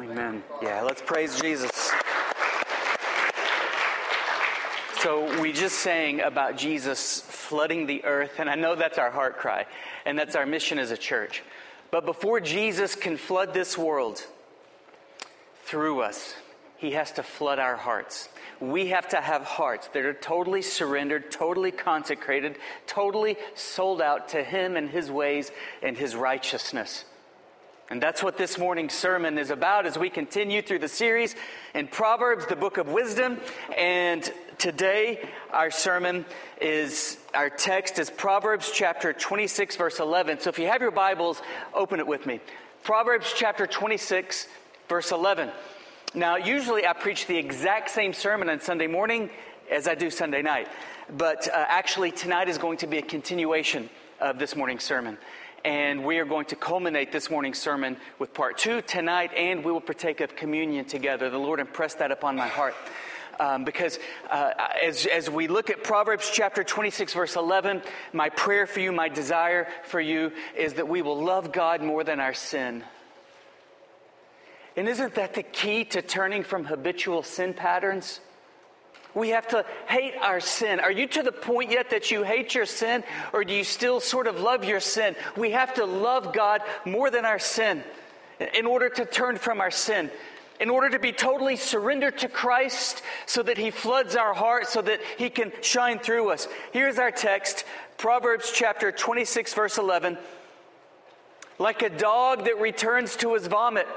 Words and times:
Amen. 0.00 0.44
Yeah, 0.62 0.82
let's 0.82 1.02
praise 1.02 1.40
Jesus. 1.40 1.90
So, 5.00 5.40
we 5.40 5.52
just 5.52 5.76
sang 5.78 6.20
about 6.20 6.56
Jesus 6.56 7.20
flooding 7.20 7.86
the 7.86 8.04
earth, 8.04 8.32
and 8.38 8.48
I 8.48 8.54
know 8.54 8.76
that's 8.76 8.98
our 8.98 9.10
heart 9.10 9.38
cry, 9.38 9.66
and 10.06 10.16
that's 10.16 10.36
our 10.36 10.46
mission 10.46 10.78
as 10.78 10.92
a 10.92 10.96
church. 10.96 11.42
But 11.90 12.04
before 12.04 12.38
Jesus 12.38 12.94
can 12.94 13.16
flood 13.16 13.54
this 13.54 13.76
world 13.76 14.24
through 15.64 16.00
us, 16.02 16.34
he 16.76 16.92
has 16.92 17.10
to 17.12 17.24
flood 17.24 17.58
our 17.58 17.76
hearts. 17.76 18.28
We 18.60 18.88
have 18.88 19.08
to 19.08 19.20
have 19.20 19.42
hearts 19.42 19.88
that 19.94 20.04
are 20.04 20.14
totally 20.14 20.62
surrendered, 20.62 21.32
totally 21.32 21.72
consecrated, 21.72 22.56
totally 22.86 23.36
sold 23.56 24.00
out 24.00 24.28
to 24.28 24.44
Him 24.44 24.76
and 24.76 24.88
His 24.88 25.10
ways 25.10 25.50
and 25.82 25.96
His 25.96 26.14
righteousness. 26.14 27.04
And 27.90 28.02
that's 28.02 28.22
what 28.22 28.36
this 28.36 28.58
morning's 28.58 28.92
sermon 28.92 29.38
is 29.38 29.48
about 29.48 29.86
as 29.86 29.98
we 29.98 30.10
continue 30.10 30.60
through 30.60 30.80
the 30.80 30.88
series 30.88 31.34
in 31.74 31.88
Proverbs, 31.88 32.44
the 32.44 32.54
book 32.54 32.76
of 32.76 32.88
wisdom. 32.88 33.40
And 33.78 34.30
today, 34.58 35.26
our 35.52 35.70
sermon 35.70 36.26
is, 36.60 37.16
our 37.32 37.48
text 37.48 37.98
is 37.98 38.10
Proverbs 38.10 38.70
chapter 38.74 39.14
26, 39.14 39.76
verse 39.76 40.00
11. 40.00 40.40
So 40.40 40.50
if 40.50 40.58
you 40.58 40.66
have 40.66 40.82
your 40.82 40.90
Bibles, 40.90 41.40
open 41.72 41.98
it 41.98 42.06
with 42.06 42.26
me. 42.26 42.40
Proverbs 42.82 43.32
chapter 43.34 43.66
26, 43.66 44.48
verse 44.86 45.10
11. 45.10 45.50
Now, 46.14 46.36
usually 46.36 46.86
I 46.86 46.92
preach 46.92 47.26
the 47.26 47.38
exact 47.38 47.88
same 47.88 48.12
sermon 48.12 48.50
on 48.50 48.60
Sunday 48.60 48.86
morning 48.86 49.30
as 49.70 49.88
I 49.88 49.94
do 49.94 50.10
Sunday 50.10 50.42
night. 50.42 50.68
But 51.16 51.48
uh, 51.48 51.64
actually, 51.68 52.10
tonight 52.10 52.50
is 52.50 52.58
going 52.58 52.76
to 52.78 52.86
be 52.86 52.98
a 52.98 53.02
continuation 53.02 53.88
of 54.20 54.38
this 54.38 54.54
morning's 54.54 54.84
sermon. 54.84 55.16
And 55.64 56.04
we 56.04 56.18
are 56.18 56.24
going 56.24 56.46
to 56.46 56.56
culminate 56.56 57.10
this 57.10 57.30
morning's 57.30 57.58
sermon 57.58 57.96
with 58.18 58.32
part 58.32 58.58
two 58.58 58.80
tonight, 58.82 59.32
and 59.36 59.64
we 59.64 59.72
will 59.72 59.80
partake 59.80 60.20
of 60.20 60.36
communion 60.36 60.84
together. 60.84 61.30
The 61.30 61.38
Lord 61.38 61.60
impressed 61.60 61.98
that 61.98 62.12
upon 62.12 62.36
my 62.36 62.48
heart. 62.48 62.74
Um, 63.40 63.64
because 63.64 63.98
uh, 64.30 64.50
as, 64.82 65.06
as 65.06 65.30
we 65.30 65.46
look 65.46 65.70
at 65.70 65.84
Proverbs 65.84 66.28
chapter 66.32 66.64
26, 66.64 67.14
verse 67.14 67.36
11, 67.36 67.82
my 68.12 68.30
prayer 68.30 68.66
for 68.66 68.80
you, 68.80 68.90
my 68.90 69.08
desire 69.08 69.68
for 69.84 70.00
you 70.00 70.32
is 70.56 70.74
that 70.74 70.88
we 70.88 71.02
will 71.02 71.22
love 71.22 71.52
God 71.52 71.82
more 71.82 72.02
than 72.02 72.18
our 72.18 72.34
sin. 72.34 72.82
And 74.76 74.88
isn't 74.88 75.14
that 75.14 75.34
the 75.34 75.42
key 75.42 75.84
to 75.86 76.02
turning 76.02 76.42
from 76.42 76.64
habitual 76.64 77.22
sin 77.22 77.54
patterns? 77.54 78.20
We 79.18 79.30
have 79.30 79.48
to 79.48 79.64
hate 79.88 80.14
our 80.20 80.38
sin. 80.38 80.78
Are 80.78 80.92
you 80.92 81.08
to 81.08 81.22
the 81.22 81.32
point 81.32 81.72
yet 81.72 81.90
that 81.90 82.10
you 82.10 82.22
hate 82.22 82.54
your 82.54 82.66
sin, 82.66 83.02
or 83.32 83.42
do 83.42 83.52
you 83.52 83.64
still 83.64 83.98
sort 83.98 84.28
of 84.28 84.40
love 84.40 84.64
your 84.64 84.78
sin? 84.78 85.16
We 85.36 85.50
have 85.50 85.74
to 85.74 85.84
love 85.84 86.32
God 86.32 86.62
more 86.84 87.10
than 87.10 87.24
our 87.24 87.40
sin 87.40 87.82
in 88.54 88.66
order 88.66 88.88
to 88.88 89.04
turn 89.04 89.36
from 89.36 89.60
our 89.60 89.72
sin, 89.72 90.10
in 90.60 90.70
order 90.70 90.88
to 90.90 91.00
be 91.00 91.10
totally 91.10 91.56
surrendered 91.56 92.18
to 92.18 92.28
Christ 92.28 93.02
so 93.26 93.42
that 93.42 93.58
He 93.58 93.72
floods 93.72 94.14
our 94.14 94.34
heart, 94.34 94.68
so 94.68 94.80
that 94.82 95.00
He 95.18 95.30
can 95.30 95.50
shine 95.62 95.98
through 95.98 96.30
us. 96.30 96.46
Here's 96.72 96.98
our 96.98 97.10
text 97.10 97.64
Proverbs 97.96 98.52
chapter 98.54 98.92
26, 98.92 99.54
verse 99.54 99.78
11. 99.78 100.16
Like 101.58 101.82
a 101.82 101.90
dog 101.90 102.44
that 102.44 102.60
returns 102.60 103.16
to 103.16 103.34
his 103.34 103.48
vomit. 103.48 103.88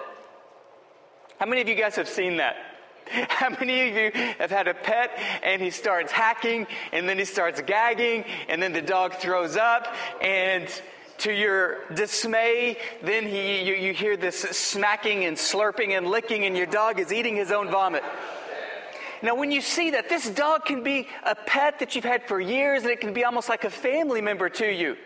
How 1.40 1.46
many 1.46 1.62
of 1.62 1.70
you 1.70 1.76
guys 1.76 1.96
have 1.96 2.10
seen 2.10 2.38
that? 2.38 2.71
How 3.30 3.50
many 3.50 3.90
of 3.90 3.96
you 3.96 4.12
have 4.38 4.52
had 4.52 4.68
a 4.68 4.74
pet 4.74 5.18
and 5.44 5.62
he 5.62 5.70
starts 5.70 6.12
hacking 6.12 6.68
and 6.94 7.08
then 7.10 7.18
he 7.18 7.26
starts 7.26 7.62
gagging 7.62 8.24
and 8.48 8.62
then 8.62 8.74
the 8.74 8.82
dog 8.82 9.16
throws 9.16 9.58
up 9.58 9.94
and 10.22 10.70
to 11.20 11.32
your 11.32 11.86
dismay, 11.94 12.78
then 13.04 13.28
he, 13.28 13.62
you, 13.62 13.76
you 13.76 13.94
hear 13.94 14.18
this 14.18 14.40
smacking 14.40 15.26
and 15.26 15.38
slurping 15.38 15.96
and 15.96 16.08
licking 16.08 16.46
and 16.46 16.58
your 16.58 16.66
dog 16.66 17.00
is 17.00 17.14
eating 17.14 17.36
his 17.36 17.52
own 17.52 17.70
vomit. 17.70 18.04
Now, 19.22 19.36
when 19.36 19.52
you 19.52 19.62
see 19.62 19.92
that, 19.92 20.10
this 20.10 20.28
dog 20.30 20.66
can 20.66 20.82
be 20.82 21.08
a 21.24 21.36
pet 21.36 21.80
that 21.80 21.96
you've 21.96 22.06
had 22.06 22.28
for 22.28 22.40
years 22.40 22.84
and 22.84 22.92
it 22.92 23.02
can 23.02 23.14
be 23.14 23.24
almost 23.24 23.50
like 23.50 23.66
a 23.66 23.70
family 23.70 24.22
member 24.22 24.50
to 24.50 24.66
you. 24.66 24.98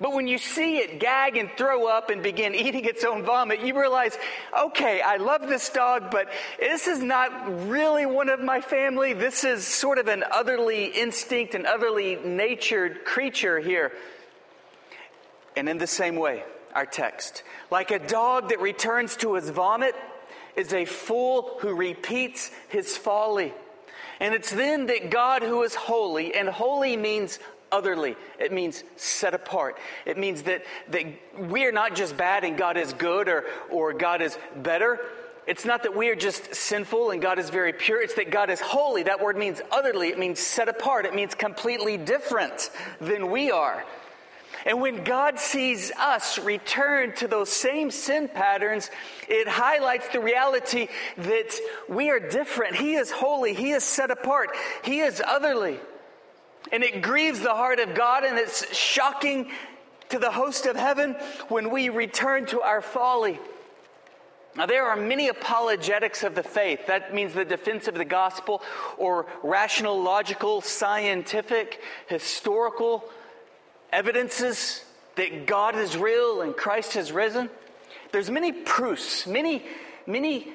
But 0.00 0.12
when 0.12 0.26
you 0.26 0.38
see 0.38 0.78
it 0.78 0.98
gag 0.98 1.36
and 1.36 1.50
throw 1.56 1.86
up 1.86 2.10
and 2.10 2.22
begin 2.22 2.54
eating 2.54 2.84
its 2.84 3.04
own 3.04 3.22
vomit, 3.22 3.60
you 3.60 3.78
realize, 3.78 4.16
okay, 4.58 5.00
I 5.00 5.16
love 5.16 5.42
this 5.42 5.68
dog, 5.70 6.10
but 6.10 6.28
this 6.58 6.86
is 6.86 7.02
not 7.02 7.68
really 7.68 8.06
one 8.06 8.28
of 8.28 8.40
my 8.40 8.60
family. 8.60 9.12
This 9.12 9.44
is 9.44 9.66
sort 9.66 9.98
of 9.98 10.08
an 10.08 10.24
otherly 10.30 10.86
instinct, 10.86 11.54
an 11.54 11.66
otherly 11.66 12.16
natured 12.16 13.04
creature 13.04 13.60
here. 13.60 13.92
And 15.56 15.68
in 15.68 15.78
the 15.78 15.86
same 15.86 16.16
way, 16.16 16.42
our 16.74 16.86
text, 16.86 17.44
like 17.70 17.90
a 17.90 18.00
dog 18.00 18.48
that 18.48 18.60
returns 18.60 19.16
to 19.16 19.34
his 19.34 19.50
vomit, 19.50 19.94
is 20.56 20.72
a 20.72 20.84
fool 20.84 21.58
who 21.60 21.74
repeats 21.74 22.50
his 22.68 22.96
folly. 22.96 23.52
And 24.20 24.34
it's 24.34 24.50
then 24.50 24.86
that 24.86 25.10
God, 25.10 25.42
who 25.42 25.62
is 25.62 25.74
holy, 25.74 26.34
and 26.34 26.48
holy 26.48 26.96
means 26.96 27.38
otherly. 27.74 28.16
It 28.38 28.52
means 28.52 28.84
set 28.96 29.34
apart. 29.34 29.76
It 30.06 30.16
means 30.16 30.42
that, 30.44 30.62
that 30.90 31.06
we 31.50 31.66
are 31.66 31.72
not 31.72 31.96
just 31.96 32.16
bad 32.16 32.44
and 32.44 32.56
God 32.56 32.76
is 32.76 32.92
good 32.92 33.28
or, 33.28 33.44
or 33.68 33.92
God 33.92 34.22
is 34.22 34.38
better. 34.56 35.00
It's 35.46 35.64
not 35.64 35.82
that 35.82 35.94
we 35.94 36.08
are 36.08 36.14
just 36.14 36.54
sinful 36.54 37.10
and 37.10 37.20
God 37.20 37.38
is 37.38 37.50
very 37.50 37.72
pure. 37.72 38.00
It's 38.00 38.14
that 38.14 38.30
God 38.30 38.48
is 38.48 38.60
holy. 38.60 39.02
That 39.02 39.20
word 39.20 39.36
means 39.36 39.60
otherly. 39.72 40.08
It 40.08 40.18
means 40.18 40.38
set 40.38 40.68
apart. 40.68 41.04
It 41.04 41.14
means 41.14 41.34
completely 41.34 41.98
different 41.98 42.70
than 43.00 43.30
we 43.30 43.50
are. 43.50 43.84
And 44.64 44.80
when 44.80 45.04
God 45.04 45.38
sees 45.38 45.90
us 45.90 46.38
return 46.38 47.14
to 47.16 47.28
those 47.28 47.50
same 47.50 47.90
sin 47.90 48.28
patterns, 48.28 48.88
it 49.28 49.46
highlights 49.48 50.08
the 50.08 50.20
reality 50.20 50.88
that 51.18 51.58
we 51.88 52.08
are 52.10 52.20
different. 52.20 52.76
He 52.76 52.94
is 52.94 53.10
holy. 53.10 53.52
He 53.52 53.72
is 53.72 53.84
set 53.84 54.10
apart. 54.10 54.50
He 54.82 55.00
is 55.00 55.20
otherly. 55.26 55.78
And 56.72 56.82
it 56.82 57.02
grieves 57.02 57.40
the 57.40 57.54
heart 57.54 57.78
of 57.78 57.94
God, 57.94 58.24
and 58.24 58.38
it's 58.38 58.74
shocking 58.74 59.50
to 60.08 60.18
the 60.18 60.30
host 60.30 60.66
of 60.66 60.76
heaven 60.76 61.14
when 61.48 61.70
we 61.70 61.88
return 61.88 62.46
to 62.46 62.62
our 62.62 62.80
folly. 62.80 63.38
Now, 64.56 64.66
there 64.66 64.86
are 64.86 64.96
many 64.96 65.28
apologetics 65.28 66.22
of 66.22 66.36
the 66.36 66.42
faith. 66.42 66.86
That 66.86 67.12
means 67.12 67.34
the 67.34 67.44
defense 67.44 67.88
of 67.88 67.94
the 67.94 68.04
gospel 68.04 68.62
or 68.96 69.26
rational, 69.42 70.00
logical, 70.00 70.60
scientific, 70.60 71.80
historical 72.06 73.04
evidences 73.92 74.84
that 75.16 75.46
God 75.46 75.76
is 75.76 75.96
real 75.96 76.42
and 76.42 76.54
Christ 76.54 76.94
has 76.94 77.10
risen. 77.10 77.50
There's 78.12 78.30
many 78.30 78.52
proofs, 78.52 79.26
many, 79.26 79.64
many 80.06 80.52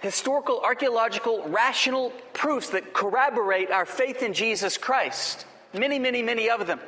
historical, 0.00 0.60
archaeological, 0.60 1.42
rational 1.48 2.10
proofs 2.32 2.70
that 2.70 2.92
corroborate 2.92 3.70
our 3.70 3.86
faith 3.86 4.22
in 4.22 4.32
Jesus 4.32 4.78
Christ. 4.78 5.46
Many, 5.72 5.98
many, 5.98 6.22
many 6.22 6.48
of 6.50 6.66
them. 6.66 6.80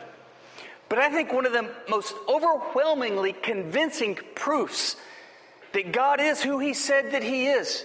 But 0.88 0.98
I 0.98 1.10
think 1.10 1.32
one 1.32 1.46
of 1.46 1.52
the 1.52 1.68
most 1.88 2.14
overwhelmingly 2.28 3.32
convincing 3.32 4.18
proofs 4.34 4.96
that 5.72 5.92
God 5.92 6.20
is 6.20 6.42
who 6.42 6.58
He 6.58 6.72
said 6.72 7.12
that 7.12 7.22
He 7.22 7.46
is 7.46 7.84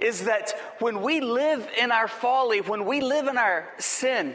is 0.00 0.24
that 0.24 0.52
when 0.78 1.02
we 1.02 1.20
live 1.20 1.68
in 1.80 1.90
our 1.90 2.08
folly, 2.08 2.60
when 2.60 2.84
we 2.84 3.00
live 3.00 3.26
in 3.26 3.36
our 3.36 3.68
sin, 3.78 4.34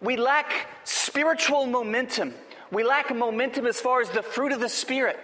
we 0.00 0.16
lack 0.16 0.68
spiritual 0.84 1.66
momentum. 1.66 2.34
We 2.70 2.82
lack 2.82 3.14
momentum 3.14 3.66
as 3.66 3.80
far 3.80 4.00
as 4.00 4.10
the 4.10 4.22
fruit 4.22 4.52
of 4.52 4.60
the 4.60 4.68
Spirit. 4.68 5.18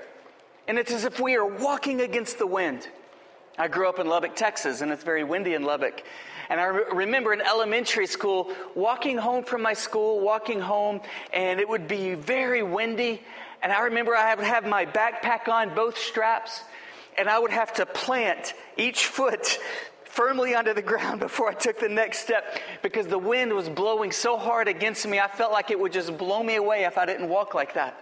And 0.69 0.79
it's 0.79 0.93
as 0.93 1.05
if 1.05 1.19
we 1.19 1.35
are 1.35 1.45
walking 1.45 2.01
against 2.01 2.39
the 2.39 2.47
wind. 2.47 2.87
I 3.59 3.69
grew 3.69 3.89
up 3.89 3.99
in 3.99 4.09
Lubbock, 4.09 4.35
Texas, 4.35 4.81
and 4.81 4.91
it's 4.91 5.05
very 5.05 5.25
windy 5.25 5.55
in 5.55 5.63
Lubbock. 5.63 6.03
And 6.49 6.61
I 6.61 6.65
re- 6.65 6.85
remember 6.93 7.33
in 7.33 7.41
elementary 7.41 8.07
school, 8.07 8.53
walking 8.75 9.19
home 9.19 9.45
from 9.45 9.63
my 9.63 9.75
school, 9.75 10.21
walking 10.21 10.61
home, 10.61 11.01
and 11.33 11.61
it 11.61 11.69
would 11.69 11.87
be 11.87 12.15
very 12.15 12.63
windy. 12.63 13.23
And 13.63 13.71
I 13.71 13.83
remember 13.83 14.17
I 14.17 14.35
would 14.35 14.45
have 14.45 14.67
my 14.67 14.87
backpack 14.87 15.49
on, 15.49 15.75
both 15.75 15.99
straps, 15.99 16.63
and 17.19 17.29
I 17.29 17.39
would 17.39 17.51
have 17.51 17.75
to 17.75 17.87
plant 17.87 18.55
each 18.77 19.07
foot 19.07 19.59
firmly 20.05 20.55
onto 20.55 20.75
the 20.75 20.83
ground 20.83 21.21
before 21.21 21.49
I 21.49 21.55
took 21.55 21.79
the 21.79 21.89
next 21.89 22.21
step 22.21 22.59
because 22.83 23.07
the 23.07 23.19
wind 23.19 23.53
was 23.53 23.69
blowing 23.69 24.13
so 24.13 24.39
hard 24.39 24.69
against 24.69 25.07
me, 25.07 25.21
I 25.21 25.29
felt 25.29 25.53
like 25.53 25.71
it 25.71 25.79
would 25.79 25.93
just 25.93 26.17
blow 26.17 26.43
me 26.43 26.57
away 26.57 26.85
if 26.85 26.99
I 26.99 27.07
didn't 27.07 27.29
walk 27.29 27.55
like 27.55 27.75
that. 27.75 27.99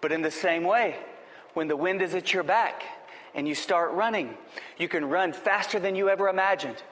But 0.00 0.12
in 0.12 0.22
the 0.22 0.30
same 0.30 0.64
way, 0.64 0.96
when 1.54 1.68
the 1.68 1.76
wind 1.76 2.02
is 2.02 2.14
at 2.14 2.32
your 2.32 2.42
back, 2.42 2.82
and 3.34 3.48
you 3.48 3.54
start 3.54 3.92
running, 3.92 4.36
you 4.78 4.88
can 4.88 5.04
run 5.04 5.32
faster 5.32 5.78
than 5.78 5.96
you 5.96 6.08
ever 6.08 6.28
imagined. 6.28 6.82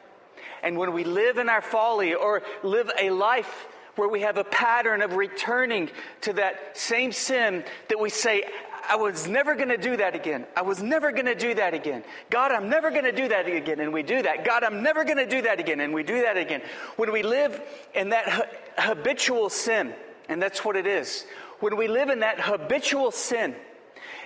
And 0.63 0.77
when 0.79 0.93
we 0.93 1.05
live 1.05 1.39
in 1.39 1.49
our 1.49 1.63
folly 1.63 2.15
or 2.15 2.43
live 2.63 2.91
a 2.99 3.11
life 3.11 3.67
where 3.97 4.09
we 4.09 4.21
have 4.21 4.39
a 4.39 4.45
pattern 4.45 5.03
of 5.03 5.15
returning 5.15 5.91
to 6.23 6.33
that 6.35 6.77
same 6.77 7.13
sin 7.13 7.65
that 7.89 7.99
we 8.01 8.11
say, 8.11 8.45
I 8.89 8.97
was 8.97 9.29
never 9.29 9.55
going 9.55 9.69
to 9.69 9.77
do 9.77 9.97
that 9.97 10.15
again. 10.15 10.47
I 10.57 10.63
was 10.63 10.83
never 10.83 11.13
going 11.13 11.27
to 11.27 11.35
do 11.35 11.55
that 11.55 11.75
again. 11.75 12.03
God, 12.31 12.51
I'm 12.53 12.69
never 12.69 12.91
going 12.91 13.05
to 13.05 13.13
do 13.13 13.29
that 13.29 13.47
again. 13.47 13.81
And 13.81 13.93
we 13.93 14.03
do 14.03 14.23
that. 14.23 14.45
God, 14.45 14.65
I'm 14.65 14.83
never 14.83 15.05
going 15.05 15.19
to 15.19 15.27
do 15.27 15.43
that 15.43 15.61
again. 15.61 15.81
And 15.81 15.95
we 15.95 16.03
do 16.03 16.23
that 16.23 16.37
again. 16.37 16.63
When 16.97 17.13
we 17.13 17.23
live 17.23 17.61
in 17.95 18.09
that 18.09 18.51
habitual 18.79 19.51
sin, 19.51 19.95
and 20.29 20.43
that's 20.43 20.65
what 20.65 20.77
it 20.77 20.87
is, 20.87 21.27
when 21.61 21.77
we 21.77 21.87
live 21.87 22.09
in 22.09 22.21
that 22.21 22.41
habitual 22.41 23.13
sin, 23.13 23.55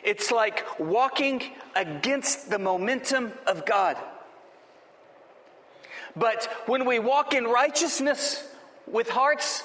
It's 0.07 0.31
like 0.31 0.65
walking 0.79 1.43
against 1.75 2.49
the 2.49 2.61
momentum 2.61 3.33
of 3.45 3.67
God. 3.67 3.97
But 6.15 6.45
when 6.67 6.87
we 6.87 7.01
walk 7.01 7.35
in 7.35 7.45
righteousness 7.45 8.49
with 8.87 9.11
hearts 9.11 9.65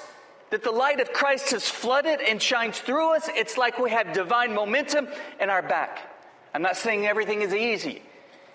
that 0.50 0.64
the 0.64 0.72
light 0.72 0.98
of 0.98 1.12
Christ 1.12 1.52
has 1.52 1.68
flooded 1.68 2.20
and 2.20 2.42
shines 2.42 2.80
through 2.80 3.14
us, 3.14 3.30
it's 3.32 3.56
like 3.56 3.78
we 3.78 3.92
have 3.92 4.12
divine 4.12 4.52
momentum 4.52 5.06
in 5.40 5.48
our 5.48 5.62
back. 5.62 6.10
I'm 6.52 6.60
not 6.60 6.76
saying 6.76 7.06
everything 7.06 7.42
is 7.42 7.54
easy. 7.54 8.02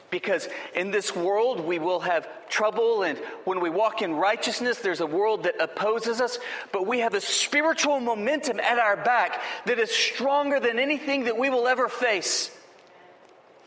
Because 0.10 0.48
in 0.74 0.92
this 0.92 1.14
world, 1.14 1.60
we 1.60 1.80
will 1.80 2.00
have 2.00 2.30
trouble, 2.48 3.04
and 3.04 3.18
when 3.44 3.60
we 3.60 3.70
walk 3.70 4.02
in 4.02 4.16
righteousness, 4.16 4.80
there's 4.80 5.02
a 5.02 5.06
world 5.06 5.44
that 5.44 5.62
opposes 5.62 6.22
us. 6.22 6.40
But 6.72 6.88
we 6.88 7.00
have 7.00 7.14
a 7.14 7.20
spiritual 7.20 8.00
momentum 8.00 8.60
at 8.62 8.80
our 8.80 8.96
back 8.96 9.42
that 9.66 9.80
is 9.80 9.92
stronger 9.92 10.62
than 10.62 10.80
anything 10.80 11.26
that 11.26 11.38
we 11.38 11.50
will 11.50 11.68
ever 11.68 11.90
face. 11.90 12.52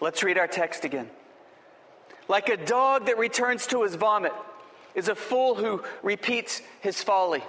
Let's 0.01 0.23
read 0.23 0.39
our 0.39 0.47
text 0.47 0.87
again. 0.87 1.11
Like 2.27 2.49
a 2.49 2.57
dog 2.57 3.07
that 3.07 3.19
returns 3.19 3.67
to 3.69 3.83
his 3.83 3.97
vomit 3.97 4.33
is 4.95 5.09
a 5.09 5.15
fool 5.15 5.55
who 5.55 5.83
repeats 6.03 6.63
his 6.81 7.03
folly. 7.03 7.43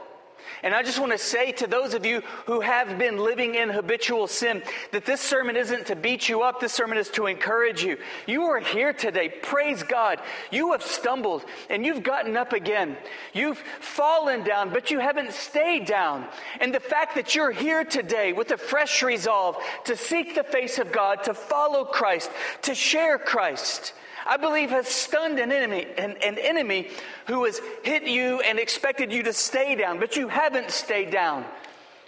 And 0.63 0.73
I 0.73 0.83
just 0.83 0.99
want 0.99 1.11
to 1.11 1.17
say 1.17 1.51
to 1.53 1.67
those 1.67 1.93
of 1.93 2.05
you 2.05 2.21
who 2.45 2.59
have 2.61 2.97
been 2.97 3.17
living 3.17 3.55
in 3.55 3.69
habitual 3.69 4.27
sin 4.27 4.61
that 4.91 5.05
this 5.05 5.21
sermon 5.21 5.55
isn't 5.55 5.87
to 5.87 5.95
beat 5.95 6.29
you 6.29 6.41
up, 6.41 6.59
this 6.59 6.73
sermon 6.73 6.97
is 6.97 7.09
to 7.11 7.25
encourage 7.25 7.83
you. 7.83 7.97
You 8.27 8.43
are 8.43 8.59
here 8.59 8.93
today. 8.93 9.29
Praise 9.29 9.83
God. 9.83 10.19
You 10.51 10.71
have 10.71 10.83
stumbled 10.83 11.45
and 11.69 11.85
you've 11.85 12.03
gotten 12.03 12.37
up 12.37 12.53
again. 12.53 12.97
You've 13.33 13.63
fallen 13.79 14.43
down, 14.43 14.71
but 14.71 14.91
you 14.91 14.99
haven't 14.99 15.31
stayed 15.31 15.85
down. 15.85 16.27
And 16.59 16.73
the 16.73 16.79
fact 16.79 17.15
that 17.15 17.35
you're 17.35 17.51
here 17.51 17.83
today 17.83 18.33
with 18.33 18.51
a 18.51 18.57
fresh 18.57 19.01
resolve 19.03 19.57
to 19.85 19.95
seek 19.95 20.35
the 20.35 20.43
face 20.43 20.77
of 20.77 20.91
God, 20.91 21.23
to 21.23 21.33
follow 21.33 21.85
Christ, 21.85 22.31
to 22.63 22.75
share 22.75 23.17
Christ, 23.17 23.93
I 24.27 24.37
believe 24.37 24.69
has 24.69 24.87
stunned 24.87 25.39
an 25.39 25.51
enemy, 25.51 25.87
an, 25.97 26.17
an, 26.23 26.37
enemy 26.37 26.89
who 27.27 27.45
has 27.45 27.59
hit 27.83 28.03
you 28.03 28.39
and 28.41 28.59
expected 28.59 29.11
you 29.11 29.23
to 29.23 29.33
stay 29.33 29.75
down, 29.75 29.99
but 29.99 30.15
you 30.15 30.27
haven't 30.27 30.71
stayed 30.71 31.11
down. 31.11 31.45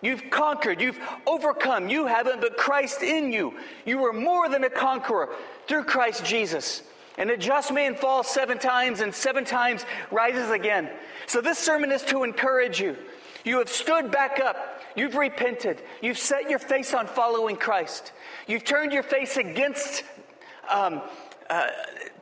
You've 0.01 0.29
conquered, 0.29 0.81
you've 0.81 0.99
overcome. 1.25 1.87
You 1.87 2.05
haven't, 2.05 2.41
but 2.41 2.57
Christ 2.57 3.01
in 3.01 3.31
you. 3.31 3.53
You 3.85 3.99
were 3.99 4.11
more 4.11 4.49
than 4.49 4.65
a 4.65 4.69
conqueror 4.69 5.29
through 5.67 5.85
Christ 5.85 6.25
Jesus. 6.25 6.83
And 7.17 7.29
a 7.29 7.37
just 7.37 7.71
man 7.71 7.95
falls 7.95 8.27
seven 8.27 8.59
times 8.59 8.99
and 8.99 9.15
seven 9.15 9.45
times 9.45 9.85
rises 10.11 10.49
again. 10.49 10.89
So 11.25 11.39
this 11.39 11.57
sermon 11.57 11.91
is 11.91 12.03
to 12.03 12.23
encourage 12.23 12.81
you. 12.81 12.97
You 13.45 13.59
have 13.59 13.69
stood 13.69 14.11
back 14.11 14.41
up. 14.41 14.81
You've 14.95 15.15
repented. 15.15 15.81
You've 16.01 16.17
set 16.17 16.49
your 16.49 16.59
face 16.59 16.93
on 16.93 17.07
following 17.07 17.55
Christ. 17.55 18.11
You've 18.45 18.65
turned 18.65 18.91
your 18.91 19.03
face 19.03 19.37
against 19.37 20.03
um, 20.69 21.01
uh, 21.49 21.67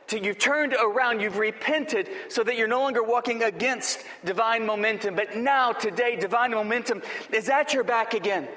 to, 0.08 0.22
you've 0.22 0.38
turned 0.38 0.74
around, 0.74 1.20
you've 1.20 1.38
repented 1.38 2.08
so 2.28 2.42
that 2.44 2.56
you're 2.56 2.68
no 2.68 2.80
longer 2.80 3.02
walking 3.02 3.42
against 3.42 4.04
divine 4.24 4.66
momentum. 4.66 5.14
But 5.14 5.36
now, 5.36 5.72
today, 5.72 6.16
divine 6.16 6.50
momentum 6.50 7.02
is 7.32 7.48
at 7.48 7.72
your 7.72 7.84
back 7.84 8.14
again. 8.14 8.48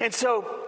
And 0.00 0.12
so, 0.12 0.66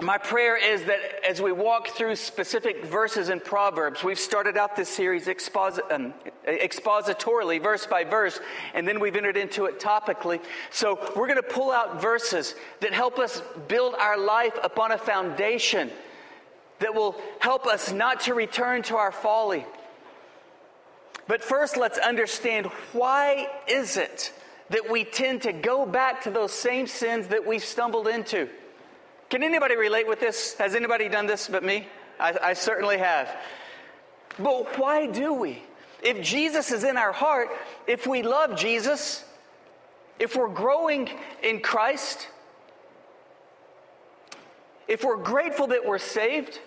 my 0.00 0.18
prayer 0.18 0.56
is 0.56 0.84
that 0.84 0.98
as 1.26 1.40
we 1.40 1.52
walk 1.52 1.88
through 1.88 2.16
specific 2.16 2.84
verses 2.84 3.30
in 3.30 3.40
Proverbs, 3.40 4.04
we've 4.04 4.18
started 4.18 4.58
out 4.58 4.76
this 4.76 4.90
series 4.90 5.26
exposit- 5.26 5.90
um, 5.90 6.12
expositorily, 6.46 7.62
verse 7.62 7.86
by 7.86 8.04
verse, 8.04 8.38
and 8.74 8.86
then 8.86 9.00
we've 9.00 9.16
entered 9.16 9.38
into 9.38 9.64
it 9.64 9.80
topically. 9.80 10.40
So 10.70 10.98
we're 11.16 11.28
going 11.28 11.36
to 11.36 11.42
pull 11.42 11.72
out 11.72 12.02
verses 12.02 12.56
that 12.80 12.92
help 12.92 13.18
us 13.18 13.40
build 13.68 13.94
our 13.94 14.18
life 14.18 14.58
upon 14.62 14.92
a 14.92 14.98
foundation 14.98 15.90
that 16.80 16.94
will 16.94 17.16
help 17.40 17.66
us 17.66 17.92
not 17.92 18.20
to 18.20 18.34
return 18.34 18.82
to 18.84 18.96
our 18.96 19.12
folly. 19.12 19.64
But 21.28 21.42
first, 21.42 21.76
let's 21.76 21.98
understand 21.98 22.66
why 22.92 23.48
is 23.66 23.96
it 23.96 24.32
that 24.70 24.90
we 24.90 25.04
tend 25.04 25.42
to 25.42 25.52
go 25.52 25.86
back 25.86 26.22
to 26.22 26.30
those 26.30 26.52
same 26.52 26.86
sins 26.86 27.28
that 27.28 27.46
we 27.46 27.58
stumbled 27.58 28.08
into? 28.08 28.48
Can 29.30 29.42
anybody 29.42 29.76
relate 29.76 30.06
with 30.06 30.20
this? 30.20 30.54
Has 30.54 30.74
anybody 30.74 31.08
done 31.08 31.26
this 31.26 31.48
but 31.48 31.64
me? 31.64 31.88
I, 32.20 32.36
I 32.42 32.52
certainly 32.52 32.98
have. 32.98 33.34
But 34.38 34.78
why 34.78 35.06
do 35.06 35.32
we? 35.32 35.62
If 36.02 36.22
Jesus 36.22 36.70
is 36.70 36.84
in 36.84 36.96
our 36.96 37.12
heart, 37.12 37.48
if 37.86 38.06
we 38.06 38.22
love 38.22 38.56
Jesus, 38.56 39.24
if 40.18 40.36
we're 40.36 40.48
growing 40.48 41.08
in 41.42 41.60
Christ, 41.60 42.28
if 44.88 45.04
we're 45.04 45.16
grateful 45.16 45.68
that 45.68 45.84
we're 45.84 45.98
saved, 45.98 46.60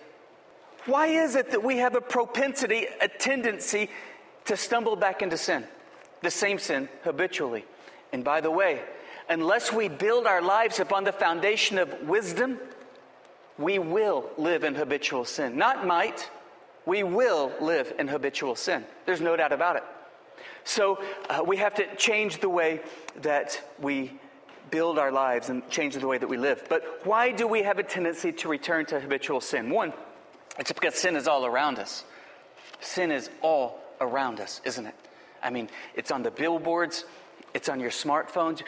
why 0.86 1.08
is 1.08 1.36
it 1.36 1.50
that 1.50 1.62
we 1.62 1.78
have 1.78 1.94
a 1.94 2.00
propensity, 2.00 2.86
a 3.00 3.08
tendency 3.08 3.90
to 4.46 4.56
stumble 4.56 4.96
back 4.96 5.22
into 5.22 5.36
sin? 5.36 5.64
The 6.22 6.30
same 6.30 6.58
sin 6.58 6.88
habitually. 7.02 7.64
And 8.12 8.24
by 8.24 8.40
the 8.40 8.50
way, 8.50 8.82
unless 9.28 9.72
we 9.72 9.88
build 9.88 10.26
our 10.26 10.42
lives 10.42 10.80
upon 10.80 11.04
the 11.04 11.12
foundation 11.12 11.78
of 11.78 12.08
wisdom, 12.08 12.58
we 13.58 13.78
will 13.78 14.28
live 14.36 14.64
in 14.64 14.74
habitual 14.74 15.24
sin. 15.24 15.56
Not 15.56 15.86
might, 15.86 16.30
we 16.86 17.02
will 17.02 17.52
live 17.60 17.92
in 17.98 18.08
habitual 18.08 18.56
sin. 18.56 18.84
There's 19.06 19.20
no 19.20 19.36
doubt 19.36 19.52
about 19.52 19.76
it. 19.76 19.84
So 20.64 21.02
uh, 21.28 21.42
we 21.46 21.58
have 21.58 21.74
to 21.74 21.96
change 21.96 22.40
the 22.40 22.48
way 22.48 22.80
that 23.22 23.60
we 23.78 24.18
build 24.70 24.98
our 24.98 25.12
lives 25.12 25.48
and 25.48 25.68
change 25.70 25.94
the 25.94 26.06
way 26.06 26.18
that 26.18 26.28
we 26.28 26.36
live. 26.36 26.64
But 26.68 27.00
why 27.04 27.32
do 27.32 27.46
we 27.46 27.62
have 27.62 27.78
a 27.78 27.82
tendency 27.82 28.32
to 28.32 28.48
return 28.48 28.86
to 28.86 29.00
habitual 29.00 29.40
sin? 29.40 29.70
One, 29.70 29.92
it's 30.58 30.72
because 30.72 30.94
sin 30.94 31.16
is 31.16 31.28
all 31.28 31.46
around 31.46 31.78
us. 31.78 32.04
Sin 32.80 33.10
is 33.10 33.30
all 33.42 33.80
around 34.00 34.40
us, 34.40 34.60
isn't 34.64 34.86
it? 34.86 34.94
I 35.42 35.50
mean, 35.50 35.68
it's 35.94 36.10
on 36.10 36.22
the 36.22 36.30
billboards, 36.30 37.04
it's 37.54 37.68
on 37.68 37.80
your 37.80 37.90
smartphones. 37.90 38.62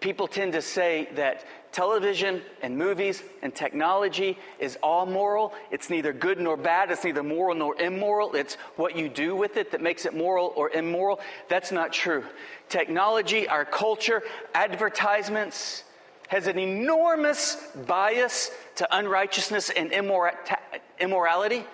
People 0.00 0.28
tend 0.28 0.52
to 0.52 0.62
say 0.62 1.08
that 1.14 1.44
television 1.72 2.42
and 2.62 2.76
movies 2.76 3.22
and 3.42 3.54
technology 3.54 4.38
is 4.58 4.78
all 4.82 5.06
moral. 5.06 5.52
It's 5.70 5.90
neither 5.90 6.12
good 6.12 6.40
nor 6.40 6.56
bad. 6.56 6.90
It's 6.90 7.04
neither 7.04 7.22
moral 7.22 7.54
nor 7.54 7.76
immoral. 7.80 8.34
It's 8.34 8.54
what 8.76 8.96
you 8.96 9.08
do 9.08 9.36
with 9.36 9.56
it 9.56 9.70
that 9.72 9.80
makes 9.80 10.06
it 10.06 10.14
moral 10.14 10.52
or 10.56 10.70
immoral. 10.70 11.20
That's 11.48 11.72
not 11.72 11.92
true. 11.92 12.24
Technology, 12.68 13.48
our 13.48 13.64
culture, 13.64 14.22
advertisements, 14.54 15.84
has 16.28 16.46
an 16.46 16.58
enormous 16.58 17.56
bias 17.86 18.50
to 18.76 18.96
unrighteousness 18.96 19.70
and 19.70 19.92
immorality. 21.00 21.64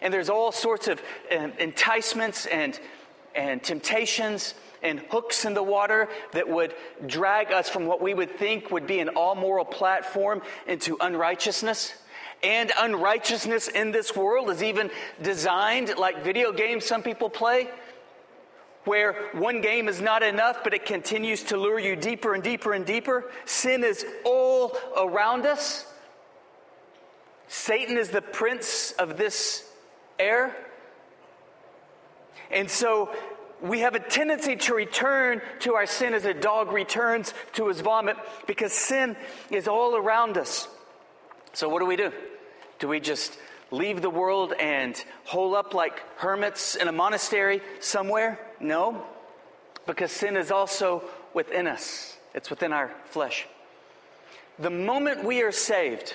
And 0.00 0.12
there's 0.12 0.30
all 0.30 0.52
sorts 0.52 0.88
of 0.88 1.02
um, 1.36 1.52
enticements 1.58 2.46
and, 2.46 2.78
and 3.34 3.62
temptations 3.62 4.54
and 4.86 5.00
hooks 5.10 5.44
in 5.44 5.54
the 5.54 5.62
water 5.62 6.08
that 6.32 6.48
would 6.48 6.74
drag 7.06 7.52
us 7.52 7.68
from 7.68 7.86
what 7.86 8.00
we 8.00 8.14
would 8.14 8.38
think 8.38 8.70
would 8.70 8.86
be 8.86 9.00
an 9.00 9.10
all 9.10 9.34
moral 9.34 9.64
platform 9.64 10.42
into 10.66 10.96
unrighteousness. 11.00 11.94
And 12.42 12.70
unrighteousness 12.78 13.68
in 13.68 13.92
this 13.92 14.14
world 14.14 14.50
is 14.50 14.62
even 14.62 14.90
designed 15.22 15.96
like 15.96 16.22
video 16.22 16.52
games 16.52 16.84
some 16.84 17.02
people 17.02 17.30
play 17.30 17.68
where 18.86 19.30
one 19.32 19.60
game 19.60 19.88
is 19.88 20.00
not 20.00 20.22
enough, 20.22 20.62
but 20.62 20.72
it 20.72 20.86
continues 20.86 21.42
to 21.42 21.56
lure 21.56 21.78
you 21.78 21.96
deeper 21.96 22.34
and 22.34 22.42
deeper 22.42 22.72
and 22.72 22.86
deeper. 22.86 23.30
Sin 23.44 23.82
is 23.82 24.06
all 24.24 24.76
around 24.96 25.44
us. 25.44 25.84
Satan 27.48 27.98
is 27.98 28.10
the 28.10 28.22
prince 28.22 28.92
of 28.92 29.16
this 29.16 29.68
air. 30.18 30.56
And 32.50 32.70
so 32.70 33.10
we 33.60 33.80
have 33.80 33.94
a 33.94 34.00
tendency 34.00 34.56
to 34.56 34.74
return 34.74 35.40
to 35.60 35.74
our 35.74 35.86
sin 35.86 36.14
as 36.14 36.24
a 36.24 36.34
dog 36.34 36.72
returns 36.72 37.32
to 37.54 37.68
his 37.68 37.80
vomit 37.80 38.16
because 38.46 38.72
sin 38.72 39.16
is 39.50 39.66
all 39.68 39.96
around 39.96 40.36
us. 40.36 40.68
So, 41.52 41.68
what 41.68 41.80
do 41.80 41.86
we 41.86 41.96
do? 41.96 42.12
Do 42.78 42.88
we 42.88 43.00
just 43.00 43.38
leave 43.70 44.02
the 44.02 44.10
world 44.10 44.52
and 44.52 45.02
hole 45.24 45.56
up 45.56 45.74
like 45.74 46.02
hermits 46.18 46.76
in 46.76 46.88
a 46.88 46.92
monastery 46.92 47.62
somewhere? 47.80 48.38
No, 48.60 49.04
because 49.86 50.12
sin 50.12 50.36
is 50.36 50.50
also 50.50 51.02
within 51.32 51.66
us, 51.66 52.16
it's 52.34 52.50
within 52.50 52.72
our 52.72 52.92
flesh. 53.06 53.46
The 54.58 54.70
moment 54.70 55.24
we 55.24 55.42
are 55.42 55.52
saved, 55.52 56.14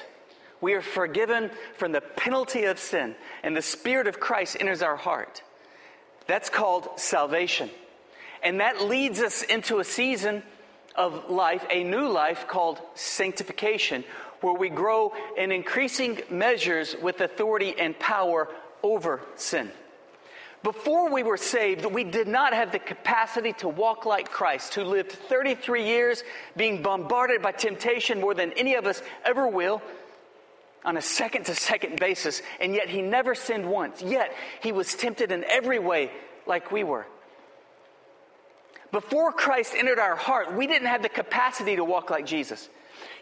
we 0.61 0.73
are 0.73 0.81
forgiven 0.81 1.51
from 1.75 1.91
the 1.91 2.01
penalty 2.01 2.65
of 2.65 2.79
sin, 2.79 3.15
and 3.43 3.55
the 3.55 3.61
Spirit 3.61 4.07
of 4.07 4.19
Christ 4.19 4.57
enters 4.59 4.81
our 4.81 4.95
heart. 4.95 5.43
That's 6.31 6.49
called 6.49 6.87
salvation. 6.95 7.69
And 8.41 8.61
that 8.61 8.81
leads 8.81 9.19
us 9.19 9.43
into 9.43 9.79
a 9.79 9.83
season 9.83 10.43
of 10.95 11.29
life, 11.29 11.65
a 11.69 11.83
new 11.83 12.07
life 12.07 12.47
called 12.47 12.79
sanctification, 12.95 14.05
where 14.39 14.53
we 14.53 14.69
grow 14.69 15.11
in 15.37 15.51
increasing 15.51 16.21
measures 16.29 16.95
with 17.01 17.19
authority 17.19 17.75
and 17.77 17.99
power 17.99 18.47
over 18.81 19.19
sin. 19.35 19.71
Before 20.63 21.11
we 21.11 21.21
were 21.21 21.35
saved, 21.35 21.85
we 21.85 22.05
did 22.05 22.29
not 22.29 22.53
have 22.53 22.71
the 22.71 22.79
capacity 22.79 23.51
to 23.53 23.67
walk 23.67 24.05
like 24.05 24.31
Christ, 24.31 24.73
who 24.73 24.85
lived 24.85 25.11
33 25.11 25.85
years 25.85 26.23
being 26.55 26.81
bombarded 26.81 27.41
by 27.41 27.51
temptation 27.51 28.21
more 28.21 28.33
than 28.33 28.53
any 28.53 28.75
of 28.75 28.85
us 28.85 29.03
ever 29.25 29.49
will. 29.49 29.81
On 30.83 30.97
a 30.97 31.01
second 31.01 31.45
to 31.45 31.55
second 31.55 31.99
basis, 31.99 32.41
and 32.59 32.73
yet 32.73 32.89
he 32.89 33.01
never 33.01 33.35
sinned 33.35 33.69
once. 33.69 34.01
Yet 34.01 34.33
he 34.61 34.71
was 34.71 34.93
tempted 34.95 35.31
in 35.31 35.43
every 35.43 35.79
way 35.79 36.11
like 36.45 36.71
we 36.71 36.83
were. 36.83 37.05
Before 38.91 39.31
Christ 39.31 39.73
entered 39.77 39.99
our 39.99 40.15
heart, 40.15 40.53
we 40.53 40.67
didn't 40.67 40.87
have 40.87 41.01
the 41.01 41.09
capacity 41.09 41.75
to 41.77 41.83
walk 41.83 42.09
like 42.09 42.25
Jesus. 42.25 42.67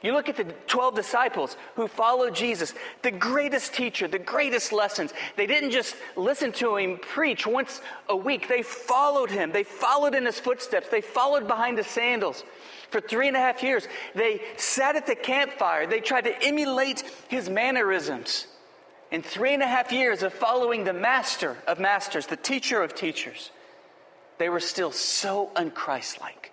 You 0.01 0.13
look 0.13 0.29
at 0.29 0.37
the 0.37 0.45
12 0.67 0.95
disciples 0.95 1.57
who 1.75 1.87
followed 1.87 2.35
Jesus, 2.35 2.73
the 3.01 3.11
greatest 3.11 3.73
teacher, 3.73 4.07
the 4.07 4.19
greatest 4.19 4.71
lessons. 4.71 5.13
They 5.35 5.47
didn't 5.47 5.71
just 5.71 5.95
listen 6.15 6.51
to 6.53 6.77
him 6.77 6.97
preach 6.97 7.45
once 7.45 7.81
a 8.07 8.15
week, 8.15 8.47
they 8.47 8.61
followed 8.61 9.29
him. 9.29 9.51
They 9.51 9.63
followed 9.63 10.15
in 10.15 10.25
his 10.25 10.39
footsteps, 10.39 10.89
they 10.89 11.01
followed 11.01 11.47
behind 11.47 11.77
his 11.77 11.87
sandals. 11.87 12.43
For 12.89 13.01
three 13.01 13.27
and 13.27 13.37
a 13.37 13.39
half 13.39 13.61
years, 13.61 13.87
they 14.15 14.41
sat 14.57 14.95
at 14.95 15.05
the 15.05 15.15
campfire, 15.15 15.85
they 15.85 15.99
tried 15.99 16.25
to 16.25 16.43
emulate 16.43 17.03
his 17.27 17.49
mannerisms. 17.49 18.47
In 19.11 19.23
three 19.23 19.53
and 19.53 19.63
a 19.63 19.67
half 19.67 19.91
years 19.91 20.23
of 20.23 20.33
following 20.33 20.83
the 20.83 20.93
master 20.93 21.57
of 21.67 21.79
masters, 21.79 22.27
the 22.27 22.37
teacher 22.37 22.81
of 22.81 22.93
teachers, 22.93 23.51
they 24.37 24.49
were 24.49 24.59
still 24.59 24.91
so 24.91 25.51
unchristlike. 25.55 26.51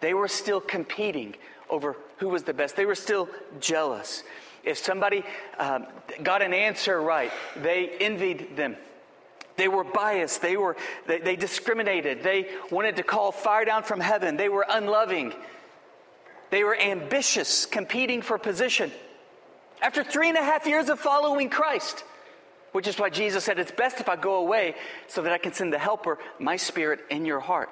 They 0.00 0.14
were 0.14 0.28
still 0.28 0.60
competing 0.60 1.36
over 1.70 1.96
who 2.18 2.28
was 2.28 2.42
the 2.44 2.54
best. 2.54 2.76
They 2.76 2.86
were 2.86 2.94
still 2.94 3.28
jealous. 3.60 4.22
If 4.64 4.78
somebody 4.78 5.24
um, 5.58 5.86
got 6.22 6.42
an 6.42 6.52
answer 6.52 7.00
right, 7.00 7.30
they 7.56 7.88
envied 7.88 8.56
them. 8.56 8.76
They 9.56 9.68
were 9.68 9.84
biased. 9.84 10.40
They, 10.40 10.56
were, 10.56 10.76
they, 11.06 11.18
they 11.18 11.36
discriminated. 11.36 12.22
They 12.22 12.48
wanted 12.70 12.96
to 12.96 13.02
call 13.02 13.32
fire 13.32 13.64
down 13.64 13.82
from 13.82 14.00
heaven. 14.00 14.36
They 14.36 14.48
were 14.48 14.64
unloving. 14.68 15.34
They 16.50 16.64
were 16.64 16.78
ambitious, 16.78 17.66
competing 17.66 18.22
for 18.22 18.38
position. 18.38 18.92
After 19.82 20.02
three 20.02 20.28
and 20.28 20.38
a 20.38 20.42
half 20.42 20.66
years 20.66 20.88
of 20.88 20.98
following 20.98 21.50
Christ, 21.50 22.04
which 22.72 22.86
is 22.86 22.98
why 22.98 23.10
Jesus 23.10 23.44
said, 23.44 23.58
It's 23.58 23.70
best 23.70 24.00
if 24.00 24.08
I 24.08 24.16
go 24.16 24.36
away 24.36 24.74
so 25.08 25.22
that 25.22 25.32
I 25.32 25.38
can 25.38 25.52
send 25.52 25.72
the 25.72 25.78
helper, 25.78 26.18
my 26.38 26.56
spirit, 26.56 27.00
in 27.10 27.24
your 27.24 27.40
heart. 27.40 27.70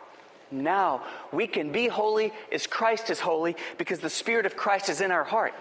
Now 0.51 1.03
we 1.33 1.47
can 1.47 1.73
be 1.73 1.89
holy 1.89 2.33
as 2.53 2.67
Christ 2.67 3.11
is 3.11 3.21
holy 3.21 3.57
because 3.79 4.01
the 4.01 4.11
Spirit 4.11 4.47
of 4.47 4.57
Christ 4.57 4.89
is 4.89 5.01
in 5.01 5.11
our 5.11 5.25
heart. 5.25 5.55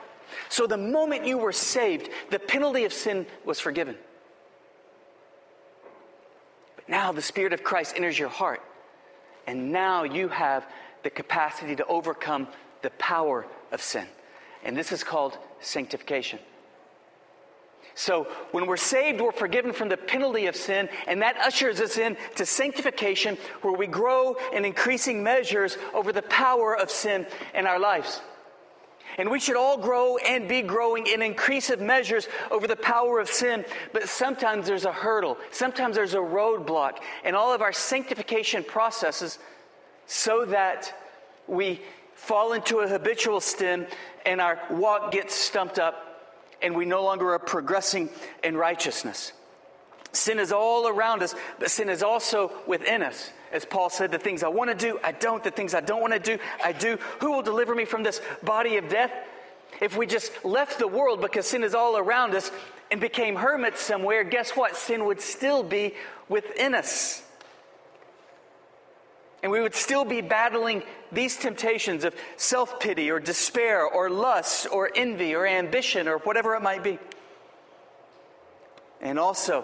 So 0.49 0.67
the 0.67 0.77
moment 0.77 1.25
you 1.25 1.37
were 1.37 1.51
saved, 1.51 2.09
the 2.31 2.39
penalty 2.39 2.85
of 2.85 2.93
sin 2.93 3.25
was 3.45 3.59
forgiven. 3.59 3.95
But 6.75 6.89
now 6.89 7.11
the 7.11 7.21
Spirit 7.21 7.53
of 7.53 7.63
Christ 7.63 7.93
enters 7.95 8.17
your 8.17 8.29
heart, 8.29 8.61
and 9.47 9.71
now 9.71 10.03
you 10.03 10.27
have 10.29 10.65
the 11.03 11.09
capacity 11.09 11.75
to 11.75 11.85
overcome 11.85 12.47
the 12.81 12.89
power 12.91 13.45
of 13.71 13.81
sin. 13.81 14.07
And 14.63 14.75
this 14.75 14.91
is 14.91 15.03
called 15.03 15.37
sanctification. 15.59 16.39
So 17.95 18.27
when 18.51 18.67
we're 18.67 18.75
saved, 18.75 19.21
we're 19.21 19.31
forgiven 19.31 19.71
from 19.71 19.87
the 19.87 19.95
penalty 19.95 20.47
of 20.47 20.55
sin, 20.55 20.89
and 21.07 21.21
that 21.21 21.37
ushers 21.37 21.79
us 21.79 21.97
in 21.97 22.17
to 22.35 22.45
sanctification, 22.45 23.37
where 23.61 23.73
we 23.73 23.87
grow 23.87 24.35
in 24.53 24.65
increasing 24.65 25.23
measures 25.23 25.77
over 25.93 26.11
the 26.11 26.21
power 26.21 26.77
of 26.77 26.91
sin 26.91 27.25
in 27.53 27.65
our 27.65 27.79
lives. 27.79 28.21
And 29.17 29.31
we 29.31 29.39
should 29.39 29.55
all 29.55 29.77
grow 29.77 30.17
and 30.17 30.45
be 30.49 30.61
growing 30.61 31.07
in 31.07 31.21
increasive 31.21 31.79
measures 31.79 32.27
over 32.51 32.67
the 32.67 32.75
power 32.75 33.21
of 33.21 33.29
sin. 33.29 33.63
But 33.93 34.09
sometimes 34.09 34.67
there's 34.67 34.83
a 34.83 34.91
hurdle, 34.91 35.37
sometimes 35.51 35.95
there's 35.95 36.15
a 36.15 36.17
roadblock 36.17 36.97
in 37.23 37.33
all 37.33 37.53
of 37.53 37.61
our 37.61 37.71
sanctification 37.71 38.65
processes 38.65 39.39
so 40.05 40.45
that 40.47 40.93
we 41.47 41.81
fall 42.13 42.51
into 42.51 42.79
a 42.79 42.87
habitual 42.89 43.39
sin 43.39 43.87
and 44.25 44.41
our 44.41 44.59
walk 44.69 45.11
gets 45.11 45.33
stumped 45.33 45.79
up 45.79 46.14
and 46.61 46.75
we 46.75 46.85
no 46.85 47.03
longer 47.03 47.33
are 47.33 47.39
progressing 47.39 48.09
in 48.43 48.57
righteousness. 48.57 49.31
Sin 50.11 50.39
is 50.39 50.51
all 50.51 50.87
around 50.87 51.23
us, 51.23 51.35
but 51.59 51.69
sin 51.69 51.89
is 51.89 52.01
also 52.01 52.51
within 52.65 53.03
us. 53.03 53.31
As 53.51 53.65
Paul 53.65 53.89
said, 53.89 54.11
the 54.11 54.17
things 54.17 54.43
I 54.43 54.47
want 54.47 54.69
to 54.69 54.75
do, 54.75 54.99
I 55.03 55.11
don't. 55.11 55.43
The 55.43 55.51
things 55.51 55.73
I 55.73 55.81
don't 55.81 56.01
want 56.01 56.13
to 56.13 56.19
do, 56.19 56.37
I 56.63 56.71
do. 56.71 56.97
Who 57.19 57.31
will 57.31 57.41
deliver 57.41 57.75
me 57.75 57.85
from 57.85 58.03
this 58.03 58.21
body 58.43 58.77
of 58.77 58.89
death? 58.89 59.11
If 59.81 59.97
we 59.97 60.05
just 60.05 60.31
left 60.45 60.79
the 60.79 60.87
world 60.87 61.21
because 61.21 61.47
sin 61.47 61.63
is 61.63 61.75
all 61.75 61.97
around 61.97 62.33
us 62.33 62.49
and 62.91 63.01
became 63.01 63.35
hermits 63.35 63.81
somewhere, 63.81 64.23
guess 64.23 64.51
what? 64.51 64.77
Sin 64.77 65.05
would 65.05 65.19
still 65.19 65.63
be 65.63 65.93
within 66.29 66.73
us. 66.73 67.24
And 69.45 69.51
we 69.51 69.61
would 69.61 69.75
still 69.75 70.05
be 70.05 70.21
battling 70.21 70.81
these 71.11 71.37
temptations 71.37 72.03
of 72.03 72.15
self 72.35 72.79
pity 72.79 73.11
or 73.11 73.19
despair 73.19 73.85
or 73.85 74.09
lust 74.09 74.65
or 74.71 74.89
envy 74.95 75.35
or 75.35 75.45
ambition 75.45 76.07
or 76.07 76.17
whatever 76.17 76.55
it 76.55 76.63
might 76.63 76.81
be. 76.81 76.97
And 79.01 79.19
also, 79.19 79.63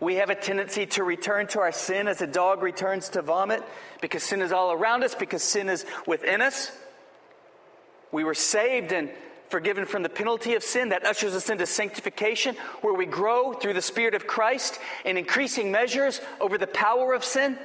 we 0.00 0.16
have 0.16 0.30
a 0.30 0.34
tendency 0.34 0.86
to 0.86 1.04
return 1.04 1.46
to 1.46 1.60
our 1.60 1.70
sin 1.70 2.08
as 2.08 2.20
a 2.20 2.26
dog 2.26 2.64
returns 2.64 3.10
to 3.10 3.22
vomit 3.22 3.62
because 4.00 4.24
sin 4.24 4.42
is 4.42 4.50
all 4.50 4.72
around 4.72 5.04
us, 5.04 5.14
because 5.14 5.44
sin 5.44 5.68
is 5.68 5.86
within 6.04 6.40
us. 6.40 6.72
We 8.10 8.24
were 8.24 8.34
saved 8.34 8.90
and 8.90 9.08
forgiven 9.50 9.86
from 9.86 10.02
the 10.02 10.08
penalty 10.08 10.54
of 10.54 10.64
sin. 10.64 10.88
That 10.88 11.06
ushers 11.06 11.36
us 11.36 11.48
into 11.48 11.66
sanctification, 11.66 12.56
where 12.80 12.94
we 12.94 13.06
grow 13.06 13.52
through 13.52 13.74
the 13.74 13.82
Spirit 13.82 14.16
of 14.16 14.26
Christ 14.26 14.80
in 15.04 15.16
increasing 15.16 15.70
measures 15.70 16.20
over 16.40 16.58
the 16.58 16.66
power 16.66 17.12
of 17.12 17.24
sin. 17.24 17.56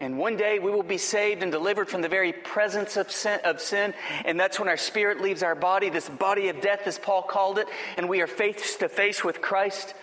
And 0.00 0.18
one 0.18 0.36
day 0.36 0.58
we 0.58 0.70
will 0.70 0.82
be 0.82 0.98
saved 0.98 1.42
and 1.42 1.52
delivered 1.52 1.88
from 1.88 2.02
the 2.02 2.08
very 2.08 2.32
presence 2.32 2.96
of 2.96 3.10
sin, 3.10 3.40
of 3.44 3.60
sin, 3.60 3.94
And 4.24 4.38
that's 4.38 4.58
when 4.58 4.68
our 4.68 4.76
spirit 4.76 5.20
leaves 5.20 5.42
our 5.42 5.54
body, 5.54 5.88
this 5.88 6.08
body 6.08 6.48
of 6.48 6.60
death, 6.60 6.86
as 6.86 6.98
Paul 6.98 7.22
called 7.22 7.58
it, 7.58 7.68
and 7.96 8.08
we 8.08 8.20
are 8.20 8.26
face 8.26 8.76
to 8.76 8.88
face 8.88 9.22
with 9.22 9.40
Christ. 9.40 9.94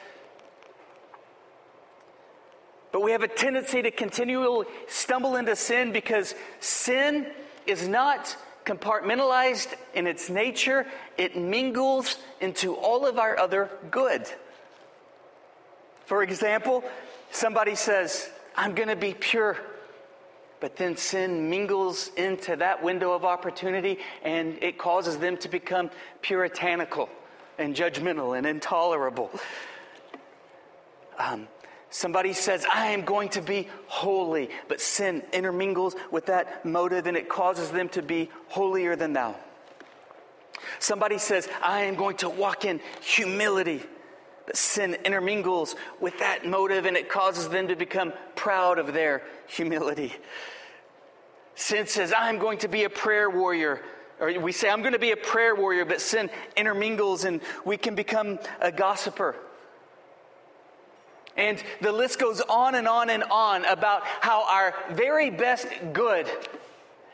But 2.92 3.04
we 3.04 3.12
have 3.12 3.24
a 3.24 3.28
tendency 3.28 3.82
to 3.82 3.92
continually 3.92 4.66
stumble 4.88 5.36
into 5.36 5.56
sin 5.56 5.92
because 5.92 6.36
sin 6.60 7.28
is 7.68 7.88
not 7.88 8.36
compartmentalized 8.66 9.74
in 9.94 10.08
its 10.08 10.30
nature, 10.30 10.86
it 11.18 11.36
mingles 11.36 12.18
into 12.40 12.76
all 12.76 13.06
of 13.06 13.18
our 13.18 13.38
other 13.38 13.70
good. 13.90 14.26
For 16.06 16.24
example, 16.24 16.84
somebody 17.32 17.76
says, 17.76 18.30
I'm 18.56 18.76
going 18.76 18.90
to 18.90 18.96
be 18.96 19.14
pure 19.14 19.58
but 20.62 20.78
then 20.78 20.96
sin 20.96 21.50
mingles 21.50 22.12
into 22.16 22.56
that 22.56 22.82
window 22.82 23.12
of 23.12 23.26
opportunity 23.26 23.98
and 24.24 24.58
it 24.62 24.78
causes 24.78 25.18
them 25.18 25.36
to 25.38 25.50
become 25.50 25.90
puritanical 26.22 27.10
and 27.58 27.76
judgmental 27.76 28.38
and 28.38 28.48
intolerable. 28.48 29.30
Um, 31.18 31.48
somebody 31.90 32.34
says, 32.34 32.66
I 32.72 32.88
am 32.92 33.02
going 33.02 33.30
to 33.30 33.42
be 33.42 33.68
holy, 33.88 34.50
but 34.70 34.80
sin 34.80 35.24
intermingles 35.34 35.96
with 36.12 36.28
that 36.28 36.64
motive 36.64 37.08
and 37.08 37.18
it 37.18 37.28
causes 37.28 37.72
them 37.72 37.90
to 37.90 38.02
be 38.04 38.30
holier 38.48 38.96
than 38.96 39.14
thou. 39.14 39.36
Somebody 40.80 41.18
says, 41.18 41.50
I 41.64 41.82
am 41.82 41.96
going 41.96 42.18
to 42.18 42.30
walk 42.30 42.66
in 42.66 42.80
humility. 43.02 43.82
Sin 44.54 44.98
intermingles 45.06 45.76
with 46.00 46.20
that 46.20 46.46
motive 46.46 46.86
and 46.86 46.98
it 46.98 47.10
causes 47.10 47.50
them 47.50 47.68
to 47.68 47.76
become 47.76 48.14
proud 48.36 48.80
of 48.80 48.94
their 48.94 49.24
humility. 49.48 50.14
Sin 51.56 51.88
says, 51.88 52.14
I'm 52.18 52.40
going 52.40 52.60
to 52.60 52.68
be 52.68 52.84
a 52.84 52.90
prayer 52.90 53.30
warrior. 53.30 53.82
Or 54.20 54.32
we 54.40 54.52
say, 54.52 54.70
I'm 54.70 54.82
going 54.82 54.94
to 54.94 55.00
be 55.00 55.12
a 55.12 55.18
prayer 55.18 55.56
warrior, 55.56 55.86
but 55.86 56.02
sin 56.02 56.30
intermingles 56.56 57.24
and 57.24 57.42
we 57.66 57.78
can 57.78 57.96
become 57.96 58.40
a 58.60 58.72
gossiper. 58.72 59.36
And 61.38 61.62
the 61.82 61.92
list 61.92 62.20
goes 62.20 62.42
on 62.42 62.76
and 62.76 62.88
on 62.88 63.10
and 63.10 63.24
on 63.24 63.66
about 63.66 64.04
how 64.04 64.46
our 64.48 64.76
very 64.92 65.30
best 65.30 65.68
good 65.94 66.28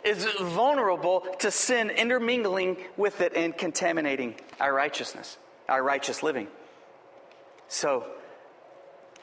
is 0.03 0.25
vulnerable 0.41 1.25
to 1.39 1.51
sin 1.51 1.89
intermingling 1.89 2.77
with 2.95 3.21
it 3.21 3.33
and 3.35 3.57
contaminating 3.57 4.35
our 4.59 4.73
righteousness, 4.73 5.37
our 5.69 5.83
righteous 5.83 6.23
living. 6.23 6.47
So, 7.67 8.05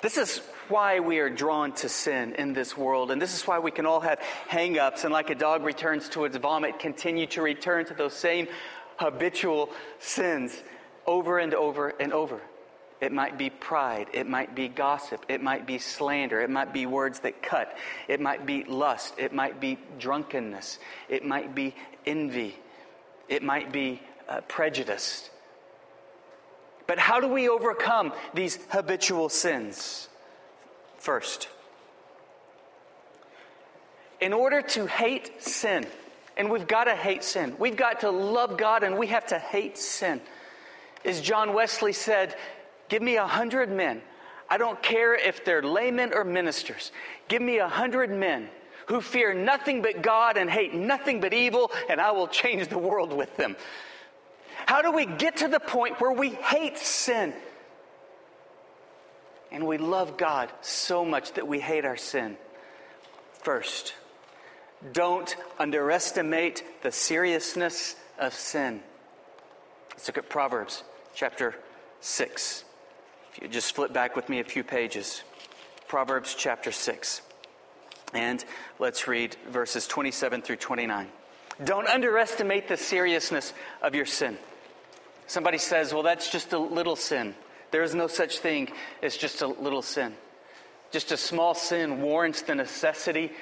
this 0.03 0.19
is 0.19 0.39
why 0.69 1.01
we 1.01 1.19
are 1.19 1.31
drawn 1.31 1.73
to 1.73 1.89
sin 1.89 2.35
in 2.35 2.53
this 2.53 2.77
world. 2.77 3.11
And 3.11 3.21
this 3.21 3.35
is 3.35 3.47
why 3.47 3.59
we 3.59 3.71
can 3.71 3.87
all 3.87 4.01
have 4.01 4.19
hang 4.49 4.79
ups 4.79 5.05
and, 5.05 5.13
like 5.13 5.31
a 5.31 5.35
dog 5.35 5.65
returns 5.65 6.09
to 6.11 6.25
its 6.25 6.37
vomit, 6.37 6.79
continue 6.79 7.27
to 7.29 7.43
return 7.43 7.87
to 7.87 7.95
those 7.95 8.15
same 8.15 8.49
habitual 8.97 9.71
sins 9.99 10.55
over 11.07 11.39
and 11.39 11.55
over 11.55 11.89
and 11.89 12.13
over. 12.13 12.41
It 13.01 13.13
might 13.13 13.37
be 13.37 13.51
pride. 13.51 14.09
It 14.13 14.27
might 14.27 14.55
be 14.55 14.69
gossip. 14.69 15.27
It 15.29 15.43
might 15.43 15.67
be 15.67 15.79
slander. 15.79 16.41
It 16.41 16.51
might 16.51 16.73
be 16.73 16.87
words 16.87 17.21
that 17.21 17.43
cut. 17.43 17.77
It 18.09 18.21
might 18.21 18.47
be 18.47 18.65
lust. 18.65 19.15
It 19.19 19.33
might 19.33 19.61
be 19.61 19.79
drunkenness. 19.99 20.79
It 21.09 21.25
might 21.25 21.55
be 21.55 21.75
envy. 22.07 22.57
It 23.29 23.43
might 23.43 23.73
be 23.73 24.01
uh, 24.29 24.41
prejudice. 24.43 25.29
But 26.87 26.99
how 26.99 27.21
do 27.21 27.29
we 27.29 27.49
overcome 27.49 28.13
these 28.35 28.59
habitual 28.69 29.29
sins? 29.29 30.09
First, 30.99 31.49
in 34.21 34.33
order 34.33 34.63
to 34.63 34.87
hate 34.87 35.43
sin, 35.43 35.87
and 36.37 36.51
we've 36.51 36.67
got 36.67 36.85
to 36.85 36.95
hate 36.95 37.25
sin, 37.25 37.57
we've 37.59 37.77
got 37.77 38.01
to 38.01 38.11
love 38.11 38.57
God 38.57 38.83
and 38.83 38.99
we 38.99 39.09
have 39.09 39.27
to 39.27 39.39
hate 39.39 39.79
sin. 39.79 40.21
As 41.05 41.21
John 41.21 41.53
Wesley 41.53 41.93
said, 41.93 42.35
Give 42.89 43.03
me 43.03 43.17
a 43.17 43.27
hundred 43.27 43.71
men. 43.71 44.03
I 44.49 44.59
don't 44.59 44.83
care 44.83 45.15
if 45.15 45.45
they're 45.45 45.63
laymen 45.63 46.13
or 46.15 46.25
ministers. 46.25 46.93
Give 47.29 47.41
me 47.41 47.59
a 47.59 47.69
hundred 47.69 48.11
men 48.11 48.49
who 48.87 49.01
fear 49.01 49.33
nothing 49.33 49.83
but 49.83 50.03
God 50.03 50.37
and 50.37 50.51
hate 50.51 50.75
nothing 50.75 51.21
but 51.21 51.33
evil, 51.33 51.73
and 51.89 52.01
I 52.01 52.13
will 52.13 52.29
change 52.29 52.69
the 52.69 52.79
world 52.79 53.13
with 53.13 53.35
them. 53.37 53.57
How 54.67 54.83
do 54.83 54.93
we 54.93 55.07
get 55.07 55.39
to 55.39 55.49
the 55.49 55.61
point 55.61 56.01
where 56.01 56.13
we 56.13 56.31
hate 56.31 56.79
sin 56.79 57.35
and 59.53 59.67
we 59.67 59.79
love 59.79 60.17
God 60.17 60.51
so 60.63 61.05
much 61.05 61.33
that 61.35 61.47
we 61.47 61.61
hate 61.61 61.85
our 61.85 61.97
sin? 61.97 62.37
First, 63.43 63.95
don't 64.93 65.35
underestimate 65.59 66.65
the 66.83 66.91
seriousness 66.91 67.97
of 68.19 68.35
sin. 68.35 68.81
Let's 69.91 70.09
look 70.09 70.19
at 70.19 70.29
Proverbs 70.29 70.83
chapter 71.15 71.55
6. 72.01 72.65
If 73.33 73.43
you 73.43 73.49
just 73.49 73.75
flip 73.75 73.93
back 73.93 74.17
with 74.17 74.29
me 74.29 74.41
a 74.41 74.45
few 74.45 74.65
pages, 74.65 75.23
Proverbs 75.89 76.35
chapter 76.37 76.73
6. 76.73 77.23
And 78.13 78.45
let's 78.79 79.09
read 79.09 79.37
verses 79.51 79.87
27 79.87 80.43
through 80.43 80.57
29. 80.57 81.09
Don't 81.63 81.89
underestimate 81.89 82.69
the 82.69 82.77
seriousness 82.77 83.53
of 83.83 83.95
your 83.95 84.07
sin. 84.07 84.39
Somebody 85.27 85.59
says, 85.59 85.93
well, 85.93 86.03
that's 86.03 86.31
just 86.31 86.53
a 86.53 86.59
little 86.59 86.97
sin. 86.97 87.35
There 87.71 87.83
is 87.83 87.95
no 87.95 88.07
such 88.07 88.39
thing 88.39 88.71
as 89.03 89.17
just 89.17 89.43
a 89.43 89.47
little 89.47 89.83
sin. 89.83 90.15
Just 90.91 91.13
a 91.13 91.17
small 91.17 91.55
sin 91.55 92.03
warrants 92.03 92.43
the 92.43 92.55
necessity 92.55 93.33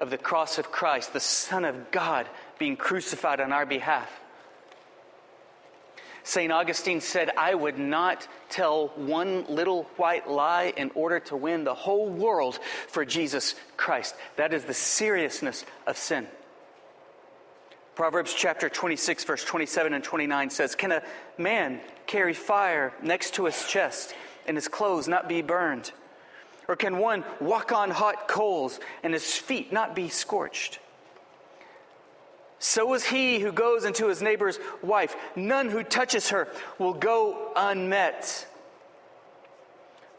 of 0.00 0.10
the 0.10 0.18
cross 0.18 0.58
of 0.58 0.70
Christ, 0.70 1.12
the 1.12 1.20
Son 1.20 1.64
of 1.64 1.90
God, 1.90 2.28
being 2.58 2.76
crucified 2.76 3.40
on 3.40 3.52
our 3.52 3.66
behalf. 3.66 4.10
St. 6.22 6.52
Augustine 6.52 7.00
said, 7.00 7.30
I 7.36 7.54
would 7.54 7.78
not 7.78 8.26
tell 8.48 8.88
one 8.96 9.44
little 9.48 9.84
white 9.96 10.28
lie 10.28 10.72
in 10.76 10.90
order 10.96 11.20
to 11.20 11.36
win 11.36 11.62
the 11.62 11.74
whole 11.74 12.08
world 12.08 12.58
for 12.88 13.04
Jesus 13.04 13.54
Christ. 13.76 14.16
That 14.34 14.52
is 14.52 14.64
the 14.64 14.74
seriousness 14.74 15.64
of 15.86 15.96
sin. 15.96 16.26
Proverbs 17.96 18.34
chapter 18.34 18.68
26, 18.68 19.24
verse 19.24 19.42
27 19.42 19.94
and 19.94 20.04
29 20.04 20.50
says, 20.50 20.74
Can 20.74 20.92
a 20.92 21.02
man 21.38 21.80
carry 22.06 22.34
fire 22.34 22.92
next 23.02 23.34
to 23.36 23.46
his 23.46 23.64
chest 23.66 24.14
and 24.46 24.54
his 24.54 24.68
clothes 24.68 25.08
not 25.08 25.30
be 25.30 25.40
burned? 25.40 25.90
Or 26.68 26.76
can 26.76 26.98
one 26.98 27.24
walk 27.40 27.72
on 27.72 27.90
hot 27.90 28.28
coals 28.28 28.78
and 29.02 29.14
his 29.14 29.32
feet 29.32 29.72
not 29.72 29.96
be 29.96 30.10
scorched? 30.10 30.78
So 32.58 32.92
is 32.92 33.02
he 33.02 33.38
who 33.38 33.50
goes 33.50 33.86
into 33.86 34.08
his 34.08 34.20
neighbor's 34.20 34.58
wife. 34.82 35.16
None 35.34 35.70
who 35.70 35.82
touches 35.82 36.28
her 36.30 36.48
will 36.78 36.94
go 36.94 37.52
unmet. 37.56 38.46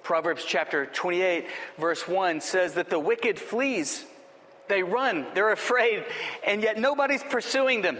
Proverbs 0.01 0.43
chapter 0.47 0.87
28, 0.87 1.45
verse 1.77 2.07
1 2.07 2.41
says 2.41 2.73
that 2.73 2.89
the 2.89 2.99
wicked 2.99 3.37
flees. 3.37 4.03
They 4.67 4.83
run, 4.83 5.25
they're 5.33 5.51
afraid, 5.51 6.03
and 6.45 6.61
yet 6.61 6.77
nobody's 6.77 7.23
pursuing 7.23 7.81
them. 7.81 7.97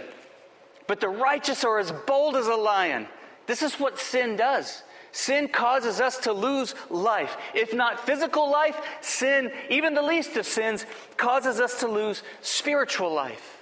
But 0.86 1.00
the 1.00 1.08
righteous 1.08 1.64
are 1.64 1.78
as 1.78 1.92
bold 2.06 2.36
as 2.36 2.46
a 2.46 2.54
lion. 2.54 3.06
This 3.46 3.62
is 3.62 3.74
what 3.74 3.98
sin 3.98 4.36
does. 4.36 4.82
Sin 5.12 5.48
causes 5.48 6.00
us 6.00 6.18
to 6.18 6.32
lose 6.32 6.74
life. 6.90 7.36
If 7.54 7.72
not 7.72 8.04
physical 8.04 8.50
life, 8.50 8.78
sin, 9.00 9.50
even 9.70 9.94
the 9.94 10.02
least 10.02 10.36
of 10.36 10.46
sins, 10.46 10.84
causes 11.16 11.60
us 11.60 11.80
to 11.80 11.88
lose 11.88 12.22
spiritual 12.42 13.12
life 13.12 13.58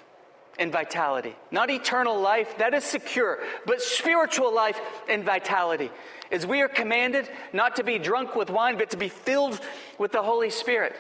and 0.59 0.73
vitality. 0.73 1.37
Not 1.51 1.71
eternal 1.71 2.21
life, 2.21 2.59
that 2.59 2.75
is 2.75 2.85
secure, 2.85 3.39
but 3.65 3.81
spiritual 3.81 4.55
life 4.55 4.81
and 5.09 5.25
vitality. 5.25 5.91
As 6.33 6.47
we 6.47 6.63
are 6.63 6.69
commanded 6.69 7.29
not 7.53 7.77
to 7.77 7.85
be 7.85 7.99
drunk 7.99 8.35
with 8.35 8.51
wine, 8.51 8.77
but 8.77 8.91
to 8.91 8.97
be 8.97 9.09
filled 9.09 9.61
with 9.99 10.13
the 10.13 10.23
Holy 10.23 10.51
Spirit. 10.51 10.97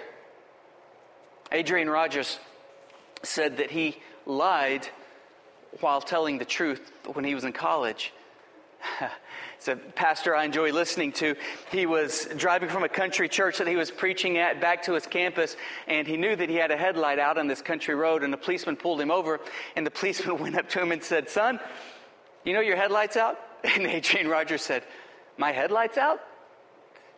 Adrian 1.52 1.88
Rogers 1.88 2.38
said 3.22 3.59
that 3.59 3.70
he 3.70 3.96
lied 4.24 4.88
while 5.80 6.00
telling 6.00 6.38
the 6.38 6.44
truth 6.44 6.92
when 7.12 7.24
he 7.24 7.35
was 7.35 7.44
in 7.44 7.52
college. 7.52 8.12
it's 9.56 9.68
a 9.68 9.76
pastor 9.76 10.35
I 10.35 10.44
enjoy 10.44 10.72
listening 10.72 11.12
to. 11.12 11.35
He 11.70 11.87
was 11.87 12.28
driving 12.37 12.68
from 12.68 12.85
a 12.85 12.88
country 12.88 13.28
church 13.28 13.59
that 13.59 13.66
he 13.66 13.76
was 13.76 13.90
preaching 13.90 14.38
at 14.38 14.61
back 14.61 14.85
to 14.85 14.92
his 14.92 15.06
campus, 15.06 15.56
and 15.87 16.06
he 16.06 16.16
knew 16.16 16.35
that 16.35 16.48
he 16.48 16.56
had 16.56 16.70
a 16.70 16.76
headlight 16.76 17.18
out 17.18 17.38
on 17.38 17.46
this 17.46 17.62
country 17.62 17.94
road, 17.94 18.22
and 18.22 18.32
the 18.32 18.38
policeman 18.38 18.76
pulled 18.76 19.00
him 19.00 19.11
over, 19.11 19.40
and 19.74 19.87
the 19.87 19.90
policeman 19.90 20.38
went 20.42 20.56
up 20.56 20.68
to 20.70 20.80
him 20.80 20.92
and 20.92 21.02
said, 21.02 21.28
Son, 21.28 21.61
you 22.44 22.52
know 22.52 22.61
your 22.61 22.76
headlight's 22.76 23.16
out? 23.16 23.38
And 23.64 23.85
Adrian 23.85 24.28
Rogers 24.28 24.62
said, 24.62 24.85
My 25.38 25.50
headlight's 25.50 25.98
out? 25.98 26.20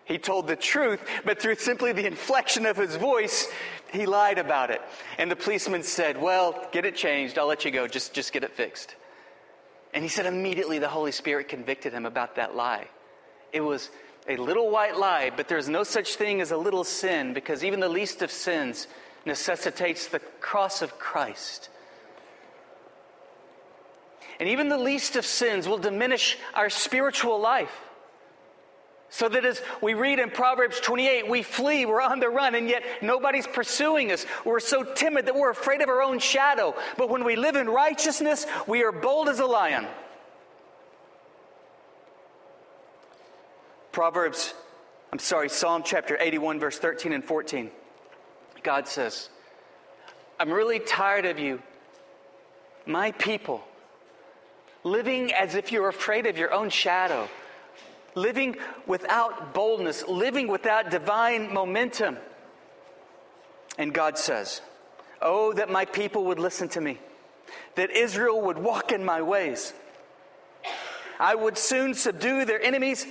He 0.09 0.17
told 0.17 0.47
the 0.47 0.57
truth, 0.57 1.01
but 1.27 1.41
through 1.41 1.57
simply 1.57 1.93
the 1.93 2.07
inflection 2.07 2.65
of 2.65 2.79
his 2.79 2.97
voice, 2.97 3.47
he 3.93 4.07
lied 4.07 4.39
about 4.39 4.71
it. 4.71 4.81
And 5.19 5.31
the 5.31 5.37
policeman 5.37 5.83
said, 5.83 6.21
Well, 6.21 6.67
get 6.73 6.87
it 6.87 6.97
changed. 6.97 7.39
I'll 7.39 7.47
let 7.47 7.67
you 7.67 7.71
go. 7.71 7.87
Just, 7.87 8.15
just 8.15 8.33
get 8.33 8.43
it 8.43 8.53
fixed. 8.53 8.97
And 9.93 10.03
he 10.03 10.09
said 10.09 10.25
immediately 10.25 10.79
the 10.79 10.89
Holy 10.89 11.13
Spirit 11.13 11.49
convicted 11.49 11.93
him 11.93 12.07
about 12.07 12.37
that 12.37 12.57
lie. 12.57 12.89
It 13.53 13.61
was 13.61 13.91
a 14.27 14.39
little 14.39 14.71
white 14.71 14.97
lie, 14.97 15.31
but 15.35 15.47
there's 15.47 15.69
no 15.69 15.83
such 15.83 16.15
thing 16.17 16.41
as 16.41 16.53
a 16.53 16.57
little 16.57 16.85
sin 16.85 17.35
because 17.35 17.63
even 17.63 17.81
the 17.81 17.89
least 17.89 18.23
of 18.23 18.31
sins 18.31 18.87
necessitates 19.27 20.07
the 20.07 20.21
cross 20.41 20.81
of 20.81 20.99
Christ. 20.99 21.69
And 24.41 24.49
even 24.49 24.71
the 24.71 24.79
least 24.79 25.17
of 25.17 25.27
sins 25.27 25.69
will 25.69 25.79
diminish 25.79 26.39
our 26.55 26.71
spiritual 26.71 27.39
life. 27.39 27.88
So 29.11 29.29
that 29.29 29.45
as 29.45 29.63
we 29.81 29.95
read 29.95 30.19
in 30.19 30.31
Proverbs 30.31 30.81
28, 30.81 31.29
we 31.29 31.43
flee, 31.43 31.87
we're 31.87 32.01
on 32.01 32.21
the 32.21 32.29
run, 32.29 32.55
and 32.55 32.69
yet 32.69 32.83
nobody's 33.01 33.47
pursuing 33.47 34.13
us. 34.13 34.27
We're 34.45 34.61
so 34.61 34.85
timid 34.85 35.27
that 35.27 35.35
we're 35.35 35.51
afraid 35.51 35.81
of 35.81 35.89
our 35.89 36.03
own 36.03 36.19
shadow. 36.19 36.75
But 36.99 37.09
when 37.09 37.25
we 37.25 37.35
live 37.35 37.57
in 37.57 37.69
righteousness, 37.69 38.47
we 38.67 38.85
are 38.85 38.93
bold 38.93 39.29
as 39.29 39.41
a 39.41 39.47
lion. 39.47 39.87
Proverbs, 43.93 44.53
I'm 45.11 45.19
sorry, 45.19 45.49
Psalm 45.49 45.83
chapter 45.85 46.19
81, 46.21 46.61
verse 46.61 46.79
13 46.79 47.13
and 47.13 47.25
14. 47.25 47.71
God 48.63 48.87
says, 48.87 49.31
I'm 50.39 50.53
really 50.53 50.81
tired 50.81 51.25
of 51.25 51.39
you, 51.39 51.63
my 52.85 53.13
people, 53.13 53.63
living 54.85 55.33
as 55.33 55.55
if 55.55 55.73
you're 55.73 55.89
afraid 55.89 56.27
of 56.27 56.37
your 56.37 56.53
own 56.53 56.69
shadow 56.69 57.29
living 58.19 58.57
without 58.87 59.55
boldness, 59.55 60.07
living 60.07 60.49
without 60.49 60.91
divine 60.91 61.53
momentum. 61.53 62.17
And 63.79 63.95
God 63.95 64.19
says, 64.19 64.61
Oh, 65.23 65.53
that 65.55 65.71
my 65.71 65.85
people 65.85 66.27
would 66.27 66.39
listen 66.39 66.69
to 66.71 66.81
me, 66.81 66.99
that 67.75 67.91
Israel 67.91 68.41
would 68.43 68.59
walk 68.59 68.93
in 68.93 69.05
my 69.05 69.23
ways. 69.23 69.73
I 71.19 71.35
would 71.35 71.59
soon 71.59 71.95
subdue 71.95 72.45
their 72.45 72.63
enemies. 72.63 73.07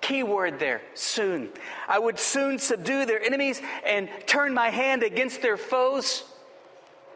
Key 0.00 0.24
word 0.24 0.58
there, 0.58 0.82
soon. 0.94 1.50
I 1.86 1.98
would 1.98 2.18
soon 2.18 2.58
subdue 2.58 3.06
their 3.06 3.22
enemies 3.22 3.62
and 3.86 4.08
turn 4.26 4.52
my 4.52 4.70
hand 4.70 5.04
against 5.04 5.42
their 5.42 5.56
foes. 5.56 6.24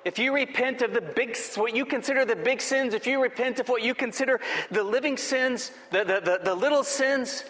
If 0.06 0.20
you 0.20 0.32
repent 0.32 0.82
of 0.82 0.94
the 0.94 1.00
big, 1.00 1.36
what 1.56 1.74
you 1.74 1.84
consider 1.84 2.24
the 2.24 2.36
big 2.36 2.60
sins, 2.60 2.94
if 2.94 3.08
you 3.08 3.20
repent 3.20 3.58
of 3.58 3.68
what 3.68 3.82
you 3.82 3.92
consider 3.92 4.40
the 4.70 4.84
living 4.84 5.16
sins, 5.16 5.72
the, 5.90 6.04
the, 6.04 6.20
the, 6.20 6.40
the 6.44 6.54
little 6.54 6.84
sins, 6.84 7.42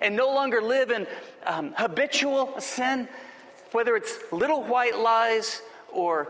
and 0.00 0.14
no 0.14 0.28
longer 0.28 0.62
live 0.62 0.92
in 0.92 1.08
um, 1.44 1.74
habitual 1.76 2.54
sin, 2.60 3.08
whether 3.72 3.96
it's 3.96 4.16
little 4.30 4.62
white 4.62 4.96
lies 4.96 5.60
or 5.92 6.28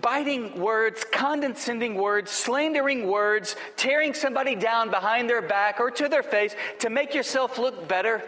biting 0.00 0.60
words, 0.60 1.04
condescending 1.12 1.94
words, 1.94 2.32
slandering 2.32 3.06
words, 3.06 3.54
tearing 3.76 4.14
somebody 4.14 4.56
down 4.56 4.90
behind 4.90 5.30
their 5.30 5.42
back 5.42 5.78
or 5.78 5.92
to 5.92 6.08
their 6.08 6.24
face 6.24 6.56
to 6.80 6.90
make 6.90 7.14
yourself 7.14 7.56
look 7.56 7.86
better, 7.86 8.20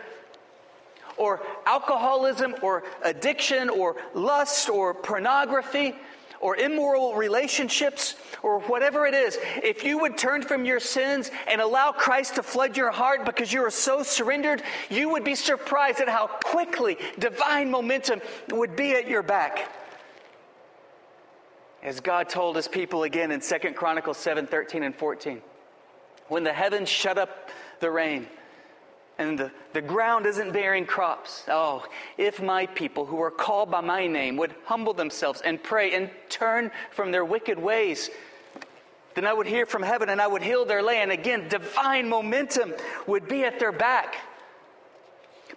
or 1.16 1.42
alcoholism 1.66 2.54
or 2.62 2.84
addiction 3.02 3.68
or 3.70 3.96
lust 4.14 4.68
or 4.68 4.94
pornography 4.94 5.96
or 6.42 6.56
immoral 6.56 7.14
relationships 7.14 8.16
or 8.42 8.58
whatever 8.60 9.06
it 9.06 9.14
is, 9.14 9.38
if 9.62 9.84
you 9.84 9.96
would 9.98 10.18
turn 10.18 10.42
from 10.42 10.64
your 10.64 10.80
sins 10.80 11.30
and 11.48 11.60
allow 11.60 11.92
Christ 11.92 12.34
to 12.34 12.42
flood 12.42 12.76
your 12.76 12.90
heart 12.90 13.24
because 13.24 13.52
you 13.52 13.64
are 13.64 13.70
so 13.70 14.02
surrendered, 14.02 14.62
you 14.90 15.08
would 15.08 15.24
be 15.24 15.36
surprised 15.36 16.00
at 16.00 16.08
how 16.08 16.26
quickly 16.26 16.98
divine 17.18 17.70
momentum 17.70 18.20
would 18.50 18.76
be 18.76 18.92
at 18.92 19.08
your 19.08 19.22
back. 19.22 19.72
As 21.82 22.00
God 22.00 22.28
told 22.28 22.56
his 22.56 22.68
people 22.68 23.04
again 23.04 23.30
in 23.30 23.40
2 23.40 23.72
Chronicles 23.74 24.18
7 24.18 24.46
13 24.46 24.82
and 24.82 24.94
14. 24.94 25.40
When 26.28 26.44
the 26.44 26.52
heavens 26.52 26.88
shut 26.88 27.18
up 27.18 27.50
the 27.80 27.90
rain, 27.90 28.26
and 29.22 29.38
the, 29.38 29.50
the 29.72 29.80
ground 29.80 30.26
isn't 30.26 30.52
bearing 30.52 30.84
crops. 30.84 31.44
Oh, 31.48 31.86
if 32.18 32.42
my 32.42 32.66
people 32.66 33.06
who 33.06 33.20
are 33.22 33.30
called 33.30 33.70
by 33.70 33.80
my 33.80 34.06
name 34.06 34.36
would 34.36 34.54
humble 34.64 34.92
themselves 34.92 35.40
and 35.40 35.62
pray 35.62 35.94
and 35.94 36.10
turn 36.28 36.70
from 36.90 37.12
their 37.12 37.24
wicked 37.24 37.58
ways, 37.58 38.10
then 39.14 39.26
I 39.26 39.32
would 39.32 39.46
hear 39.46 39.64
from 39.64 39.82
heaven 39.82 40.08
and 40.08 40.20
I 40.20 40.26
would 40.26 40.42
heal 40.42 40.64
their 40.64 40.82
land. 40.82 41.12
Again, 41.12 41.48
divine 41.48 42.08
momentum 42.08 42.74
would 43.06 43.28
be 43.28 43.44
at 43.44 43.58
their 43.58 43.72
back. 43.72 44.16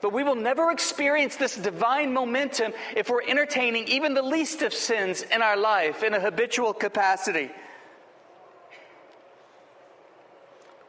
But 0.01 0.13
we 0.13 0.23
will 0.23 0.35
never 0.35 0.71
experience 0.71 1.35
this 1.35 1.55
divine 1.55 2.13
momentum 2.13 2.73
if 2.95 3.09
we're 3.09 3.23
entertaining 3.23 3.87
even 3.87 4.13
the 4.13 4.21
least 4.21 4.61
of 4.61 4.73
sins 4.73 5.23
in 5.23 5.41
our 5.41 5.57
life 5.57 6.03
in 6.03 6.13
a 6.13 6.19
habitual 6.19 6.73
capacity. 6.73 7.49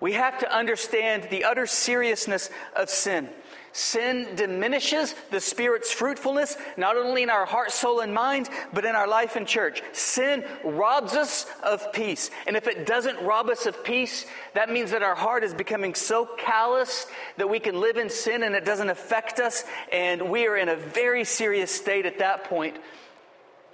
We 0.06 0.12
have 0.12 0.38
to 0.38 0.56
understand 0.56 1.26
the 1.30 1.42
utter 1.42 1.66
seriousness 1.66 2.48
of 2.76 2.88
sin. 2.90 3.28
Sin 3.72 4.36
diminishes 4.36 5.16
the 5.32 5.40
Spirit's 5.40 5.90
fruitfulness, 5.90 6.56
not 6.76 6.96
only 6.96 7.24
in 7.24 7.28
our 7.28 7.44
heart, 7.44 7.72
soul, 7.72 7.98
and 7.98 8.14
mind, 8.14 8.48
but 8.72 8.84
in 8.84 8.94
our 8.94 9.08
life 9.08 9.34
and 9.34 9.48
church. 9.48 9.82
Sin 9.92 10.44
robs 10.62 11.14
us 11.14 11.46
of 11.64 11.92
peace. 11.92 12.30
And 12.46 12.56
if 12.56 12.68
it 12.68 12.86
doesn't 12.86 13.20
rob 13.20 13.48
us 13.48 13.66
of 13.66 13.82
peace, 13.82 14.26
that 14.54 14.70
means 14.70 14.92
that 14.92 15.02
our 15.02 15.16
heart 15.16 15.42
is 15.42 15.52
becoming 15.52 15.96
so 15.96 16.24
callous 16.38 17.08
that 17.36 17.50
we 17.50 17.58
can 17.58 17.80
live 17.80 17.96
in 17.96 18.08
sin 18.08 18.44
and 18.44 18.54
it 18.54 18.64
doesn't 18.64 18.90
affect 18.90 19.40
us. 19.40 19.64
And 19.90 20.30
we 20.30 20.46
are 20.46 20.56
in 20.56 20.68
a 20.68 20.76
very 20.76 21.24
serious 21.24 21.72
state 21.72 22.06
at 22.06 22.20
that 22.20 22.44
point 22.44 22.76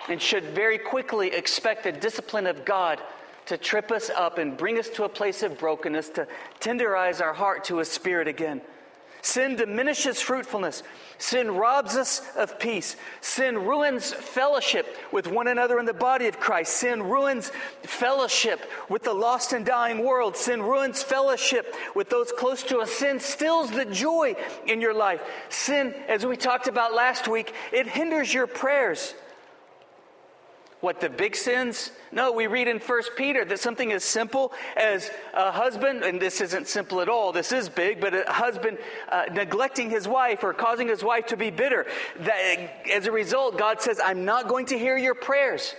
and 0.09 0.19
should 0.19 0.45
very 0.45 0.79
quickly 0.79 1.29
expect 1.29 1.85
the 1.85 1.93
discipline 1.93 2.47
of 2.47 2.65
God 2.65 3.03
to 3.47 3.57
trip 3.57 3.91
us 3.91 4.11
up 4.11 4.39
and 4.39 4.57
bring 4.57 4.79
us 4.79 4.89
to 4.91 5.05
a 5.05 5.09
place 5.09 5.43
of 5.43 5.59
brokenness, 5.59 6.11
to 6.11 6.27
tenderize 6.61 7.21
our 7.21 7.33
heart 7.33 7.65
to 7.65 7.81
a 7.81 7.85
spirit 7.85 8.29
again. 8.29 8.61
Sin 9.25 9.55
diminishes 9.55 10.21
fruitfulness. 10.21 10.83
Sin 11.17 11.53
robs 11.53 11.97
us 11.97 12.23
of 12.37 12.59
peace. 12.59 12.97
Sin 13.21 13.57
ruins 13.57 14.13
fellowship 14.13 14.97
with 15.13 15.29
one 15.29 15.47
another 15.47 15.79
in 15.79 15.87
the 15.87 15.95
body 15.95 16.27
of 16.27 16.41
Christ. 16.41 16.75
Sin 16.75 17.01
ruins 17.05 17.53
fellowship 17.85 18.69
with 18.89 19.05
the 19.05 19.15
lost 19.15 19.53
and 19.53 19.65
dying 19.65 20.05
world. 20.05 20.37
Sin 20.37 20.61
ruins 20.61 21.05
fellowship 21.05 21.73
with 21.95 22.11
those 22.11 22.33
close 22.33 22.65
to 22.65 22.79
us. 22.79 22.91
Sin 22.91 23.21
stills 23.21 23.71
the 23.71 23.85
joy 23.85 24.35
in 24.67 24.81
your 24.81 24.93
life. 24.93 25.23
Sin, 25.51 25.95
as 26.09 26.27
we 26.27 26.37
talked 26.37 26.67
about 26.67 26.93
last 26.93 27.29
week, 27.29 27.55
it 27.71 27.87
hinders 27.87 28.35
your 28.35 28.49
prayers. 28.49 29.15
What, 30.83 31.01
the 31.01 31.09
big 31.09 31.37
sins? 31.37 31.93
No, 32.11 32.33
we 32.33 32.49
read 32.49 32.67
in 32.67 32.81
1 32.81 33.03
Peter 33.17 33.45
that 33.45 33.61
something 33.61 33.93
as 33.93 34.03
simple 34.03 34.53
as 34.77 35.13
a 35.33 35.53
husband, 35.53 36.03
and 36.03 36.21
this 36.21 36.41
isn't 36.41 36.67
simple 36.67 37.01
at 37.01 37.09
all, 37.09 37.31
this 37.31 37.53
is 37.53 37.69
big, 37.69 38.01
but 38.01 38.13
a 38.13 38.33
husband 38.33 38.79
uh, 39.09 39.27
neglecting 39.33 39.91
his 39.91 40.09
wife 40.09 40.43
or 40.43 40.53
causing 40.53 40.89
his 40.89 41.05
wife 41.05 41.27
to 41.27 41.37
be 41.37 41.51
bitter. 41.51 41.87
That, 42.19 42.89
as 42.93 43.07
a 43.07 43.13
result, 43.13 43.59
God 43.59 43.81
says, 43.81 44.01
I'm 44.05 44.25
not 44.25 44.49
going 44.49 44.67
to 44.67 44.79
hear 44.79 44.99
your 44.99 45.15
prayers. 45.15 45.73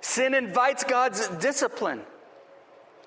Sin 0.00 0.32
invites 0.32 0.84
God's 0.84 1.28
discipline. 1.28 2.00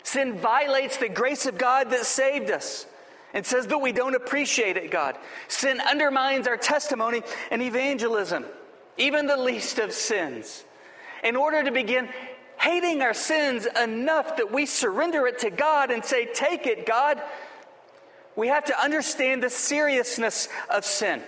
Sin 0.03 0.37
violates 0.37 0.97
the 0.97 1.09
grace 1.09 1.47
of 1.47 1.57
God 1.57 1.89
that 1.89 2.05
saved 2.05 2.51
us 2.51 2.85
and 3.33 3.43
says 3.43 3.65
that 3.65 3.79
we 3.79 3.91
don't 3.91 4.13
appreciate 4.13 4.77
it, 4.77 4.91
God. 4.91 5.17
Sin 5.47 5.81
undermines 5.81 6.47
our 6.47 6.57
testimony 6.57 7.23
and 7.49 7.63
evangelism 7.63 8.45
even 8.97 9.27
the 9.27 9.37
least 9.37 9.79
of 9.79 9.91
sins, 9.91 10.63
in 11.23 11.35
order 11.35 11.63
to 11.63 11.71
begin 11.71 12.09
hating 12.59 13.01
our 13.01 13.13
sins 13.13 13.67
enough 13.81 14.37
that 14.37 14.51
we 14.51 14.65
surrender 14.65 15.27
it 15.27 15.39
to 15.39 15.49
God 15.49 15.91
and 15.91 16.03
say, 16.03 16.27
Take 16.33 16.65
it, 16.67 16.85
God, 16.85 17.21
we 18.35 18.47
have 18.47 18.65
to 18.65 18.79
understand 18.79 19.43
the 19.43 19.49
seriousness 19.49 20.49
of 20.69 20.85
sin. 20.85 21.21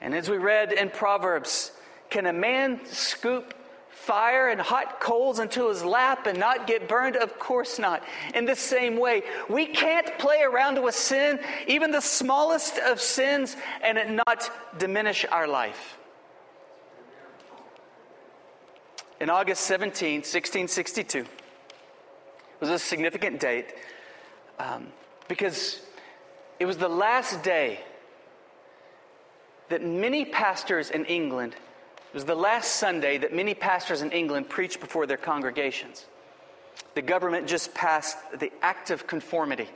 And 0.00 0.14
as 0.14 0.28
we 0.28 0.36
read 0.36 0.72
in 0.72 0.90
Proverbs, 0.90 1.72
can 2.10 2.26
a 2.26 2.32
man 2.32 2.80
scoop 2.86 3.54
fire 3.88 4.48
and 4.48 4.60
hot 4.60 5.00
coals 5.00 5.38
into 5.38 5.68
his 5.68 5.82
lap 5.82 6.26
and 6.26 6.38
not 6.38 6.66
get 6.66 6.88
burned? 6.88 7.16
Of 7.16 7.38
course 7.38 7.78
not. 7.78 8.02
In 8.34 8.44
the 8.44 8.56
same 8.56 8.98
way, 8.98 9.22
we 9.48 9.66
can't 9.66 10.18
play 10.18 10.42
around 10.42 10.82
with 10.82 10.94
sin, 10.94 11.38
even 11.66 11.90
the 11.90 12.02
smallest 12.02 12.78
of 12.78 13.00
sins, 13.00 13.56
and 13.82 13.96
it 13.96 14.10
not 14.10 14.50
diminish 14.78 15.24
our 15.30 15.48
life. 15.48 15.98
In 19.20 19.30
August 19.30 19.62
17, 19.62 20.16
1662, 20.16 21.24
was 22.60 22.70
a 22.70 22.78
significant 22.78 23.40
date 23.40 23.74
um, 24.58 24.86
because 25.28 25.80
it 26.58 26.66
was 26.66 26.76
the 26.78 26.88
last 26.88 27.42
day 27.42 27.80
that 29.68 29.82
many 29.84 30.24
pastors 30.24 30.90
in 30.90 31.04
England, 31.06 31.54
it 31.54 32.14
was 32.14 32.24
the 32.24 32.34
last 32.34 32.76
Sunday 32.76 33.18
that 33.18 33.34
many 33.34 33.54
pastors 33.54 34.02
in 34.02 34.10
England 34.12 34.48
preached 34.48 34.80
before 34.80 35.06
their 35.06 35.16
congregations. 35.16 36.06
The 36.94 37.02
government 37.02 37.46
just 37.46 37.74
passed 37.74 38.16
the 38.38 38.52
Act 38.62 38.90
of 38.90 39.06
Conformity, 39.06 39.68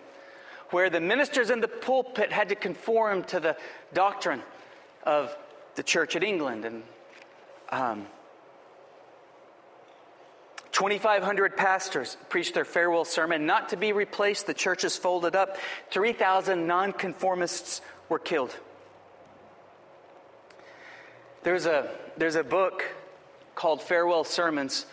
where 0.70 0.90
the 0.90 1.01
ministers 1.01 1.51
in 1.51 1.61
the 1.61 1.68
pulpit 1.68 2.31
had 2.31 2.48
to 2.51 2.55
conform 2.55 3.24
to 3.24 3.40
the 3.40 3.57
doctrine 3.92 4.42
of 5.05 5.37
the 5.74 5.83
Church 5.83 6.16
at 6.16 6.22
England. 6.22 6.64
And 6.64 6.83
um, 7.70 8.07
2,500 10.79 11.57
pastors 11.57 12.17
preached 12.29 12.55
their 12.55 12.64
farewell 12.64 13.05
sermon, 13.05 13.47
not 13.47 13.71
to 13.71 13.77
be 13.77 13.91
replaced. 13.91 14.47
The 14.47 14.55
churches 14.55 14.97
folded 14.97 15.35
up. 15.35 15.57
3,000 15.91 16.69
nonconformists 16.69 17.81
were 18.09 18.21
killed. 18.21 18.57
There's 21.43 21.67
a, 21.67 21.91
there's 22.17 22.37
a 22.37 22.45
book 22.45 22.85
called 23.57 23.83
Farewell 23.83 24.23
Sermons 24.23 24.87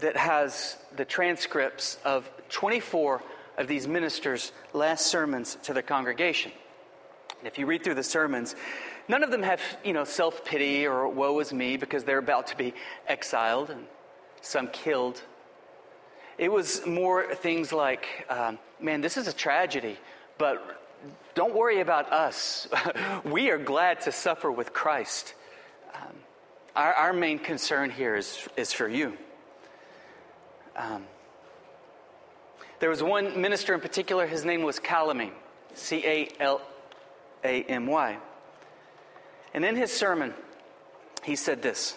that 0.00 0.18
has 0.18 0.76
the 0.96 1.06
transcripts 1.06 1.96
of 2.04 2.30
24 2.50 3.22
of 3.56 3.68
these 3.68 3.88
ministers' 3.88 4.52
last 4.74 5.06
sermons 5.06 5.56
to 5.62 5.72
their 5.72 5.82
congregation. 5.82 6.52
And 7.38 7.46
if 7.48 7.58
you 7.58 7.64
read 7.64 7.84
through 7.84 7.94
the 7.94 8.02
sermons, 8.02 8.54
none 9.08 9.24
of 9.24 9.30
them 9.30 9.44
have, 9.44 9.62
you 9.82 9.94
know, 9.94 10.04
self 10.04 10.44
pity 10.44 10.86
or 10.86 11.08
woe 11.08 11.40
is 11.40 11.54
me 11.54 11.78
because 11.78 12.04
they're 12.04 12.18
about 12.18 12.48
to 12.48 12.56
be 12.58 12.74
exiled 13.08 13.70
and 13.70 13.86
some 14.40 14.68
killed. 14.68 15.22
It 16.38 16.50
was 16.50 16.86
more 16.86 17.34
things 17.34 17.72
like, 17.72 18.06
um, 18.28 18.58
man, 18.80 19.00
this 19.00 19.16
is 19.16 19.28
a 19.28 19.32
tragedy, 19.32 19.98
but 20.38 20.80
don't 21.34 21.54
worry 21.54 21.80
about 21.80 22.12
us. 22.12 22.68
we 23.24 23.50
are 23.50 23.58
glad 23.58 24.02
to 24.02 24.12
suffer 24.12 24.50
with 24.50 24.72
Christ. 24.72 25.34
Um, 25.94 26.16
our, 26.74 26.94
our, 26.94 27.12
main 27.12 27.38
concern 27.38 27.90
here 27.90 28.16
is, 28.16 28.48
is 28.56 28.72
for 28.72 28.88
you. 28.88 29.16
Um, 30.76 31.04
there 32.78 32.88
was 32.88 33.02
one 33.02 33.40
minister 33.40 33.74
in 33.74 33.80
particular, 33.80 34.26
his 34.26 34.44
name 34.44 34.62
was 34.62 34.78
Calamy, 34.78 35.32
C 35.74 36.02
A 36.06 36.28
L 36.40 36.62
A 37.44 37.62
M 37.64 37.86
Y. 37.86 38.16
And 39.52 39.64
in 39.64 39.76
his 39.76 39.92
sermon, 39.92 40.32
he 41.22 41.36
said 41.36 41.60
this 41.60 41.96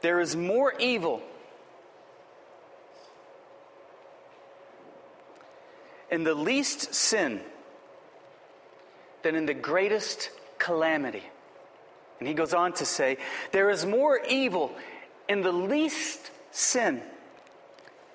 There 0.00 0.20
is 0.20 0.36
more 0.36 0.72
evil 0.78 1.22
in 6.10 6.24
the 6.24 6.34
least 6.34 6.94
sin 6.94 7.40
than 9.22 9.34
in 9.34 9.46
the 9.46 9.54
greatest 9.54 10.30
calamity. 10.58 11.24
And 12.18 12.28
he 12.28 12.34
goes 12.34 12.54
on 12.54 12.72
to 12.74 12.84
say, 12.84 13.18
There 13.52 13.70
is 13.70 13.84
more 13.84 14.20
evil 14.28 14.72
in 15.28 15.42
the 15.42 15.52
least 15.52 16.30
sin 16.50 17.02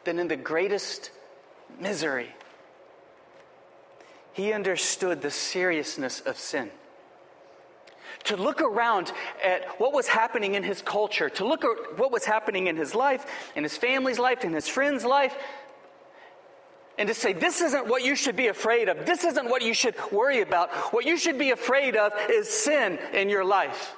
than 0.04 0.20
in 0.20 0.28
the 0.28 0.36
greatest 0.36 1.12
misery. 1.80 2.30
He 4.34 4.52
understood 4.52 5.22
the 5.22 5.32
seriousness 5.32 6.20
of 6.22 6.38
sin 6.38 6.72
to 8.26 8.38
look 8.38 8.62
around 8.62 9.12
at 9.44 9.80
what 9.80 9.94
was 9.94 10.08
happening 10.08 10.56
in 10.56 10.64
his 10.64 10.82
culture, 10.82 11.30
to 11.30 11.46
look 11.46 11.64
at 11.64 11.98
what 11.98 12.12
was 12.12 12.26
happening 12.26 12.68
in 12.68 12.78
his 12.78 12.96
life, 12.96 13.26
in 13.56 13.64
his 13.64 13.78
family's 13.78 14.20
life, 14.20 14.44
in 14.44 14.54
his 14.54 14.68
friend's 14.68 15.06
life, 15.06 15.36
and 16.98 17.08
to 17.08 17.16
say, 17.16 17.34
this 17.34 17.62
isn't 17.62 17.88
what 17.88 18.04
you 18.04 18.16
should 18.16 18.36
be 18.36 18.48
afraid 18.48 18.88
of. 18.88 19.06
This 19.06 19.24
isn't 19.24 19.50
what 19.50 19.64
you 19.64 19.74
should 19.74 19.96
worry 20.12 20.42
about. 20.42 20.72
What 20.94 21.06
you 21.06 21.18
should 21.18 21.40
be 21.40 21.50
afraid 21.50 21.96
of 21.96 22.14
is 22.30 22.48
sin 22.48 23.00
in 23.14 23.30
your 23.30 23.44
life. 23.44 23.96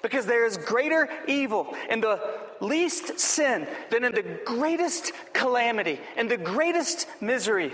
Because 0.00 0.24
there 0.24 0.46
is 0.46 0.56
greater 0.56 1.08
evil 1.26 1.74
in 1.90 2.00
the 2.00 2.20
least 2.60 3.18
sin 3.18 3.66
than 3.90 4.04
in 4.04 4.12
the 4.12 4.22
greatest 4.22 5.12
calamity 5.32 6.00
and 6.16 6.30
the 6.30 6.36
greatest 6.36 7.06
misery. 7.20 7.72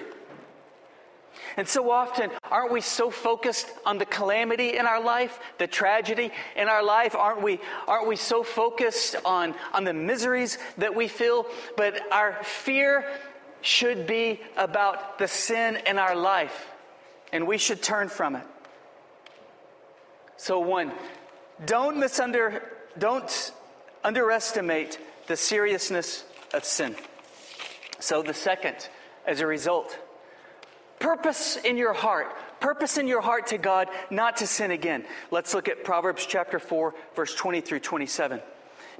And 1.56 1.68
so 1.68 1.90
often, 1.90 2.30
aren't 2.50 2.72
we 2.72 2.80
so 2.80 3.10
focused 3.10 3.68
on 3.84 3.98
the 3.98 4.06
calamity 4.06 4.76
in 4.76 4.86
our 4.86 5.02
life, 5.02 5.38
the 5.58 5.66
tragedy 5.66 6.30
in 6.56 6.68
our 6.68 6.82
life? 6.82 7.14
Aren't 7.14 7.42
we, 7.42 7.60
aren't 7.86 8.06
we 8.06 8.16
so 8.16 8.42
focused 8.42 9.16
on, 9.24 9.54
on 9.72 9.84
the 9.84 9.92
miseries 9.92 10.58
that 10.78 10.94
we 10.94 11.08
feel? 11.08 11.46
But 11.76 12.00
our 12.12 12.42
fear 12.42 13.06
should 13.62 14.06
be 14.06 14.40
about 14.56 15.18
the 15.18 15.28
sin 15.28 15.78
in 15.86 15.98
our 15.98 16.14
life, 16.14 16.68
and 17.32 17.46
we 17.46 17.58
should 17.58 17.82
turn 17.82 18.08
from 18.08 18.36
it. 18.36 18.46
So, 20.36 20.60
one, 20.60 20.92
Don't 21.66 21.98
misunder, 21.98 22.62
don't 22.96 23.52
underestimate 24.02 24.98
the 25.26 25.36
seriousness 25.36 26.24
of 26.54 26.64
sin. 26.64 26.96
So, 27.98 28.22
the 28.22 28.32
second, 28.32 28.88
as 29.26 29.40
a 29.40 29.46
result, 29.46 29.98
purpose 31.00 31.56
in 31.56 31.76
your 31.76 31.92
heart. 31.92 32.28
Purpose 32.60 32.98
in 32.98 33.08
your 33.08 33.22
heart 33.22 33.48
to 33.48 33.58
God 33.58 33.88
not 34.10 34.36
to 34.36 34.46
sin 34.46 34.70
again. 34.70 35.04
Let's 35.32 35.54
look 35.54 35.68
at 35.68 35.82
Proverbs 35.82 36.24
chapter 36.24 36.60
4, 36.60 36.94
verse 37.16 37.34
20 37.34 37.62
through 37.62 37.80
27. 37.80 38.40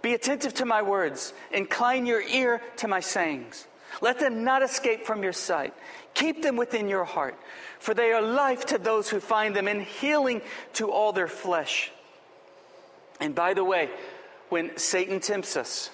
Be 0.02 0.14
attentive 0.14 0.54
to 0.54 0.64
my 0.64 0.82
words, 0.82 1.32
incline 1.52 2.06
your 2.06 2.22
ear 2.22 2.62
to 2.78 2.88
my 2.88 3.00
sayings. 3.00 3.66
Let 4.00 4.18
them 4.18 4.44
not 4.44 4.62
escape 4.62 5.04
from 5.04 5.22
your 5.22 5.32
sight. 5.32 5.74
Keep 6.14 6.42
them 6.42 6.56
within 6.56 6.88
your 6.88 7.04
heart, 7.04 7.36
for 7.78 7.92
they 7.92 8.12
are 8.12 8.22
life 8.22 8.66
to 8.66 8.78
those 8.78 9.08
who 9.08 9.20
find 9.20 9.54
them 9.54 9.68
and 9.68 9.82
healing 9.82 10.40
to 10.74 10.90
all 10.90 11.12
their 11.12 11.28
flesh. 11.28 11.92
And 13.20 13.34
by 13.34 13.52
the 13.52 13.64
way, 13.64 13.90
when 14.48 14.76
Satan 14.78 15.20
tempts 15.20 15.56
us, 15.56 15.90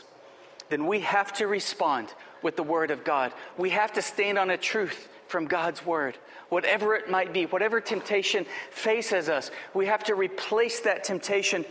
then 0.68 0.86
we 0.86 1.00
have 1.00 1.32
to 1.34 1.46
respond 1.46 2.08
with 2.42 2.56
the 2.56 2.62
Word 2.62 2.90
of 2.90 3.04
God. 3.04 3.32
We 3.56 3.70
have 3.70 3.92
to 3.94 4.02
stand 4.02 4.38
on 4.38 4.50
a 4.50 4.56
truth 4.56 5.08
from 5.36 5.44
God's 5.44 5.84
Word. 5.84 6.16
Whatever 6.48 6.94
it 6.94 7.10
might 7.10 7.34
be, 7.34 7.44
whatever 7.44 7.78
temptation 7.78 8.46
faces 8.70 9.28
us, 9.28 9.50
we 9.74 9.84
have 9.84 10.02
to 10.04 10.14
replace 10.14 10.80
that 10.80 11.04
temptation 11.04 11.66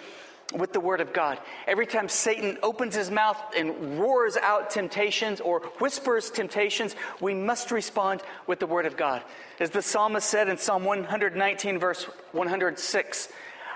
with 0.53 0.71
the 0.71 0.79
Word 0.79 1.01
of 1.01 1.13
God. 1.13 1.39
Every 1.65 1.87
time 1.87 2.07
Satan 2.07 2.59
opens 2.61 2.93
his 2.93 3.09
mouth 3.09 3.41
and 3.57 3.99
roars 3.99 4.37
out 4.37 4.69
temptations 4.69 5.41
or 5.41 5.61
whispers 5.79 6.29
temptations, 6.29 6.95
we 7.19 7.33
must 7.33 7.71
respond 7.71 8.21
with 8.45 8.59
the 8.59 8.67
Word 8.67 8.85
of 8.85 8.97
God. 8.97 9.23
As 9.59 9.71
the 9.71 9.81
psalmist 9.81 10.29
said 10.29 10.47
in 10.47 10.59
Psalm 10.59 10.85
119, 10.85 11.79
verse 11.79 12.03
106, 12.33 13.29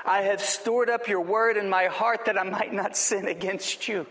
I 0.05 0.21
have 0.21 0.39
stored 0.39 0.91
up 0.91 1.07
your 1.07 1.21
Word 1.21 1.57
in 1.57 1.67
my 1.67 1.85
heart 1.85 2.25
that 2.25 2.37
I 2.37 2.43
might 2.43 2.71
not 2.71 2.95
sin 2.95 3.27
against 3.27 3.87
you. 3.87 4.05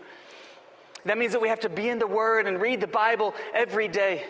That 1.05 1.17
means 1.17 1.31
that 1.31 1.41
we 1.41 1.47
have 1.47 1.61
to 1.61 1.69
be 1.69 1.87
in 1.87 1.99
the 1.99 2.05
Word 2.05 2.47
and 2.47 2.59
read 2.59 2.81
the 2.81 2.87
Bible 2.87 3.33
every 3.53 3.87
day. 3.87 4.25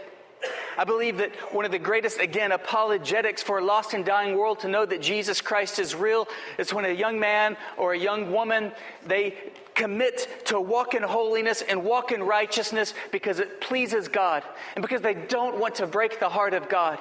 I 0.77 0.85
believe 0.85 1.17
that 1.17 1.35
one 1.53 1.65
of 1.65 1.71
the 1.71 1.79
greatest, 1.79 2.19
again, 2.19 2.51
apologetics 2.51 3.43
for 3.43 3.59
a 3.59 3.63
lost 3.63 3.93
and 3.93 4.05
dying 4.05 4.37
world 4.37 4.61
to 4.61 4.69
know 4.69 4.85
that 4.85 5.01
Jesus 5.01 5.41
Christ 5.41 5.79
is 5.79 5.93
real 5.93 6.27
is 6.57 6.73
when 6.73 6.85
a 6.85 6.93
young 6.93 7.19
man 7.19 7.57
or 7.77 7.93
a 7.93 7.99
young 7.99 8.31
woman, 8.31 8.71
they 9.05 9.35
commit 9.75 10.45
to 10.45 10.59
walk 10.59 10.93
in 10.93 11.03
holiness 11.03 11.61
and 11.61 11.83
walk 11.83 12.11
in 12.11 12.23
righteousness 12.23 12.93
because 13.11 13.39
it 13.39 13.61
pleases 13.61 14.07
God 14.07 14.43
and 14.75 14.81
because 14.81 15.01
they 15.01 15.13
don't 15.13 15.59
want 15.59 15.75
to 15.75 15.87
break 15.87 16.19
the 16.19 16.29
heart 16.29 16.53
of 16.53 16.69
God. 16.69 16.99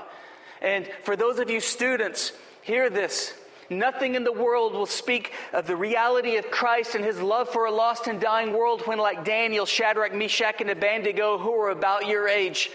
And 0.60 0.88
for 1.04 1.14
those 1.14 1.38
of 1.38 1.50
you 1.50 1.60
students, 1.60 2.32
hear 2.62 2.90
this. 2.90 3.34
Nothing 3.70 4.14
in 4.14 4.24
the 4.24 4.32
world 4.32 4.72
will 4.72 4.86
speak 4.86 5.32
of 5.52 5.66
the 5.66 5.76
reality 5.76 6.36
of 6.36 6.50
Christ 6.50 6.94
and 6.94 7.04
his 7.04 7.20
love 7.20 7.50
for 7.50 7.66
a 7.66 7.70
lost 7.70 8.06
and 8.06 8.18
dying 8.18 8.52
world 8.52 8.82
when, 8.86 8.98
like 8.98 9.24
Daniel, 9.24 9.66
Shadrach, 9.66 10.14
Meshach, 10.14 10.60
and 10.60 10.70
Abednego, 10.70 11.36
who 11.36 11.52
are 11.60 11.70
about 11.70 12.06
your 12.06 12.28
age, 12.28 12.70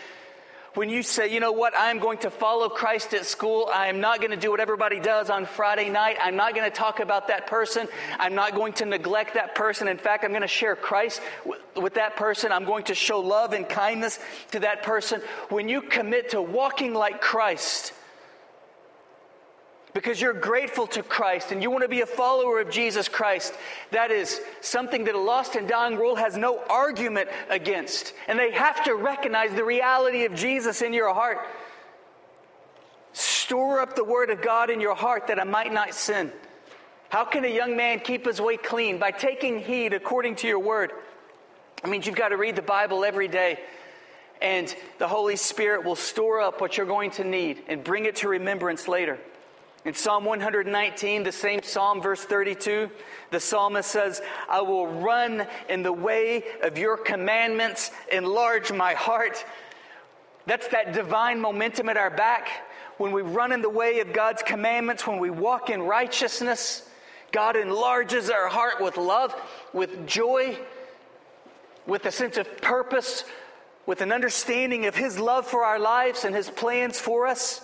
when 0.75 0.89
you 0.89 1.03
say, 1.03 1.31
you 1.31 1.39
know 1.39 1.51
what, 1.51 1.73
I'm 1.77 1.99
going 1.99 2.17
to 2.19 2.31
follow 2.31 2.67
Christ 2.67 3.13
at 3.13 3.25
school, 3.25 3.69
I 3.71 3.87
am 3.87 3.99
not 3.99 4.19
going 4.19 4.31
to 4.31 4.37
do 4.37 4.49
what 4.49 4.59
everybody 4.59 4.99
does 4.99 5.29
on 5.29 5.45
Friday 5.45 5.89
night, 5.89 6.17
I'm 6.21 6.35
not 6.35 6.55
going 6.55 6.69
to 6.69 6.75
talk 6.75 6.99
about 6.99 7.27
that 7.27 7.47
person, 7.47 7.87
I'm 8.19 8.33
not 8.33 8.55
going 8.55 8.73
to 8.73 8.85
neglect 8.85 9.35
that 9.35 9.55
person. 9.55 9.87
In 9.87 9.97
fact, 9.97 10.23
I'm 10.23 10.31
going 10.31 10.41
to 10.41 10.47
share 10.47 10.75
Christ 10.75 11.21
with 11.75 11.93
that 11.95 12.15
person, 12.15 12.51
I'm 12.51 12.65
going 12.65 12.85
to 12.85 12.95
show 12.95 13.19
love 13.19 13.53
and 13.53 13.67
kindness 13.69 14.19
to 14.51 14.59
that 14.61 14.83
person. 14.83 15.21
When 15.49 15.69
you 15.69 15.81
commit 15.81 16.31
to 16.31 16.41
walking 16.41 16.93
like 16.93 17.21
Christ, 17.21 17.93
because 19.93 20.19
you're 20.19 20.33
grateful 20.33 20.87
to 20.87 21.03
Christ 21.03 21.51
and 21.51 21.61
you 21.61 21.69
want 21.69 21.83
to 21.83 21.87
be 21.87 22.01
a 22.01 22.05
follower 22.05 22.59
of 22.59 22.69
Jesus 22.69 23.07
Christ, 23.07 23.53
that 23.91 24.11
is 24.11 24.41
something 24.61 25.03
that 25.05 25.15
a 25.15 25.19
lost 25.19 25.55
and 25.55 25.67
dying 25.67 25.97
world 25.97 26.17
has 26.19 26.35
no 26.35 26.59
argument 26.69 27.29
against. 27.49 28.13
And 28.27 28.39
they 28.39 28.51
have 28.51 28.83
to 28.85 28.95
recognize 28.95 29.53
the 29.53 29.63
reality 29.63 30.25
of 30.25 30.33
Jesus 30.33 30.81
in 30.81 30.93
your 30.93 31.13
heart. 31.13 31.39
Store 33.13 33.79
up 33.79 33.95
the 33.95 34.03
word 34.03 34.31
of 34.31 34.41
God 34.41 34.71
in 34.71 34.81
your 34.81 34.95
heart 34.95 35.27
that 35.27 35.39
I 35.39 35.43
might 35.43 35.71
not 35.71 35.93
sin. 35.93 36.31
How 37.09 37.25
can 37.25 37.45
a 37.45 37.47
young 37.47 37.77
man 37.77 37.99
keep 37.99 38.25
his 38.25 38.41
way 38.41 38.57
clean? 38.57 38.97
By 38.97 39.11
taking 39.11 39.59
heed 39.59 39.93
according 39.93 40.37
to 40.37 40.47
your 40.47 40.57
word. 40.57 40.91
I 41.83 41.87
mean, 41.87 42.01
you've 42.01 42.15
got 42.15 42.29
to 42.29 42.37
read 42.37 42.55
the 42.55 42.63
Bible 42.63 43.05
every 43.05 43.27
day, 43.27 43.59
and 44.41 44.73
the 44.97 45.07
Holy 45.07 45.35
Spirit 45.35 45.83
will 45.85 45.95
store 45.95 46.41
up 46.41 46.59
what 46.59 46.77
you're 46.77 46.87
going 46.87 47.11
to 47.11 47.23
need 47.23 47.61
and 47.67 47.83
bring 47.83 48.05
it 48.05 48.15
to 48.17 48.29
remembrance 48.29 48.87
later. 48.87 49.19
In 49.85 49.93
Psalm 49.93 50.23
119, 50.23 51.23
the 51.23 51.31
same 51.31 51.61
Psalm, 51.61 52.01
verse 52.01 52.23
32, 52.23 52.89
the 53.31 53.39
psalmist 53.39 53.91
says, 53.91 54.21
I 54.47 54.61
will 54.61 54.87
run 54.87 55.45
in 55.67 55.83
the 55.83 55.91
way 55.91 56.43
of 56.61 56.77
your 56.77 56.95
commandments, 56.95 57.91
enlarge 58.09 58.71
my 58.71 58.93
heart. 58.93 59.43
That's 60.45 60.69
that 60.69 60.93
divine 60.93 61.41
momentum 61.41 61.89
at 61.89 61.97
our 61.97 62.09
back. 62.09 62.47
When 62.97 63.11
we 63.11 63.23
run 63.23 63.51
in 63.51 63.61
the 63.61 63.69
way 63.69 63.99
of 63.99 64.13
God's 64.13 64.41
commandments, 64.41 65.05
when 65.05 65.19
we 65.19 65.29
walk 65.29 65.69
in 65.69 65.81
righteousness, 65.81 66.87
God 67.33 67.57
enlarges 67.57 68.29
our 68.29 68.47
heart 68.47 68.79
with 68.79 68.95
love, 68.95 69.35
with 69.73 70.07
joy, 70.07 70.57
with 71.85 72.05
a 72.05 72.11
sense 72.11 72.37
of 72.37 72.61
purpose, 72.61 73.25
with 73.85 73.99
an 73.99 74.13
understanding 74.13 74.85
of 74.85 74.95
His 74.95 75.19
love 75.19 75.45
for 75.45 75.65
our 75.65 75.79
lives 75.79 76.23
and 76.23 76.33
His 76.33 76.49
plans 76.49 77.01
for 77.01 77.27
us 77.27 77.62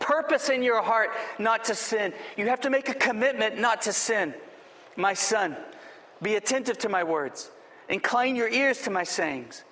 purpose 0.00 0.48
in 0.48 0.64
your 0.64 0.82
heart 0.82 1.10
not 1.38 1.64
to 1.66 1.74
sin. 1.76 2.12
You 2.36 2.48
have 2.48 2.60
to 2.62 2.70
make 2.70 2.88
a 2.88 2.94
commitment 2.94 3.58
not 3.58 3.82
to 3.82 3.92
sin. 3.92 4.34
My 4.96 5.14
son, 5.14 5.56
be 6.20 6.34
attentive 6.34 6.78
to 6.78 6.88
my 6.88 7.04
words. 7.04 7.50
Incline 7.88 8.34
your 8.34 8.48
ears 8.48 8.82
to 8.82 8.90
my 8.90 9.04
sayings. 9.04 9.62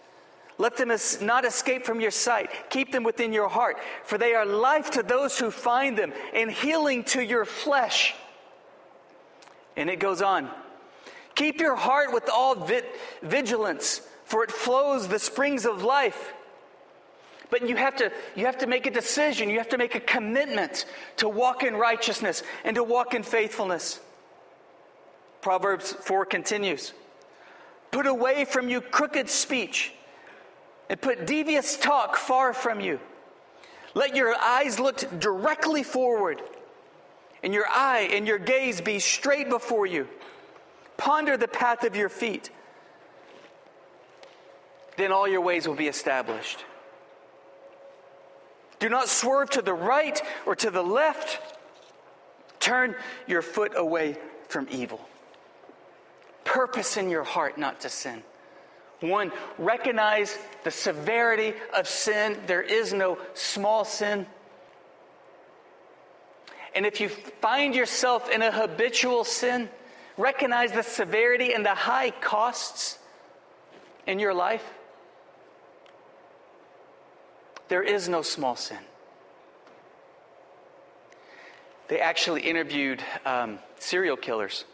Let 0.58 0.76
them 0.76 0.92
not 1.22 1.44
escape 1.44 1.86
from 1.86 2.00
your 2.00 2.10
sight. 2.10 2.50
Keep 2.68 2.90
them 2.90 3.04
within 3.04 3.32
your 3.32 3.48
heart, 3.48 3.78
for 4.04 4.18
they 4.18 4.34
are 4.34 4.44
life 4.44 4.90
to 4.92 5.02
those 5.02 5.38
who 5.38 5.50
find 5.50 5.96
them 5.96 6.12
and 6.34 6.50
healing 6.50 7.04
to 7.04 7.22
your 7.22 7.44
flesh. 7.44 8.14
And 9.76 9.88
it 9.88 10.00
goes 10.00 10.20
on. 10.20 10.50
Keep 11.36 11.60
your 11.60 11.76
heart 11.76 12.12
with 12.12 12.28
all 12.28 12.56
vigilance, 13.22 14.00
for 14.24 14.42
it 14.42 14.50
flows 14.50 15.06
the 15.06 15.20
springs 15.20 15.64
of 15.64 15.84
life. 15.84 16.34
But 17.50 17.66
you 17.66 17.76
have 17.76 17.96
to 17.96 18.12
you 18.37 18.46
have 18.46 18.58
to 18.58 18.66
make 18.66 18.87
a 18.87 18.90
decision, 18.90 19.48
you 19.48 19.58
have 19.58 19.70
to 19.70 19.78
make 19.78 19.94
a 19.94 20.00
commitment 20.00 20.84
to 21.16 21.28
walk 21.28 21.62
in 21.62 21.74
righteousness 21.74 22.42
and 22.64 22.74
to 22.76 22.84
walk 22.84 23.14
in 23.14 23.22
faithfulness. 23.22 24.00
Proverbs 25.40 25.92
4 25.92 26.26
continues. 26.26 26.92
Put 27.90 28.06
away 28.06 28.44
from 28.44 28.68
you 28.68 28.80
crooked 28.80 29.30
speech 29.30 29.92
and 30.90 31.00
put 31.00 31.26
devious 31.26 31.76
talk 31.76 32.16
far 32.16 32.52
from 32.52 32.80
you. 32.80 33.00
Let 33.94 34.14
your 34.14 34.34
eyes 34.37 34.78
look 34.78 35.18
directly 35.18 35.82
forward 35.82 36.42
and 37.42 37.54
your 37.54 37.66
eye 37.68 38.11
and 38.12 38.26
your 38.26 38.38
gaze 38.38 38.80
be 38.80 38.98
straight 38.98 39.48
before 39.48 39.87
you. 39.87 40.06
Ponder 40.96 41.37
the 41.37 41.48
path 41.48 41.84
of 41.84 41.96
your 41.96 42.08
feet. 42.08 42.50
Then 44.96 45.12
all 45.12 45.28
your 45.28 45.40
ways 45.40 45.66
will 45.66 45.76
be 45.76 45.87
established. 45.87 46.64
Do 48.78 48.88
not 48.88 49.08
swerve 49.08 49.50
to 49.50 49.62
the 49.62 49.74
right 49.74 50.20
or 50.46 50.54
to 50.56 50.70
the 50.70 50.82
left. 50.82 51.40
Turn 52.60 52.94
your 53.26 53.42
foot 53.42 53.72
away 53.76 54.16
from 54.48 54.66
evil. 54.70 55.00
Purpose 56.44 56.96
in 56.96 57.10
your 57.10 57.24
heart 57.24 57.58
not 57.58 57.80
to 57.80 57.88
sin. 57.88 58.22
One, 59.00 59.32
recognize 59.58 60.36
the 60.64 60.70
severity 60.70 61.54
of 61.76 61.86
sin. 61.86 62.38
There 62.46 62.62
is 62.62 62.92
no 62.92 63.18
small 63.34 63.84
sin. 63.84 64.26
And 66.74 66.84
if 66.84 67.00
you 67.00 67.08
find 67.08 67.74
yourself 67.74 68.30
in 68.30 68.42
a 68.42 68.50
habitual 68.50 69.24
sin, 69.24 69.68
recognize 70.16 70.72
the 70.72 70.82
severity 70.82 71.54
and 71.54 71.64
the 71.64 71.74
high 71.74 72.10
costs 72.10 72.98
in 74.06 74.18
your 74.18 74.34
life. 74.34 74.64
There 77.68 77.83
is 77.83 78.09
no 78.09 78.22
small 78.22 78.57
sin. 78.57 78.78
They 81.88 82.00
actually 82.00 82.42
interviewed 82.42 83.02
um, 83.24 83.59
serial 83.78 84.16
killers. 84.16 84.64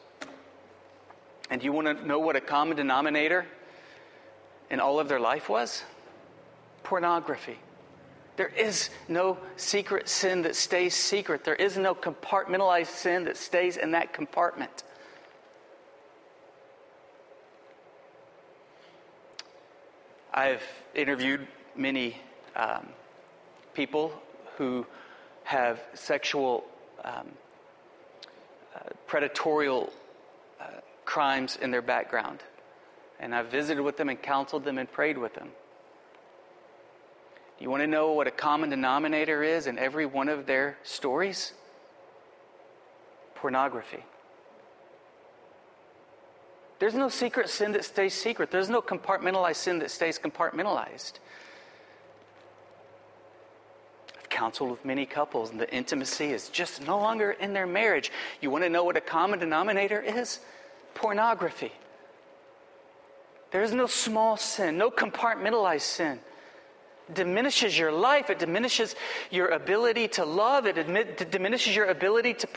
And 1.51 1.63
you 1.63 1.73
want 1.73 1.87
to 1.87 2.07
know 2.07 2.19
what 2.19 2.37
a 2.37 2.41
common 2.41 2.77
denominator 2.77 3.47
in 4.71 4.81
all 4.81 4.99
of 4.99 5.09
their 5.09 5.21
life 5.21 5.49
was? 5.49 5.85
Pornography. 6.83 7.59
There 8.37 8.49
is 8.49 8.91
no 9.07 9.39
secret 9.57 10.09
sin 10.09 10.43
that 10.43 10.57
stays 10.57 10.95
secret. 10.95 11.45
There 11.45 11.55
is 11.55 11.77
no 11.77 11.95
compartmentalized 11.95 12.89
sin 12.89 13.25
that 13.25 13.37
stays 13.37 13.77
in 13.77 13.93
that 13.93 14.13
compartment. 14.13 14.83
I've 20.33 20.65
interviewed 20.97 21.47
many 21.77 22.17
um, 22.57 22.89
people 23.75 24.13
who 24.57 24.87
have 25.45 25.81
sexual 25.95 26.65
um, 27.05 27.29
uh, 28.75 28.81
predatorial 29.09 29.91
crimes 31.05 31.57
in 31.61 31.71
their 31.71 31.83
background. 31.83 32.41
And 33.21 33.35
I've 33.35 33.49
visited 33.49 33.83
with 33.83 33.97
them 33.97 34.09
and 34.09 34.21
counseled 34.21 34.65
them 34.65 34.79
and 34.79 34.91
prayed 34.91 35.19
with 35.19 35.35
them. 35.35 35.51
You 37.59 37.71
want 37.71 37.83
to 37.83 37.87
know 37.87 38.13
what 38.13 38.27
a 38.27 38.33
common 38.33 38.71
denominator 38.71 39.43
is 39.43 39.67
in 39.67 39.79
every 39.79 40.07
one 40.07 40.29
of 40.29 40.47
their 40.47 40.77
stories? 40.83 41.53
Pornography. 43.37 44.05
There's 46.81 46.95
no 46.95 47.09
secret 47.09 47.49
sin 47.49 47.73
that 47.73 47.85
stays 47.85 48.13
secret. 48.13 48.51
There's 48.51 48.69
no 48.69 48.83
compartmentalized 48.83 49.57
sin 49.57 49.79
that 49.79 49.91
stays 49.91 50.19
compartmentalized. 50.19 51.13
Counseled 54.35 54.73
with 54.73 54.85
many 54.85 55.07
couples, 55.07 55.51
and 55.51 55.61
the 55.61 55.73
intimacy 55.73 56.33
is 56.33 56.49
just 56.49 56.85
no 56.85 56.99
longer 56.99 57.31
in 57.31 57.53
their 57.53 57.69
marriage. 57.69 58.11
You 58.41 58.51
want 58.51 58.65
to 58.65 58.69
know 58.69 58.83
what 58.83 58.97
a 58.97 59.01
common 59.01 59.39
denominator 59.39 60.01
is? 60.01 60.41
Pornography. 60.95 61.71
There 63.53 63.63
is 63.63 63.71
no 63.71 63.87
small 63.87 64.37
sin, 64.37 64.77
no 64.77 64.91
compartmentalized 64.91 65.83
sin 65.83 66.19
diminishes 67.13 67.79
your 67.79 67.93
life. 67.93 68.31
It 68.31 68.39
diminishes 68.39 68.95
your 69.31 69.49
ability 69.49 70.09
to 70.09 70.25
love. 70.25 70.67
It, 70.67 70.79
admit, 70.79 71.21
it 71.21 71.31
diminishes 71.31 71.77
your 71.77 71.87
ability 71.87 72.35
to 72.35 72.49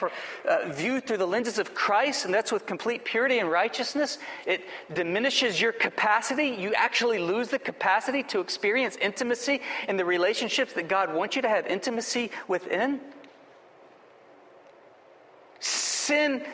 uh, 0.47 0.69
view 0.69 1.01
through 1.01 1.17
the 1.17 1.25
lenses 1.27 1.59
of 1.59 1.73
Christ, 1.73 2.25
and 2.25 2.33
that's 2.33 2.51
with 2.51 2.65
complete 2.65 3.03
purity 3.03 3.39
and 3.39 3.51
righteousness. 3.51 4.17
It 4.45 4.61
diminishes 4.93 5.59
your 5.59 5.73
capacity. 5.73 6.47
You 6.47 6.73
actually 6.75 7.19
lose 7.19 7.49
the 7.49 7.59
capacity 7.59 8.23
to 8.23 8.39
experience 8.39 8.95
intimacy 9.01 9.61
in 9.87 9.97
the 9.97 10.05
relationships 10.05 10.73
that 10.73 10.87
God 10.87 11.13
wants 11.13 11.35
you 11.35 11.41
to 11.41 11.49
have 11.49 11.67
intimacy 11.67 12.31
within. 12.47 13.01
Sin 15.59 16.45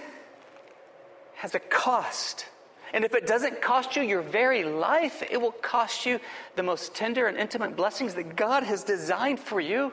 has 1.36 1.53
a 1.53 1.60
cost. 1.60 2.47
And 2.93 3.03
if 3.03 3.15
it 3.15 3.25
doesn't 3.25 3.60
cost 3.60 3.95
you 3.95 4.03
your 4.03 4.21
very 4.21 4.63
life, 4.63 5.23
it 5.29 5.41
will 5.41 5.51
cost 5.51 6.06
you 6.06 6.19
the 6.56 6.62
most 6.62 6.93
tender 6.93 7.25
and 7.25 7.38
intimate 7.38 7.75
blessings 7.75 8.13
that 8.13 8.36
God 8.36 8.62
has 8.63 8.84
designed 8.84 9.39
for 9.39 9.60
you. 9.60 9.91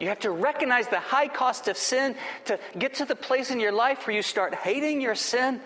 You 0.00 0.08
have 0.08 0.20
to 0.20 0.30
recognize 0.30 0.88
the 0.88 0.98
high 0.98 1.28
cost 1.28 1.68
of 1.68 1.76
sin 1.76 2.16
to 2.46 2.58
get 2.78 2.94
to 2.94 3.04
the 3.04 3.14
place 3.14 3.50
in 3.50 3.60
your 3.60 3.72
life 3.72 4.06
where 4.06 4.16
you 4.16 4.22
start 4.22 4.54
hating 4.54 5.02
your 5.02 5.14
sin. 5.14 5.60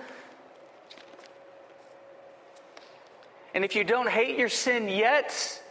And 3.55 3.65
if 3.65 3.77
you 3.77 3.85
don't 3.85 4.11
hate 4.11 4.37
your 4.37 4.51
sin 4.51 4.89
yet, 4.89 5.63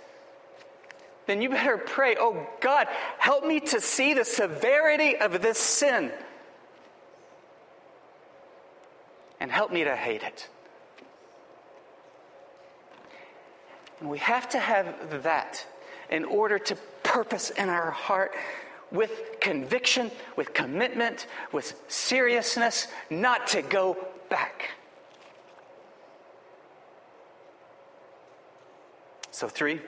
then 1.27 1.41
you 1.41 1.49
better 1.49 1.77
pray, 1.77 2.15
oh 2.17 2.47
God, 2.61 2.87
help 3.19 3.45
me 3.45 3.59
to 3.59 3.81
see 3.81 4.13
the 4.13 4.25
severity 4.25 5.17
of 5.17 5.41
this 5.41 5.59
sin 5.59 6.11
and 9.45 9.51
help 9.51 9.71
me 9.71 9.83
to 9.83 9.95
hate 9.95 10.23
it. 10.23 10.49
And 13.99 14.09
we 14.09 14.17
have 14.17 14.49
to 14.49 14.57
have 14.57 15.21
that 15.21 15.63
in 16.09 16.25
order 16.25 16.57
to 16.57 16.75
purpose 17.03 17.51
in 17.51 17.69
our 17.69 17.91
heart 17.91 18.31
with 18.91 19.11
conviction, 19.41 20.09
with 20.35 20.51
commitment, 20.55 21.27
with 21.51 21.79
seriousness, 21.87 22.87
not 23.11 23.45
to 23.49 23.61
go 23.61 23.95
back. 24.29 24.71
So, 29.29 29.47
three, 29.47 29.79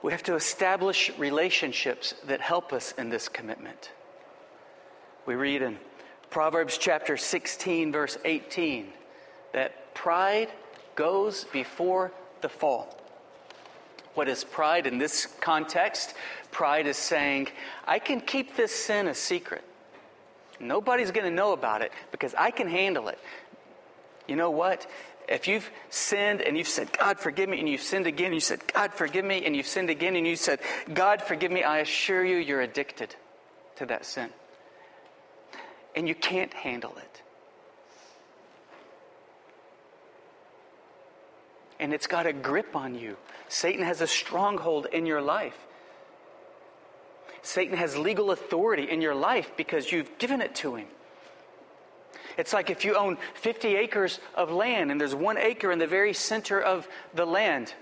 we 0.00 0.12
have 0.12 0.22
to 0.22 0.36
establish 0.36 1.10
relationships 1.18 2.14
that 2.28 2.40
help 2.40 2.72
us 2.72 2.94
in 2.96 3.08
this 3.08 3.28
commitment. 3.28 3.90
We 5.26 5.34
read 5.34 5.60
in 5.60 5.76
Proverbs 6.34 6.78
chapter 6.78 7.16
16, 7.16 7.92
verse 7.92 8.18
18, 8.24 8.88
that 9.52 9.94
pride 9.94 10.48
goes 10.96 11.44
before 11.52 12.10
the 12.40 12.48
fall. 12.48 13.00
What 14.14 14.28
is 14.28 14.42
pride 14.42 14.88
in 14.88 14.98
this 14.98 15.26
context? 15.40 16.12
Pride 16.50 16.88
is 16.88 16.96
saying, 16.96 17.50
I 17.86 18.00
can 18.00 18.20
keep 18.20 18.56
this 18.56 18.74
sin 18.74 19.06
a 19.06 19.14
secret. 19.14 19.62
Nobody's 20.58 21.12
going 21.12 21.24
to 21.24 21.30
know 21.30 21.52
about 21.52 21.82
it 21.82 21.92
because 22.10 22.34
I 22.34 22.50
can 22.50 22.66
handle 22.66 23.06
it. 23.06 23.20
You 24.26 24.34
know 24.34 24.50
what? 24.50 24.88
If 25.28 25.46
you've 25.46 25.70
sinned 25.88 26.40
and 26.40 26.58
you've 26.58 26.66
said, 26.66 26.88
God, 26.98 27.20
forgive 27.20 27.48
me, 27.48 27.60
and 27.60 27.68
you've 27.68 27.80
sinned 27.80 28.08
again, 28.08 28.26
and 28.26 28.34
you 28.34 28.40
said, 28.40 28.60
God, 28.74 28.92
forgive 28.92 29.24
me, 29.24 29.46
and 29.46 29.54
you've 29.54 29.68
sinned 29.68 29.88
again, 29.88 30.16
and 30.16 30.26
you 30.26 30.34
said, 30.34 30.58
God, 30.92 31.22
forgive 31.22 31.52
me, 31.52 31.62
I 31.62 31.78
assure 31.78 32.24
you, 32.24 32.38
you're 32.38 32.60
addicted 32.60 33.14
to 33.76 33.86
that 33.86 34.04
sin 34.04 34.30
and 35.94 36.08
you 36.08 36.14
can't 36.14 36.52
handle 36.52 36.94
it. 36.96 37.22
And 41.78 41.92
it's 41.92 42.06
got 42.06 42.26
a 42.26 42.32
grip 42.32 42.76
on 42.76 42.94
you. 42.94 43.16
Satan 43.48 43.84
has 43.84 44.00
a 44.00 44.06
stronghold 44.06 44.86
in 44.92 45.06
your 45.06 45.20
life. 45.20 45.56
Satan 47.42 47.76
has 47.76 47.96
legal 47.96 48.30
authority 48.30 48.90
in 48.90 49.02
your 49.02 49.14
life 49.14 49.52
because 49.56 49.92
you've 49.92 50.16
given 50.18 50.40
it 50.40 50.54
to 50.56 50.76
him. 50.76 50.86
It's 52.36 52.52
like 52.52 52.70
if 52.70 52.84
you 52.84 52.96
own 52.96 53.18
50 53.34 53.76
acres 53.76 54.18
of 54.34 54.50
land 54.50 54.90
and 54.90 55.00
there's 55.00 55.14
one 55.14 55.36
acre 55.36 55.70
in 55.70 55.78
the 55.78 55.86
very 55.86 56.14
center 56.14 56.60
of 56.60 56.88
the 57.12 57.26
land 57.26 57.74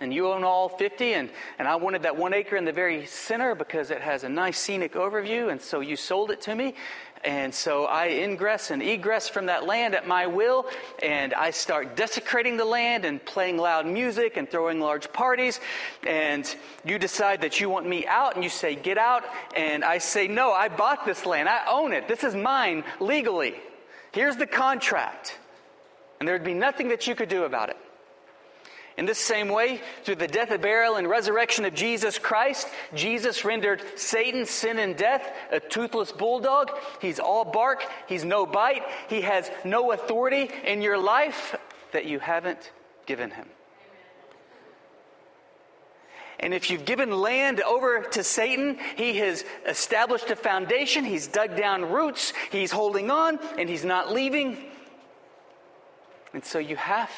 and 0.00 0.12
you 0.12 0.28
own 0.28 0.44
all 0.44 0.68
50 0.68 1.14
and, 1.14 1.30
and 1.58 1.68
i 1.68 1.76
wanted 1.76 2.02
that 2.02 2.16
one 2.16 2.34
acre 2.34 2.56
in 2.56 2.64
the 2.64 2.72
very 2.72 3.06
center 3.06 3.54
because 3.54 3.90
it 3.90 4.00
has 4.00 4.24
a 4.24 4.28
nice 4.28 4.58
scenic 4.58 4.94
overview 4.94 5.50
and 5.50 5.60
so 5.60 5.80
you 5.80 5.96
sold 5.96 6.30
it 6.30 6.40
to 6.42 6.54
me. 6.54 6.74
And 7.24 7.54
so 7.54 7.84
i 7.86 8.08
ingress 8.08 8.70
and 8.70 8.82
egress 8.82 9.28
from 9.28 9.46
that 9.46 9.64
land 9.64 9.94
at 9.94 10.06
my 10.06 10.26
will 10.26 10.66
and 11.02 11.32
i 11.32 11.50
start 11.50 11.96
desecrating 11.96 12.58
the 12.58 12.64
land 12.64 13.04
and 13.04 13.24
playing 13.24 13.56
loud 13.56 13.86
music 13.86 14.36
and 14.36 14.50
throwing 14.50 14.78
large 14.78 15.10
parties. 15.12 15.58
And 16.06 16.44
you 16.84 16.98
decide 16.98 17.40
that 17.40 17.60
you 17.60 17.70
want 17.70 17.86
me 17.86 18.06
out 18.06 18.34
and 18.34 18.44
you 18.44 18.50
say 18.50 18.74
get 18.74 18.98
out. 18.98 19.24
And 19.56 19.84
i 19.84 19.98
say 19.98 20.28
no 20.28 20.52
i 20.52 20.68
bought 20.68 21.06
this 21.06 21.24
land. 21.24 21.48
I 21.48 21.64
own 21.70 21.92
it. 21.92 22.08
This 22.08 22.24
is 22.24 22.34
mine 22.34 22.84
legally. 23.00 23.54
Here's 24.12 24.36
the 24.36 24.46
contract. 24.46 25.38
And 26.20 26.28
there'd 26.28 26.44
be 26.44 26.54
nothing 26.54 26.88
that 26.88 27.06
you 27.06 27.14
could 27.14 27.28
do 27.28 27.44
about 27.44 27.70
it 27.70 27.76
in 28.96 29.06
this 29.06 29.18
same 29.18 29.48
way, 29.48 29.80
through 30.04 30.16
the 30.16 30.28
death, 30.28 30.50
of 30.50 30.60
burial, 30.60 30.96
and 30.96 31.08
resurrection 31.08 31.64
of 31.64 31.74
Jesus 31.74 32.18
Christ, 32.18 32.68
Jesus 32.94 33.44
rendered 33.44 33.82
Satan, 33.96 34.46
sin, 34.46 34.78
and 34.78 34.96
death 34.96 35.28
a 35.50 35.58
toothless 35.58 36.12
bulldog. 36.12 36.70
He's 37.00 37.18
all 37.18 37.44
bark, 37.44 37.84
he's 38.06 38.24
no 38.24 38.46
bite, 38.46 38.82
he 39.08 39.22
has 39.22 39.50
no 39.64 39.92
authority 39.92 40.48
in 40.64 40.80
your 40.80 40.98
life 40.98 41.56
that 41.92 42.04
you 42.04 42.20
haven't 42.20 42.70
given 43.06 43.30
him. 43.30 43.48
And 46.38 46.52
if 46.52 46.70
you've 46.70 46.84
given 46.84 47.10
land 47.10 47.60
over 47.62 48.02
to 48.02 48.22
Satan, 48.22 48.78
he 48.96 49.16
has 49.18 49.44
established 49.66 50.30
a 50.30 50.36
foundation, 50.36 51.04
he's 51.04 51.26
dug 51.26 51.56
down 51.56 51.90
roots, 51.90 52.32
he's 52.50 52.70
holding 52.70 53.10
on, 53.10 53.38
and 53.58 53.68
he's 53.68 53.84
not 53.84 54.12
leaving. 54.12 54.58
And 56.32 56.44
so 56.44 56.58
you 56.58 56.76
have 56.76 57.10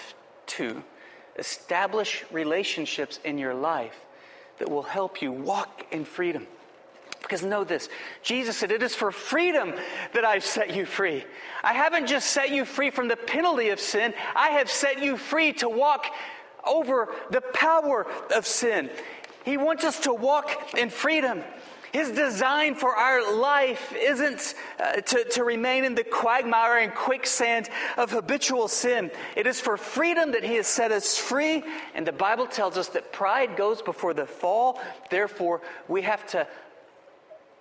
to 0.47 0.83
establish 1.39 2.25
relationships 2.31 3.21
in 3.25 3.39
your 3.39 3.55
life 3.55 3.99
that 4.59 4.71
will 4.71 4.83
help 4.83 5.21
you 5.23 5.33
walk 5.33 5.87
in 5.91 6.05
freedom. 6.05 6.47
Because 7.23 7.43
know 7.43 7.65
this 7.65 7.89
Jesus 8.23 8.57
said, 8.57 8.71
It 8.71 8.83
is 8.83 8.95
for 8.95 9.11
freedom 9.11 9.75
that 10.15 10.25
I've 10.25 10.45
set 10.45 10.75
you 10.75 10.87
free. 10.87 11.25
I 11.63 11.73
haven't 11.73 12.07
just 12.07 12.31
set 12.31 12.51
you 12.51 12.65
free 12.65 12.91
from 12.91 13.09
the 13.09 13.17
penalty 13.17 13.71
of 13.71 13.81
sin, 13.81 14.15
I 14.35 14.51
have 14.51 14.71
set 14.71 15.03
you 15.03 15.17
free 15.17 15.53
to 15.55 15.69
walk 15.69 16.07
over 16.65 17.09
the 17.31 17.41
power 17.41 18.07
of 18.35 18.47
sin. 18.47 18.91
He 19.45 19.57
wants 19.57 19.85
us 19.85 20.01
to 20.01 20.13
walk 20.13 20.75
in 20.75 20.91
freedom. 20.91 21.43
His 21.97 22.11
design 22.11 22.75
for 22.75 22.95
our 22.95 23.35
life 23.35 23.95
isn't 23.99 24.55
uh, 24.79 24.97
to, 24.97 25.25
to 25.31 25.45
remain 25.45 25.83
in 25.83 25.95
the 25.95 26.05
quagmire 26.05 26.77
and 26.77 26.95
quicksand 26.95 27.71
of 27.97 28.11
habitual 28.11 28.69
sin. 28.69 29.11
It 29.35 29.47
is 29.47 29.63
for 29.63 29.79
freedom 29.79 30.33
that 30.33 30.45
He 30.45 30.57
has 30.57 30.67
set 30.67 30.93
us 30.93 31.17
free. 31.17 31.65
And 31.95 32.07
the 32.07 32.13
Bible 32.13 32.49
tells 32.49 32.77
us 32.77 32.89
that 32.89 33.15
pride 33.15 33.57
goes 33.57 33.81
before 33.81 34.13
the 34.13 34.27
fall. 34.27 34.79
Therefore, 35.09 35.63
we 35.89 36.03
have 36.03 36.27
to 36.33 36.47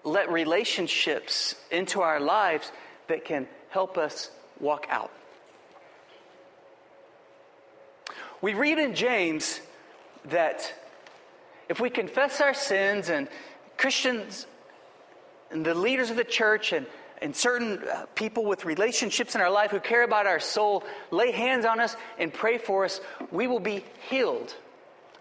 let 0.04 0.30
relationships 0.30 1.56
into 1.72 2.02
our 2.02 2.20
lives 2.20 2.74
that 3.08 3.24
can 3.24 3.48
help 3.70 3.98
us 3.98 4.32
walk 4.60 4.86
out. 4.90 5.14
We 8.42 8.54
read 8.54 8.80
in 8.80 8.96
James 8.96 9.62
that 10.26 10.74
if 11.70 11.80
we 11.80 11.90
confess 11.90 12.42
our 12.42 12.54
sins 12.54 13.08
and 13.08 13.30
Christians 13.78 14.48
and 15.52 15.66
the 15.66 15.74
leaders 15.74 16.10
of 16.10 16.18
the 16.18 16.24
church 16.24 16.74
and, 16.74 16.86
and 17.22 17.36
certain 17.36 17.80
uh, 17.84 18.06
people 18.16 18.46
with 18.46 18.66
relationships 18.66 19.36
in 19.36 19.42
our 19.42 19.50
life 19.50 19.72
who 19.72 19.80
care 19.80 20.04
about 20.04 20.28
our 20.28 20.40
soul 20.40 20.84
lay 21.12 21.32
hands 21.32 21.66
on 21.66 21.80
us 21.80 21.96
and 22.18 22.34
pray 22.34 22.58
for 22.58 22.86
us, 22.86 23.02
we 23.32 23.48
will 23.48 23.60
be 23.60 23.84
healed. 24.10 24.54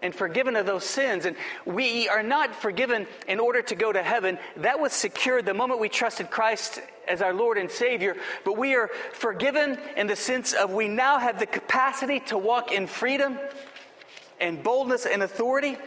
and 0.01 0.13
forgiven 0.13 0.55
of 0.55 0.65
those 0.65 0.83
sins. 0.83 1.25
And 1.25 1.35
we 1.65 2.07
are 2.09 2.21
not 2.21 2.53
forgiven 2.53 3.07
in 3.27 3.39
order 3.39 3.61
to 3.63 3.75
go 3.75 3.91
to 3.91 4.03
heaven. 4.03 4.37
That 4.57 4.79
was 4.79 4.93
secured 4.93 5.45
the 5.45 5.53
moment 5.53 5.79
we 5.79 5.89
trusted 5.89 6.29
Christ 6.29 6.81
as 7.07 7.21
our 7.21 7.33
Lord 7.33 7.57
and 7.57 7.71
Savior. 7.71 8.15
But 8.43 8.57
we 8.57 8.75
are 8.75 8.89
forgiven 9.13 9.79
in 9.97 10.07
the 10.07 10.15
sense 10.15 10.53
of 10.53 10.71
we 10.71 10.87
now 10.87 11.17
have 11.17 11.39
the 11.39 11.45
capacity 11.45 12.19
to 12.27 12.37
walk 12.37 12.71
in 12.71 12.87
freedom 12.87 13.39
and 14.39 14.61
boldness 14.61 15.05
and 15.05 15.23
authority. 15.23 15.77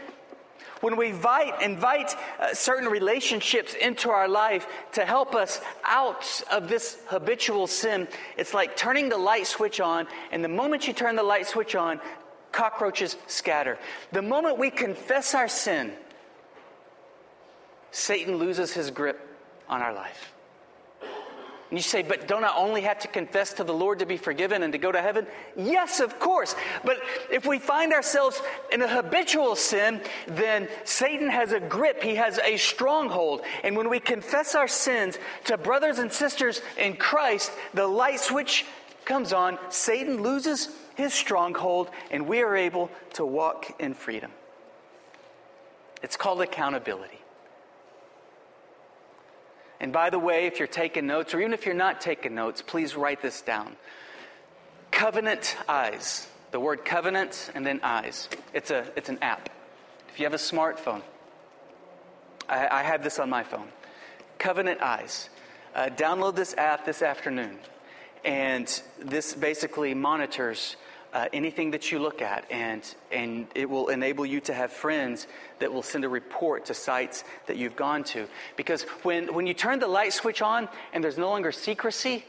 When 0.80 0.96
we 0.96 1.08
invite, 1.08 1.60
invite 1.62 2.14
uh, 2.38 2.54
certain 2.54 2.88
relationships 2.88 3.74
into 3.74 4.10
our 4.10 4.28
life 4.28 4.66
to 4.92 5.04
help 5.04 5.34
us 5.34 5.60
out 5.84 6.42
of 6.50 6.68
this 6.68 6.98
habitual 7.06 7.66
sin, 7.66 8.06
it's 8.36 8.54
like 8.54 8.76
turning 8.76 9.08
the 9.08 9.18
light 9.18 9.46
switch 9.46 9.80
on, 9.80 10.06
and 10.30 10.44
the 10.44 10.48
moment 10.48 10.86
you 10.86 10.92
turn 10.92 11.16
the 11.16 11.22
light 11.22 11.46
switch 11.46 11.74
on, 11.74 12.00
cockroaches 12.52 13.16
scatter. 13.26 13.78
The 14.12 14.22
moment 14.22 14.58
we 14.58 14.70
confess 14.70 15.34
our 15.34 15.48
sin, 15.48 15.92
Satan 17.90 18.36
loses 18.36 18.72
his 18.72 18.90
grip 18.90 19.20
on 19.68 19.82
our 19.82 19.92
life. 19.92 20.32
And 21.70 21.78
you 21.78 21.82
say, 21.82 22.02
but 22.02 22.26
don't 22.26 22.44
I 22.44 22.56
only 22.56 22.80
have 22.82 22.98
to 23.00 23.08
confess 23.08 23.52
to 23.54 23.64
the 23.64 23.74
Lord 23.74 23.98
to 23.98 24.06
be 24.06 24.16
forgiven 24.16 24.62
and 24.62 24.72
to 24.72 24.78
go 24.78 24.90
to 24.90 25.02
heaven? 25.02 25.26
Yes, 25.54 26.00
of 26.00 26.18
course. 26.18 26.56
But 26.82 26.98
if 27.30 27.44
we 27.44 27.58
find 27.58 27.92
ourselves 27.92 28.40
in 28.72 28.80
a 28.80 28.88
habitual 28.88 29.54
sin, 29.54 30.00
then 30.26 30.68
Satan 30.84 31.28
has 31.28 31.52
a 31.52 31.60
grip, 31.60 32.02
he 32.02 32.14
has 32.14 32.38
a 32.38 32.56
stronghold. 32.56 33.42
And 33.62 33.76
when 33.76 33.90
we 33.90 34.00
confess 34.00 34.54
our 34.54 34.68
sins 34.68 35.18
to 35.44 35.58
brothers 35.58 35.98
and 35.98 36.10
sisters 36.10 36.62
in 36.78 36.96
Christ, 36.96 37.52
the 37.74 37.86
light 37.86 38.20
switch 38.20 38.64
comes 39.04 39.34
on, 39.34 39.58
Satan 39.68 40.22
loses 40.22 40.70
his 40.96 41.12
stronghold, 41.12 41.90
and 42.10 42.26
we 42.26 42.40
are 42.42 42.56
able 42.56 42.90
to 43.14 43.26
walk 43.26 43.78
in 43.78 43.92
freedom. 43.92 44.30
It's 46.02 46.16
called 46.16 46.40
accountability. 46.40 47.17
And 49.80 49.92
by 49.92 50.10
the 50.10 50.18
way, 50.18 50.46
if 50.46 50.58
you're 50.58 50.68
taking 50.68 51.06
notes, 51.06 51.34
or 51.34 51.40
even 51.40 51.52
if 51.52 51.64
you're 51.64 51.74
not 51.74 52.00
taking 52.00 52.34
notes, 52.34 52.62
please 52.62 52.96
write 52.96 53.22
this 53.22 53.40
down. 53.42 53.76
Covenant 54.90 55.56
Eyes. 55.68 56.26
The 56.50 56.58
word 56.58 56.84
covenant 56.84 57.50
and 57.54 57.64
then 57.64 57.80
eyes. 57.82 58.28
It's, 58.54 58.70
a, 58.70 58.86
it's 58.96 59.10
an 59.10 59.18
app. 59.20 59.50
If 60.08 60.18
you 60.18 60.24
have 60.24 60.34
a 60.34 60.38
smartphone, 60.38 61.02
I, 62.48 62.66
I 62.68 62.82
have 62.82 63.04
this 63.04 63.18
on 63.18 63.28
my 63.28 63.42
phone. 63.42 63.68
Covenant 64.38 64.80
Eyes. 64.80 65.28
Uh, 65.74 65.90
download 65.94 66.36
this 66.36 66.54
app 66.54 66.86
this 66.86 67.02
afternoon. 67.02 67.58
And 68.24 68.82
this 68.98 69.34
basically 69.34 69.94
monitors 69.94 70.76
uh, 71.12 71.26
anything 71.32 71.70
that 71.70 71.90
you 71.90 71.98
look 71.98 72.20
at, 72.20 72.50
and, 72.50 72.82
and 73.10 73.46
it 73.54 73.68
will 73.68 73.88
enable 73.88 74.26
you 74.26 74.40
to 74.40 74.54
have 74.54 74.72
friends 74.72 75.26
that 75.58 75.72
will 75.72 75.82
send 75.82 76.04
a 76.04 76.08
report 76.08 76.66
to 76.66 76.74
sites 76.74 77.24
that 77.46 77.56
you've 77.56 77.76
gone 77.76 78.04
to. 78.04 78.26
Because 78.56 78.82
when, 79.02 79.32
when 79.34 79.46
you 79.46 79.54
turn 79.54 79.78
the 79.78 79.88
light 79.88 80.12
switch 80.12 80.42
on 80.42 80.68
and 80.92 81.02
there's 81.02 81.18
no 81.18 81.28
longer 81.28 81.52
secrecy, 81.52 82.24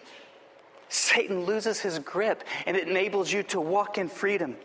Satan 0.87 1.45
loses 1.45 1.79
his 1.79 1.99
grip 1.99 2.43
and 2.65 2.75
it 2.75 2.87
enables 2.87 3.31
you 3.31 3.43
to 3.43 3.61
walk 3.61 3.97
in 3.97 4.07
freedom. 4.07 4.55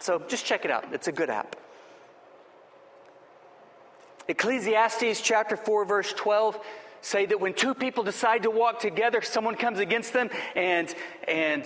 So 0.00 0.22
just 0.28 0.44
check 0.46 0.64
it 0.64 0.70
out, 0.70 0.86
it's 0.92 1.08
a 1.08 1.12
good 1.12 1.30
app. 1.30 1.56
Ecclesiastes 4.28 5.20
chapter 5.20 5.56
4, 5.56 5.84
verse 5.84 6.12
12 6.12 6.58
say 7.02 7.26
that 7.26 7.40
when 7.40 7.54
two 7.54 7.74
people 7.74 8.04
decide 8.04 8.42
to 8.42 8.50
walk 8.50 8.78
together, 8.78 9.22
someone 9.22 9.54
comes 9.54 9.78
against 9.78 10.12
them 10.12 10.30
and, 10.54 10.94
and 11.26 11.64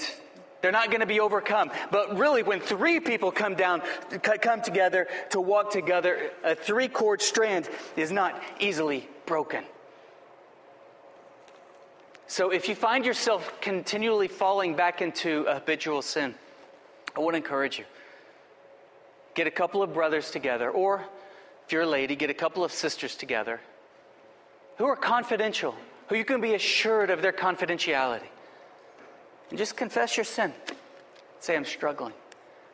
they're 0.64 0.72
not 0.72 0.88
going 0.88 1.00
to 1.00 1.06
be 1.06 1.20
overcome. 1.20 1.70
But 1.90 2.16
really, 2.16 2.42
when 2.42 2.58
three 2.58 2.98
people 2.98 3.30
come 3.30 3.54
down, 3.54 3.82
come 4.22 4.62
together 4.62 5.06
to 5.28 5.38
walk 5.38 5.70
together, 5.70 6.30
a 6.42 6.54
three 6.54 6.88
cord 6.88 7.20
strand 7.20 7.68
is 7.98 8.10
not 8.10 8.42
easily 8.58 9.06
broken. 9.26 9.62
So 12.28 12.48
if 12.48 12.66
you 12.66 12.74
find 12.74 13.04
yourself 13.04 13.60
continually 13.60 14.26
falling 14.26 14.74
back 14.74 15.02
into 15.02 15.44
habitual 15.44 16.00
sin, 16.00 16.34
I 17.14 17.20
would 17.20 17.34
encourage 17.34 17.78
you. 17.78 17.84
Get 19.34 19.46
a 19.46 19.50
couple 19.50 19.82
of 19.82 19.92
brothers 19.92 20.30
together, 20.30 20.70
or 20.70 21.04
if 21.66 21.72
you're 21.72 21.82
a 21.82 21.86
lady, 21.86 22.16
get 22.16 22.30
a 22.30 22.34
couple 22.34 22.64
of 22.64 22.72
sisters 22.72 23.16
together 23.16 23.60
who 24.78 24.86
are 24.86 24.96
confidential, 24.96 25.74
who 26.08 26.16
you 26.16 26.24
can 26.24 26.40
be 26.40 26.54
assured 26.54 27.10
of 27.10 27.20
their 27.20 27.32
confidentiality. 27.32 28.30
And 29.50 29.58
just 29.58 29.76
confess 29.76 30.16
your 30.16 30.24
sin. 30.24 30.52
Say, 31.40 31.56
I'm 31.56 31.64
struggling. 31.64 32.14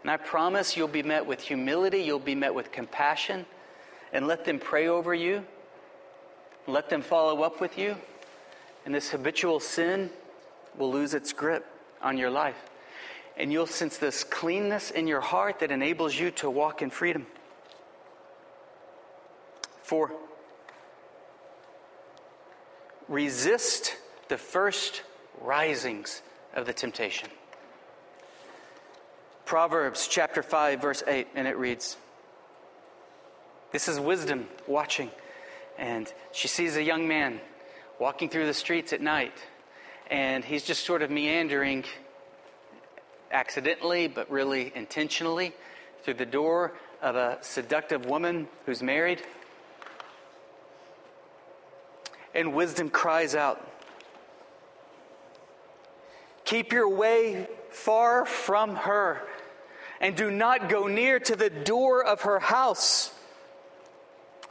And 0.03 0.11
I 0.11 0.17
promise 0.17 0.77
you'll 0.77 0.89
be 0.89 1.03
met 1.03 1.27
with 1.27 1.41
humility, 1.41 1.99
you'll 1.99 2.19
be 2.19 2.35
met 2.35 2.55
with 2.55 2.73
compassion, 2.73 3.45
and 4.13 4.27
let 4.27 4.45
them 4.45 4.59
pray 4.59 4.89
over 4.89 5.13
you. 5.13 5.45
Let 6.67 6.89
them 6.89 7.03
follow 7.03 7.43
up 7.43 7.61
with 7.61 7.77
you. 7.79 7.97
And 8.85 8.95
this 8.95 9.11
habitual 9.11 9.61
sin 9.61 10.11
will 10.77 10.91
lose 10.91 11.15
its 11.15 11.33
grip 11.33 11.67
on 12.01 12.17
your 12.17 12.31
life. 12.31 12.57
And 13.37 13.53
you'll 13.53 13.67
sense 13.67 13.99
this 13.99 14.25
cleanness 14.25 14.91
in 14.91 15.07
your 15.07 15.21
heart 15.21 15.61
that 15.61 15.71
enables 15.71 16.19
you 16.19 16.31
to 16.33 16.51
walk 16.51 16.83
in 16.83 16.91
freedom. 16.91 17.27
Four, 19.83 20.13
resist 23.09 23.97
the 24.29 24.39
first 24.39 25.03
risings 25.41 26.23
of 26.55 26.67
the 26.67 26.73
temptation. 26.73 27.29
Proverbs 29.45 30.07
chapter 30.09 30.43
5, 30.43 30.81
verse 30.81 31.03
8, 31.07 31.29
and 31.35 31.49
it 31.49 31.57
reads 31.57 31.97
This 33.73 33.89
is 33.89 33.99
wisdom 33.99 34.49
watching. 34.67 35.11
And 35.79 36.13
she 36.33 36.47
sees 36.47 36.77
a 36.77 36.83
young 36.83 37.09
man 37.09 37.41
walking 37.99 38.29
through 38.29 38.47
the 38.47 38.55
streets 38.55 38.93
at 38.93 39.01
night, 39.01 39.35
and 40.11 40.45
he's 40.45 40.63
just 40.63 40.85
sort 40.85 41.03
of 41.03 41.11
meandering 41.11 41.85
accidentally, 43.31 44.09
but 44.09 44.31
really 44.31 44.73
intentionally, 44.75 45.53
through 46.03 46.15
the 46.15 46.27
door 46.27 46.73
of 47.03 47.17
a 47.17 47.39
seductive 47.41 48.07
woman 48.07 48.49
who's 48.67 48.83
married. 48.83 49.23
And 52.35 52.55
wisdom 52.55 52.91
cries 52.91 53.35
out, 53.35 53.70
Keep 56.51 56.73
your 56.73 56.89
way 56.89 57.47
far 57.71 58.27
from 58.27 58.75
her, 58.75 59.23
and 60.01 60.17
do 60.17 60.33
not 60.33 60.69
go 60.69 60.89
near 60.89 61.21
to 61.21 61.37
the 61.37 61.49
door 61.49 62.05
of 62.05 62.23
her 62.23 62.41
house, 62.41 63.15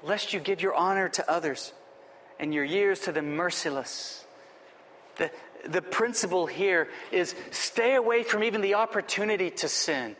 lest 0.01 0.31
you 0.31 0.39
give 0.39 0.61
your 0.61 0.73
honor 0.73 1.09
to 1.09 1.29
others 1.29 1.73
and 2.39 2.53
your 2.53 2.63
years 2.63 3.01
to 3.01 3.11
the 3.11 3.21
merciless. 3.21 4.23
The, 5.17 5.29
the 5.67 5.81
principle 5.81 6.45
here 6.45 6.87
is 7.11 7.35
stay 7.51 7.95
away 7.95 8.23
from 8.23 8.45
even 8.45 8.61
the 8.61 8.75
opportunity 8.75 9.49
to 9.49 9.67
sin. 9.67 10.15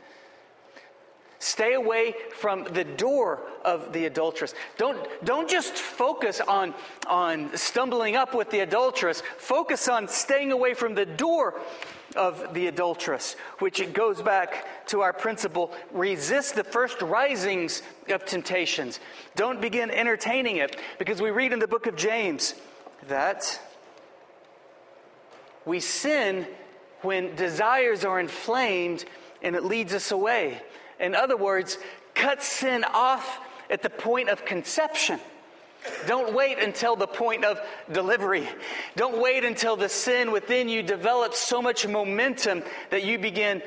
Stay 1.40 1.74
away 1.74 2.14
from 2.34 2.66
the 2.66 2.84
door 2.84 3.40
of 3.64 3.94
the 3.94 4.06
adulteress. 4.06 4.54
Don't, 4.78 5.00
don't 5.24 5.50
just 5.50 5.74
focus 5.74 6.42
on, 6.42 6.74
on 7.08 7.56
stumbling 7.56 8.18
up 8.18 8.36
with 8.36 8.50
the 8.50 8.60
adulteress. 8.60 9.24
Focus 9.38 9.88
on 9.88 10.10
staying 10.10 10.52
away 10.52 10.74
from 10.74 10.96
the 10.96 11.06
door 11.06 11.60
of 12.16 12.54
the 12.54 12.68
adulteress, 12.68 13.36
which 13.60 13.94
goes 13.94 14.22
back 14.22 14.88
to 14.88 15.02
our 15.02 15.14
principle 15.14 15.72
resist 15.92 16.56
the 16.56 16.64
first 16.64 17.02
risings 17.02 17.84
of 18.10 18.26
temptations. 18.26 19.00
Don't 19.36 19.62
begin 19.62 19.92
entertaining 19.92 20.58
it, 20.58 20.76
because 20.98 21.22
we 21.22 21.30
read 21.30 21.54
in 21.54 21.60
the 21.60 21.68
book 21.68 21.88
of 21.88 21.96
James 21.96 22.54
that 23.08 23.62
we 25.66 25.80
sin 25.80 26.48
when 27.02 27.36
desires 27.36 28.04
are 28.04 28.20
inflamed 28.20 29.06
and 29.42 29.56
it 29.56 29.64
leads 29.64 29.94
us 29.94 30.12
away. 30.12 30.62
In 31.00 31.16
other 31.16 31.38
words, 31.38 31.78
cut 32.14 32.44
sin 32.44 32.84
off 32.84 33.40
at 33.70 33.82
the 33.82 33.90
point 33.90 34.30
of 34.30 34.46
conception. 34.46 35.20
Don't 36.08 36.34
wait 36.34 36.60
until 36.60 36.96
the 36.96 37.08
point 37.08 37.46
of 37.46 37.60
delivery. 37.92 38.48
Don't 38.96 39.22
wait 39.22 39.46
until 39.46 39.78
the 39.78 39.88
sin 39.88 40.32
within 40.32 40.68
you 40.68 40.84
develops 40.84 41.40
so 41.40 41.62
much 41.62 41.88
momentum 41.88 42.64
that 42.90 43.06
you 43.06 43.18
begin 43.18 43.62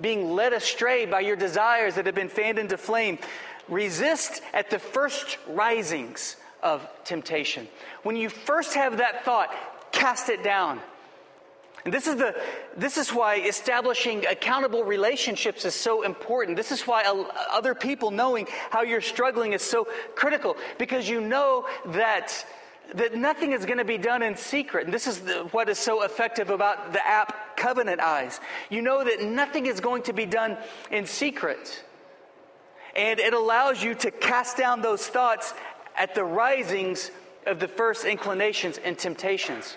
being 0.00 0.30
led 0.30 0.52
astray 0.52 1.04
by 1.04 1.20
your 1.20 1.36
desires 1.36 1.96
that 1.96 2.06
have 2.06 2.14
been 2.14 2.28
fanned 2.28 2.58
into 2.58 2.76
flame. 2.76 3.18
Resist 3.68 4.40
at 4.54 4.70
the 4.70 4.78
first 4.78 5.38
risings 5.48 6.36
of 6.62 6.86
temptation. 7.04 7.66
When 8.04 8.14
you 8.16 8.28
first 8.28 8.74
have 8.74 8.98
that 8.98 9.24
thought, 9.24 9.52
cast 9.90 10.28
it 10.28 10.44
down. 10.44 10.80
And 11.86 11.94
this 11.94 12.08
is, 12.08 12.16
the, 12.16 12.34
this 12.76 12.96
is 12.96 13.10
why 13.10 13.36
establishing 13.36 14.26
accountable 14.26 14.82
relationships 14.82 15.64
is 15.64 15.72
so 15.72 16.02
important. 16.02 16.56
This 16.56 16.72
is 16.72 16.82
why 16.82 17.04
other 17.52 17.76
people 17.76 18.10
knowing 18.10 18.48
how 18.70 18.82
you're 18.82 19.00
struggling 19.00 19.52
is 19.52 19.62
so 19.62 19.86
critical 20.16 20.56
because 20.78 21.08
you 21.08 21.20
know 21.20 21.64
that, 21.86 22.44
that 22.94 23.14
nothing 23.14 23.52
is 23.52 23.64
going 23.64 23.78
to 23.78 23.84
be 23.84 23.98
done 23.98 24.24
in 24.24 24.36
secret. 24.36 24.86
And 24.86 24.92
this 24.92 25.06
is 25.06 25.20
the, 25.20 25.44
what 25.52 25.68
is 25.68 25.78
so 25.78 26.02
effective 26.02 26.50
about 26.50 26.92
the 26.92 27.06
app 27.06 27.56
Covenant 27.56 28.00
Eyes. 28.00 28.40
You 28.68 28.82
know 28.82 29.04
that 29.04 29.22
nothing 29.22 29.66
is 29.66 29.78
going 29.78 30.02
to 30.02 30.12
be 30.12 30.26
done 30.26 30.56
in 30.90 31.06
secret. 31.06 31.84
and 32.96 33.20
it 33.20 33.32
allows 33.32 33.80
you 33.80 33.94
to 33.94 34.10
cast 34.10 34.56
down 34.56 34.82
those 34.82 35.06
thoughts 35.06 35.54
at 35.96 36.16
the 36.16 36.24
risings 36.24 37.12
of 37.46 37.60
the 37.60 37.68
first 37.68 38.04
inclinations 38.04 38.76
and 38.78 38.98
temptations. 38.98 39.76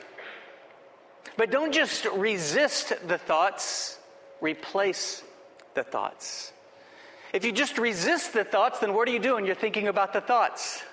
But 1.38 1.52
don't 1.52 1.74
just 1.74 2.06
resist 2.06 2.94
the 3.08 3.18
thoughts, 3.18 3.98
replace 4.42 5.24
the 5.74 5.84
thoughts. 5.84 6.52
If 7.32 7.46
you 7.46 7.52
just 7.52 7.78
resist 7.78 8.34
the 8.34 8.44
thoughts, 8.44 8.80
then 8.80 8.94
what 8.94 9.08
are 9.08 9.12
you 9.12 9.20
doing? 9.20 9.46
You're 9.46 9.56
thinking 9.56 9.88
about 9.88 10.14
the 10.14 10.22
thoughts. 10.22 10.84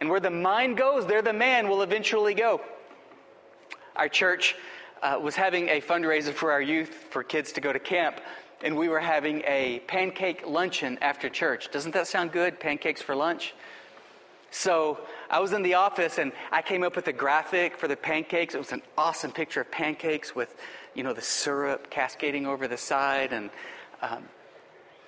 And 0.00 0.08
where 0.08 0.20
the 0.20 0.30
mind 0.30 0.76
goes, 0.76 1.06
there 1.06 1.22
the 1.22 1.32
man 1.32 1.68
will 1.68 1.82
eventually 1.82 2.34
go. 2.34 2.60
Our 3.96 4.08
church 4.08 4.54
uh, 5.02 5.18
was 5.20 5.34
having 5.34 5.68
a 5.68 5.80
fundraiser 5.80 6.32
for 6.32 6.52
our 6.52 6.62
youth, 6.62 6.88
for 7.10 7.22
kids 7.22 7.52
to 7.52 7.60
go 7.60 7.72
to 7.72 7.78
camp, 7.78 8.20
and 8.62 8.76
we 8.76 8.88
were 8.88 9.00
having 9.00 9.42
a 9.46 9.80
pancake 9.88 10.46
luncheon 10.46 10.98
after 11.02 11.28
church. 11.28 11.70
Doesn't 11.70 11.92
that 11.92 12.06
sound 12.06 12.32
good? 12.32 12.60
Pancakes 12.60 13.02
for 13.02 13.14
lunch? 13.14 13.54
So 14.50 15.00
I 15.32 15.40
was 15.40 15.52
in 15.52 15.62
the 15.62 15.74
office 15.74 16.18
and 16.18 16.30
I 16.52 16.60
came 16.60 16.84
up 16.84 16.94
with 16.94 17.08
a 17.08 17.12
graphic 17.12 17.78
for 17.78 17.88
the 17.88 17.96
pancakes. 17.96 18.54
It 18.54 18.58
was 18.58 18.72
an 18.72 18.82
awesome 18.98 19.32
picture 19.32 19.62
of 19.62 19.70
pancakes 19.70 20.34
with, 20.34 20.54
you 20.94 21.02
know, 21.02 21.14
the 21.14 21.22
syrup 21.22 21.90
cascading 21.90 22.46
over 22.46 22.68
the 22.68 22.76
side 22.76 23.32
and 23.32 23.50
um, 24.02 24.24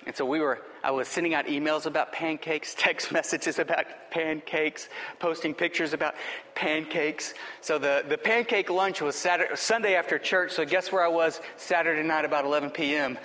and 0.05 0.15
so 0.15 0.23
we 0.23 0.39
were, 0.39 0.61
I 0.83 0.91
was 0.91 1.07
sending 1.07 1.33
out 1.33 1.47
emails 1.47 1.87
about 1.87 2.11
pancakes, 2.11 2.75
text 2.77 3.11
messages 3.11 3.57
about 3.57 3.85
pancakes, 4.11 4.87
posting 5.19 5.53
pictures 5.53 5.93
about 5.93 6.13
pancakes. 6.53 7.33
So 7.61 7.79
the, 7.79 8.05
the 8.07 8.17
pancake 8.17 8.69
lunch 8.69 9.01
was 9.01 9.15
Saturday, 9.15 9.55
Sunday 9.55 9.95
after 9.95 10.19
church. 10.19 10.51
So 10.51 10.63
guess 10.63 10.91
where 10.91 11.03
I 11.03 11.07
was 11.07 11.41
Saturday 11.57 12.03
night 12.03 12.23
about 12.23 12.45
11 12.45 12.69
p.m. 12.69 13.17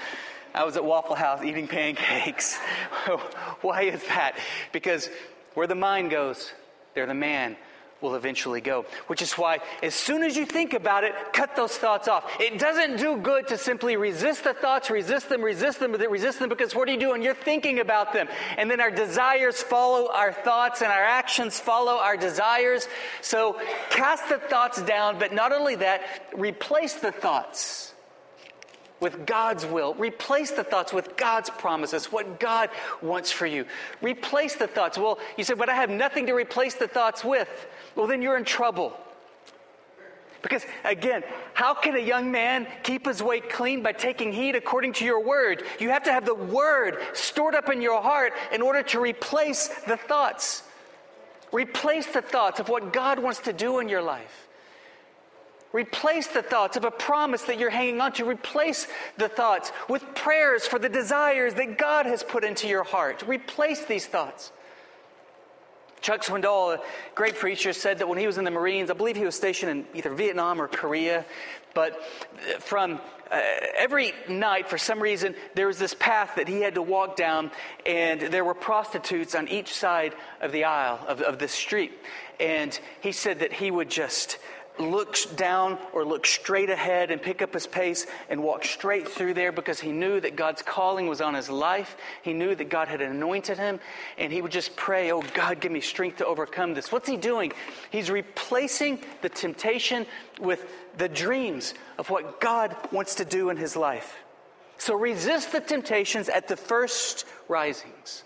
I 0.54 0.64
was 0.64 0.76
at 0.76 0.84
Waffle 0.84 1.16
House 1.16 1.44
eating 1.44 1.68
pancakes. 1.68 2.56
Why 3.60 3.82
is 3.82 4.02
that? 4.08 4.36
Because 4.72 5.10
where 5.52 5.66
the 5.66 5.74
mind 5.74 6.10
goes, 6.10 6.50
there 6.94 7.06
the 7.06 7.14
man 7.14 7.56
will 8.00 8.14
eventually 8.14 8.60
go. 8.60 8.86
Which 9.06 9.22
is 9.22 9.32
why, 9.34 9.58
as 9.82 9.94
soon 9.94 10.22
as 10.22 10.36
you 10.36 10.46
think 10.46 10.72
about 10.74 11.04
it, 11.04 11.12
cut 11.32 11.54
those 11.56 11.76
thoughts 11.76 12.08
off. 12.08 12.24
It 12.40 12.58
doesn't 12.58 12.96
do 12.96 13.16
good 13.16 13.48
to 13.48 13.58
simply 13.58 13.96
resist 13.96 14.44
the 14.44 14.54
thoughts, 14.54 14.90
resist 14.90 15.28
them, 15.28 15.42
resist 15.42 15.80
them, 15.80 15.92
resist 15.92 16.38
them, 16.38 16.48
because 16.48 16.74
what 16.74 16.88
are 16.88 16.92
you 16.92 17.00
doing? 17.00 17.22
You're 17.22 17.34
thinking 17.34 17.80
about 17.80 18.12
them. 18.12 18.28
And 18.56 18.70
then 18.70 18.80
our 18.80 18.90
desires 18.90 19.62
follow 19.62 20.10
our 20.12 20.32
thoughts, 20.32 20.82
and 20.82 20.90
our 20.90 21.04
actions 21.04 21.60
follow 21.60 21.98
our 21.98 22.16
desires. 22.16 22.88
So 23.20 23.60
cast 23.90 24.28
the 24.28 24.38
thoughts 24.38 24.80
down, 24.82 25.18
but 25.18 25.32
not 25.32 25.52
only 25.52 25.76
that, 25.76 26.02
replace 26.34 26.94
the 26.94 27.12
thoughts 27.12 27.89
with 29.00 29.26
God's 29.26 29.66
will. 29.66 29.94
Replace 29.94 30.50
the 30.50 30.64
thoughts 30.64 30.92
with 30.92 31.16
God's 31.16 31.50
promises, 31.50 32.12
what 32.12 32.38
God 32.38 32.70
wants 33.02 33.32
for 33.32 33.46
you. 33.46 33.64
Replace 34.02 34.56
the 34.56 34.66
thoughts. 34.66 34.98
Well, 34.98 35.18
you 35.36 35.44
said, 35.44 35.58
but 35.58 35.68
I 35.68 35.74
have 35.74 35.90
nothing 35.90 36.26
to 36.26 36.34
replace 36.34 36.74
the 36.74 36.88
thoughts 36.88 37.24
with 37.24 37.48
well, 37.94 38.06
then 38.06 38.22
you're 38.22 38.36
in 38.36 38.44
trouble. 38.44 38.96
Because 40.42 40.64
again, 40.84 41.22
how 41.52 41.74
can 41.74 41.96
a 41.96 42.00
young 42.00 42.30
man 42.30 42.66
keep 42.82 43.06
his 43.06 43.22
weight 43.22 43.50
clean 43.50 43.82
by 43.82 43.92
taking 43.92 44.32
heed 44.32 44.56
according 44.56 44.94
to 44.94 45.04
your 45.04 45.22
word? 45.22 45.64
You 45.78 45.90
have 45.90 46.04
to 46.04 46.12
have 46.12 46.24
the 46.24 46.34
word 46.34 46.96
stored 47.12 47.54
up 47.54 47.68
in 47.68 47.82
your 47.82 48.00
heart 48.00 48.32
in 48.52 48.62
order 48.62 48.82
to 48.84 49.00
replace 49.00 49.68
the 49.86 49.98
thoughts. 49.98 50.62
Replace 51.52 52.06
the 52.06 52.22
thoughts 52.22 52.58
of 52.58 52.68
what 52.68 52.92
God 52.92 53.18
wants 53.18 53.40
to 53.40 53.52
do 53.52 53.80
in 53.80 53.88
your 53.88 54.02
life. 54.02 54.48
Replace 55.72 56.26
the 56.26 56.42
thoughts 56.42 56.76
of 56.76 56.84
a 56.84 56.90
promise 56.90 57.42
that 57.42 57.58
you're 57.58 57.70
hanging 57.70 58.00
on 58.00 58.12
to. 58.14 58.24
Replace 58.24 58.88
the 59.18 59.28
thoughts 59.28 59.70
with 59.88 60.04
prayers 60.14 60.66
for 60.66 60.78
the 60.78 60.88
desires 60.88 61.54
that 61.54 61.78
God 61.78 62.06
has 62.06 62.22
put 62.24 62.42
into 62.42 62.66
your 62.66 62.82
heart. 62.82 63.22
Replace 63.26 63.84
these 63.84 64.06
thoughts. 64.06 64.50
Chuck 66.00 66.22
Swindoll, 66.22 66.76
a 66.76 66.80
great 67.14 67.36
preacher, 67.36 67.72
said 67.72 67.98
that 67.98 68.08
when 68.08 68.18
he 68.18 68.26
was 68.26 68.38
in 68.38 68.44
the 68.44 68.50
Marines, 68.50 68.90
I 68.90 68.94
believe 68.94 69.16
he 69.16 69.24
was 69.24 69.34
stationed 69.34 69.70
in 69.70 69.86
either 69.94 70.10
Vietnam 70.10 70.60
or 70.60 70.66
Korea, 70.66 71.26
but 71.74 72.02
from 72.60 73.00
uh, 73.30 73.40
every 73.78 74.12
night, 74.28 74.68
for 74.68 74.78
some 74.78 74.98
reason, 74.98 75.36
there 75.54 75.66
was 75.68 75.78
this 75.78 75.94
path 75.94 76.32
that 76.36 76.48
he 76.48 76.62
had 76.62 76.74
to 76.74 76.82
walk 76.82 77.16
down, 77.16 77.50
and 77.86 78.20
there 78.20 78.44
were 78.44 78.54
prostitutes 78.54 79.34
on 79.34 79.46
each 79.46 79.72
side 79.72 80.14
of 80.40 80.52
the 80.52 80.64
aisle 80.64 80.98
of, 81.06 81.20
of 81.20 81.38
the 81.38 81.46
street. 81.46 81.92
And 82.40 82.78
he 83.02 83.12
said 83.12 83.40
that 83.40 83.52
he 83.52 83.70
would 83.70 83.90
just 83.90 84.38
look 84.80 85.16
down 85.36 85.78
or 85.92 86.04
look 86.04 86.26
straight 86.26 86.70
ahead 86.70 87.10
and 87.10 87.20
pick 87.20 87.42
up 87.42 87.54
his 87.54 87.66
pace 87.66 88.06
and 88.28 88.42
walk 88.42 88.64
straight 88.64 89.08
through 89.08 89.34
there 89.34 89.52
because 89.52 89.80
he 89.80 89.92
knew 89.92 90.20
that 90.20 90.36
God's 90.36 90.62
calling 90.62 91.06
was 91.06 91.20
on 91.20 91.34
his 91.34 91.48
life. 91.48 91.96
He 92.22 92.32
knew 92.32 92.54
that 92.54 92.68
God 92.68 92.88
had 92.88 93.00
anointed 93.00 93.58
him, 93.58 93.80
and 94.18 94.32
he 94.32 94.42
would 94.42 94.52
just 94.52 94.76
pray, 94.76 95.12
Oh, 95.12 95.22
God, 95.34 95.60
give 95.60 95.72
me 95.72 95.80
strength 95.80 96.18
to 96.18 96.26
overcome 96.26 96.74
this. 96.74 96.90
What's 96.90 97.08
he 97.08 97.16
doing? 97.16 97.52
He's 97.90 98.10
replacing 98.10 99.00
the 99.22 99.28
temptation 99.28 100.06
with 100.40 100.64
the 100.96 101.08
dreams 101.08 101.74
of 101.98 102.10
what 102.10 102.40
God 102.40 102.74
wants 102.92 103.16
to 103.16 103.24
do 103.24 103.50
in 103.50 103.56
his 103.56 103.76
life. 103.76 104.16
So 104.78 104.94
resist 104.94 105.52
the 105.52 105.60
temptations 105.60 106.28
at 106.28 106.48
the 106.48 106.56
first 106.56 107.26
risings 107.48 108.24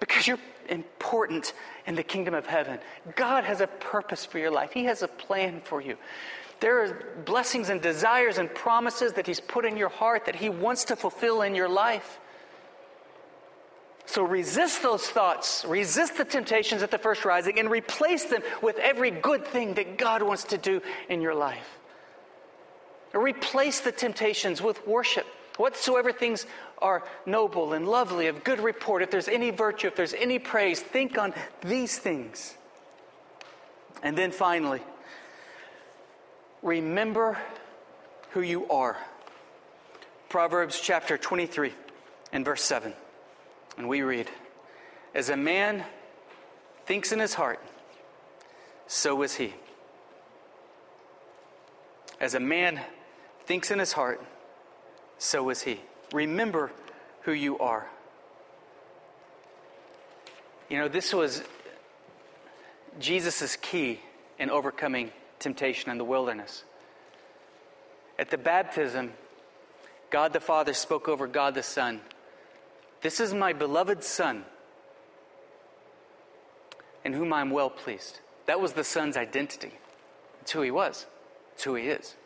because 0.00 0.26
you're 0.26 0.38
important 0.70 1.52
in 1.90 1.96
the 1.96 2.02
kingdom 2.04 2.34
of 2.34 2.46
heaven. 2.46 2.78
God 3.16 3.42
has 3.42 3.60
a 3.60 3.66
purpose 3.66 4.24
for 4.24 4.38
your 4.38 4.52
life, 4.52 4.70
He 4.72 4.84
has 4.84 5.02
a 5.02 5.08
plan 5.08 5.60
for 5.60 5.80
you. 5.80 5.96
There 6.60 6.84
are 6.84 7.06
blessings 7.24 7.68
and 7.68 7.82
desires 7.82 8.38
and 8.38 8.54
promises 8.54 9.14
that 9.14 9.26
He's 9.26 9.40
put 9.40 9.64
in 9.64 9.76
your 9.76 9.88
heart 9.88 10.26
that 10.26 10.36
He 10.36 10.48
wants 10.48 10.84
to 10.84 10.94
fulfill 10.94 11.42
in 11.42 11.56
your 11.56 11.68
life. 11.68 12.20
So 14.06 14.22
resist 14.22 14.84
those 14.84 15.04
thoughts, 15.08 15.64
resist 15.64 16.16
the 16.16 16.24
temptations 16.24 16.84
at 16.84 16.92
the 16.92 16.98
first 16.98 17.24
rising, 17.24 17.58
and 17.58 17.68
replace 17.68 18.24
them 18.24 18.42
with 18.62 18.78
every 18.78 19.10
good 19.10 19.44
thing 19.44 19.74
that 19.74 19.98
God 19.98 20.22
wants 20.22 20.44
to 20.44 20.58
do 20.58 20.80
in 21.08 21.20
your 21.20 21.34
life. 21.34 21.78
Replace 23.12 23.80
the 23.80 23.90
temptations 23.90 24.62
with 24.62 24.86
worship. 24.86 25.26
Whatsoever 25.60 26.10
things 26.10 26.46
are 26.78 27.04
noble 27.26 27.74
and 27.74 27.86
lovely, 27.86 28.28
of 28.28 28.44
good 28.44 28.60
report, 28.60 29.02
if 29.02 29.10
there's 29.10 29.28
any 29.28 29.50
virtue, 29.50 29.88
if 29.88 29.94
there's 29.94 30.14
any 30.14 30.38
praise, 30.38 30.80
think 30.80 31.18
on 31.18 31.34
these 31.60 31.98
things. 31.98 32.56
And 34.02 34.16
then 34.16 34.32
finally, 34.32 34.80
remember 36.62 37.36
who 38.30 38.40
you 38.40 38.70
are. 38.70 38.96
Proverbs 40.30 40.80
chapter 40.80 41.18
23 41.18 41.74
and 42.32 42.42
verse 42.42 42.62
7. 42.62 42.94
And 43.76 43.86
we 43.86 44.00
read, 44.00 44.30
As 45.14 45.28
a 45.28 45.36
man 45.36 45.84
thinks 46.86 47.12
in 47.12 47.18
his 47.18 47.34
heart, 47.34 47.60
so 48.86 49.20
is 49.20 49.34
he. 49.34 49.52
As 52.18 52.34
a 52.34 52.40
man 52.40 52.80
thinks 53.44 53.70
in 53.70 53.78
his 53.78 53.92
heart, 53.92 54.22
so 55.20 55.50
is 55.50 55.60
he. 55.60 55.78
Remember 56.12 56.72
who 57.22 57.32
you 57.32 57.58
are. 57.58 57.86
You 60.70 60.78
know, 60.78 60.88
this 60.88 61.12
was 61.12 61.42
Jesus' 62.98 63.56
key 63.56 64.00
in 64.38 64.48
overcoming 64.48 65.12
temptation 65.38 65.90
in 65.90 65.98
the 65.98 66.04
wilderness. 66.04 66.64
At 68.18 68.30
the 68.30 68.38
baptism, 68.38 69.12
God 70.08 70.32
the 70.32 70.40
Father 70.40 70.72
spoke 70.72 71.06
over 71.06 71.26
God 71.26 71.54
the 71.54 71.62
Son 71.62 72.00
This 73.02 73.20
is 73.20 73.34
my 73.34 73.52
beloved 73.52 74.02
Son, 74.02 74.44
in 77.04 77.12
whom 77.12 77.32
I 77.34 77.42
am 77.42 77.50
well 77.50 77.70
pleased. 77.70 78.20
That 78.46 78.58
was 78.58 78.72
the 78.72 78.84
Son's 78.84 79.18
identity. 79.18 79.72
It's 80.40 80.52
who 80.52 80.62
he 80.62 80.70
was, 80.70 81.04
it's 81.52 81.64
who 81.64 81.74
he 81.74 81.88
is. 81.88 82.16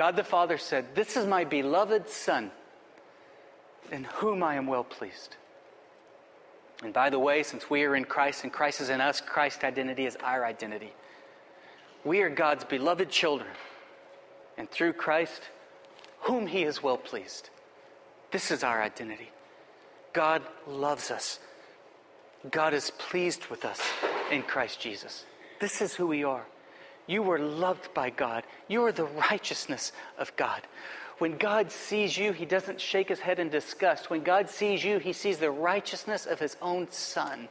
God 0.00 0.16
the 0.16 0.24
Father 0.24 0.56
said, 0.56 0.94
This 0.94 1.14
is 1.18 1.26
my 1.26 1.44
beloved 1.44 2.08
Son 2.08 2.50
in 3.92 4.04
whom 4.04 4.42
I 4.42 4.54
am 4.54 4.66
well 4.66 4.82
pleased. 4.82 5.36
And 6.82 6.94
by 6.94 7.10
the 7.10 7.18
way, 7.18 7.42
since 7.42 7.68
we 7.68 7.84
are 7.84 7.94
in 7.94 8.06
Christ 8.06 8.42
and 8.42 8.50
Christ 8.50 8.80
is 8.80 8.88
in 8.88 9.02
us, 9.02 9.20
Christ's 9.20 9.62
identity 9.62 10.06
is 10.06 10.16
our 10.24 10.46
identity. 10.46 10.94
We 12.02 12.22
are 12.22 12.30
God's 12.30 12.64
beloved 12.64 13.10
children, 13.10 13.50
and 14.56 14.70
through 14.70 14.94
Christ, 14.94 15.42
whom 16.20 16.46
He 16.46 16.62
is 16.62 16.82
well 16.82 16.96
pleased. 16.96 17.50
This 18.30 18.50
is 18.50 18.64
our 18.64 18.82
identity. 18.82 19.28
God 20.14 20.40
loves 20.66 21.10
us. 21.10 21.40
God 22.50 22.72
is 22.72 22.90
pleased 22.92 23.48
with 23.48 23.66
us 23.66 23.82
in 24.32 24.44
Christ 24.44 24.80
Jesus. 24.80 25.26
This 25.60 25.82
is 25.82 25.94
who 25.94 26.06
we 26.06 26.24
are. 26.24 26.46
You 27.10 27.22
were 27.22 27.40
loved 27.40 27.92
by 27.92 28.10
God. 28.10 28.44
You 28.68 28.84
are 28.84 28.92
the 28.92 29.04
righteousness 29.04 29.90
of 30.16 30.34
God. 30.36 30.62
When 31.18 31.38
God 31.38 31.72
sees 31.72 32.16
you, 32.16 32.30
he 32.30 32.44
doesn't 32.44 32.80
shake 32.80 33.08
his 33.08 33.18
head 33.18 33.40
in 33.40 33.48
disgust. 33.48 34.10
When 34.10 34.22
God 34.22 34.48
sees 34.48 34.84
you, 34.84 35.00
he 35.00 35.12
sees 35.12 35.38
the 35.38 35.50
righteousness 35.50 36.24
of 36.24 36.38
his 36.38 36.56
own 36.62 36.88
son. 36.92 37.48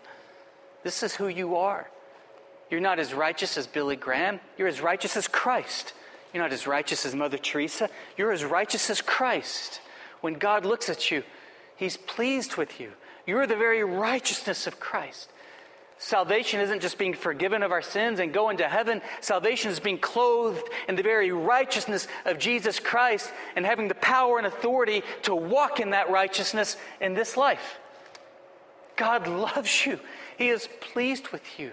This 0.83 1.03
is 1.03 1.13
who 1.13 1.27
you 1.27 1.57
are. 1.57 1.89
You're 2.71 2.79
not 2.79 2.99
as 2.99 3.13
righteous 3.13 3.57
as 3.57 3.67
Billy 3.67 3.97
Graham. 3.97 4.39
You're 4.57 4.69
as 4.69 4.79
righteous 4.79 5.17
as 5.17 5.27
Christ. 5.27 5.91
You're 6.33 6.41
not 6.41 6.53
as 6.53 6.65
righteous 6.65 7.05
as 7.05 7.13
Mother 7.13 7.37
Teresa. 7.37 7.89
You're 8.15 8.31
as 8.31 8.45
righteous 8.45 8.89
as 8.89 9.01
Christ. 9.01 9.81
When 10.21 10.35
God 10.35 10.63
looks 10.63 10.87
at 10.89 11.11
you, 11.11 11.21
He's 11.75 11.97
pleased 11.97 12.55
with 12.55 12.79
you. 12.79 12.93
You're 13.27 13.45
the 13.45 13.57
very 13.57 13.83
righteousness 13.83 14.67
of 14.67 14.79
Christ. 14.79 15.29
Salvation 16.01 16.61
isn't 16.61 16.81
just 16.81 16.97
being 16.97 17.13
forgiven 17.13 17.61
of 17.61 17.73
our 17.73 17.81
sins 17.81 18.21
and 18.21 18.33
going 18.33 18.57
to 18.57 18.69
heaven. 18.69 19.01
Salvation 19.19 19.69
is 19.69 19.81
being 19.81 19.97
clothed 19.97 20.63
in 20.87 20.95
the 20.95 21.03
very 21.03 21.29
righteousness 21.33 22.07
of 22.25 22.39
Jesus 22.39 22.79
Christ 22.79 23.29
and 23.57 23.65
having 23.65 23.89
the 23.89 23.95
power 23.95 24.37
and 24.37 24.47
authority 24.47 25.03
to 25.23 25.35
walk 25.35 25.81
in 25.81 25.89
that 25.89 26.09
righteousness 26.09 26.77
in 27.01 27.15
this 27.15 27.35
life. 27.35 27.79
God 28.95 29.27
loves 29.27 29.85
you, 29.85 29.99
He 30.37 30.47
is 30.47 30.69
pleased 30.79 31.27
with 31.29 31.59
you. 31.59 31.71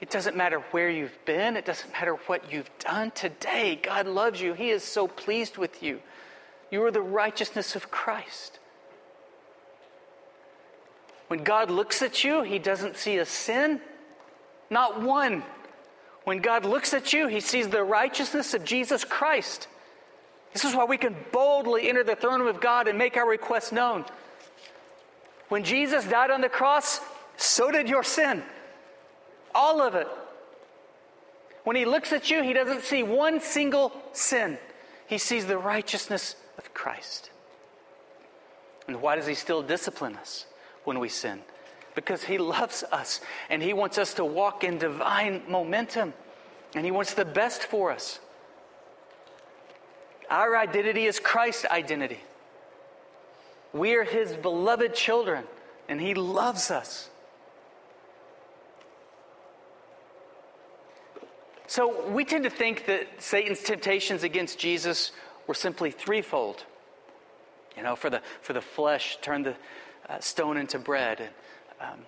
It 0.00 0.10
doesn't 0.10 0.36
matter 0.36 0.60
where 0.70 0.88
you've 0.88 1.18
been, 1.24 1.56
it 1.56 1.64
doesn't 1.64 1.92
matter 1.92 2.14
what 2.28 2.52
you've 2.52 2.70
done 2.78 3.10
today. 3.10 3.80
God 3.82 4.06
loves 4.06 4.40
you, 4.40 4.54
He 4.54 4.70
is 4.70 4.84
so 4.84 5.08
pleased 5.08 5.58
with 5.58 5.82
you. 5.82 6.00
You 6.70 6.84
are 6.84 6.92
the 6.92 7.02
righteousness 7.02 7.74
of 7.74 7.90
Christ. 7.90 8.57
When 11.28 11.44
God 11.44 11.70
looks 11.70 12.02
at 12.02 12.24
you, 12.24 12.42
He 12.42 12.58
doesn't 12.58 12.96
see 12.96 13.18
a 13.18 13.24
sin, 13.24 13.80
not 14.70 15.00
one. 15.00 15.44
When 16.24 16.38
God 16.38 16.64
looks 16.64 16.92
at 16.92 17.12
you, 17.12 17.26
He 17.28 17.40
sees 17.40 17.68
the 17.68 17.84
righteousness 17.84 18.54
of 18.54 18.64
Jesus 18.64 19.04
Christ. 19.04 19.68
This 20.52 20.64
is 20.64 20.74
why 20.74 20.84
we 20.84 20.96
can 20.96 21.14
boldly 21.30 21.88
enter 21.88 22.02
the 22.02 22.16
throne 22.16 22.46
of 22.46 22.60
God 22.60 22.88
and 22.88 22.98
make 22.98 23.16
our 23.16 23.28
requests 23.28 23.72
known. 23.72 24.04
When 25.48 25.64
Jesus 25.64 26.04
died 26.04 26.30
on 26.30 26.40
the 26.40 26.48
cross, 26.48 27.00
so 27.36 27.70
did 27.70 27.88
your 27.88 28.02
sin. 28.02 28.42
All 29.54 29.80
of 29.80 29.94
it. 29.94 30.08
When 31.64 31.76
He 31.76 31.84
looks 31.84 32.12
at 32.12 32.30
you, 32.30 32.42
He 32.42 32.54
doesn't 32.54 32.82
see 32.82 33.02
one 33.02 33.40
single 33.40 33.92
sin, 34.12 34.58
He 35.06 35.18
sees 35.18 35.44
the 35.44 35.58
righteousness 35.58 36.36
of 36.56 36.72
Christ. 36.72 37.30
And 38.86 39.02
why 39.02 39.16
does 39.16 39.26
He 39.26 39.34
still 39.34 39.62
discipline 39.62 40.16
us? 40.16 40.46
When 40.88 40.98
we 40.98 41.08
sin 41.10 41.42
because 41.94 42.24
He 42.24 42.38
loves 42.38 42.82
us 42.90 43.20
and 43.50 43.62
He 43.62 43.74
wants 43.74 43.98
us 43.98 44.14
to 44.14 44.24
walk 44.24 44.64
in 44.64 44.78
divine 44.78 45.42
momentum 45.46 46.14
and 46.74 46.84
He 46.84 46.90
wants 46.90 47.12
the 47.12 47.26
best 47.26 47.62
for 47.64 47.92
us. 47.92 48.18
Our 50.30 50.56
identity 50.56 51.04
is 51.04 51.20
Christ's 51.20 51.66
identity. 51.66 52.20
We 53.74 53.96
are 53.96 54.04
His 54.04 54.34
beloved 54.34 54.94
children 54.94 55.44
and 55.88 56.00
He 56.00 56.14
loves 56.14 56.70
us. 56.70 57.10
So 61.66 62.08
we 62.08 62.24
tend 62.24 62.44
to 62.44 62.50
think 62.50 62.86
that 62.86 63.08
Satan's 63.18 63.62
temptations 63.62 64.22
against 64.22 64.58
Jesus 64.58 65.12
were 65.46 65.54
simply 65.54 65.90
threefold. 65.90 66.64
You 67.76 67.82
know, 67.82 67.94
for 67.94 68.08
the, 68.08 68.22
for 68.40 68.54
the 68.54 68.62
flesh, 68.62 69.18
turn 69.20 69.42
the, 69.42 69.54
uh, 70.08 70.20
stone 70.20 70.56
into 70.56 70.78
bread. 70.78 71.30
Um, 71.80 72.00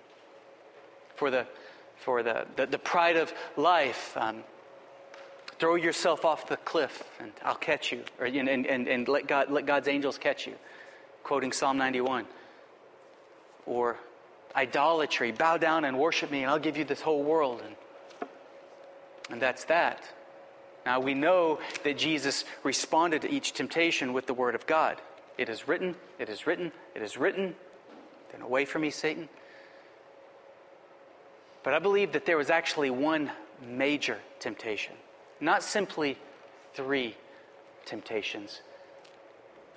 for 1.15 1.29
the, 1.29 1.45
for 1.97 2.23
the, 2.23 2.47
the, 2.55 2.65
the 2.65 2.79
pride 2.79 3.15
of 3.15 3.31
life, 3.55 4.17
um, 4.17 4.43
throw 5.59 5.75
yourself 5.75 6.25
off 6.25 6.47
the 6.47 6.57
cliff 6.57 7.03
and 7.19 7.31
I'll 7.45 7.53
catch 7.53 7.91
you. 7.91 8.03
Or, 8.19 8.25
and, 8.25 8.49
and, 8.49 8.87
and 8.87 9.07
let, 9.07 9.27
God, 9.27 9.51
let 9.51 9.67
God's 9.67 9.87
angels 9.87 10.17
catch 10.17 10.47
you. 10.47 10.55
Quoting 11.21 11.51
Psalm 11.51 11.77
91. 11.77 12.25
Or 13.67 13.97
idolatry, 14.55 15.31
bow 15.31 15.57
down 15.57 15.85
and 15.85 15.99
worship 15.99 16.31
me 16.31 16.41
and 16.41 16.49
I'll 16.49 16.57
give 16.57 16.75
you 16.75 16.85
this 16.85 17.01
whole 17.01 17.21
world. 17.21 17.61
And, 17.63 18.29
and 19.29 19.41
that's 19.41 19.65
that. 19.65 20.03
Now 20.87 20.99
we 20.99 21.13
know 21.13 21.59
that 21.83 21.99
Jesus 21.99 22.43
responded 22.63 23.21
to 23.21 23.29
each 23.29 23.53
temptation 23.53 24.13
with 24.13 24.25
the 24.25 24.33
word 24.33 24.55
of 24.55 24.65
God. 24.65 24.99
It 25.37 25.49
is 25.49 25.67
written, 25.67 25.95
it 26.17 26.29
is 26.29 26.47
written, 26.47 26.71
it 26.95 27.03
is 27.03 27.15
written, 27.17 27.55
then 28.31 28.41
away 28.41 28.65
from 28.65 28.81
me, 28.81 28.89
Satan. 28.89 29.29
But 31.63 31.73
I 31.73 31.79
believe 31.79 32.13
that 32.13 32.25
there 32.25 32.37
was 32.37 32.49
actually 32.49 32.89
one 32.89 33.31
major 33.61 34.19
temptation, 34.39 34.95
not 35.39 35.63
simply 35.63 36.17
three 36.73 37.15
temptations. 37.85 38.61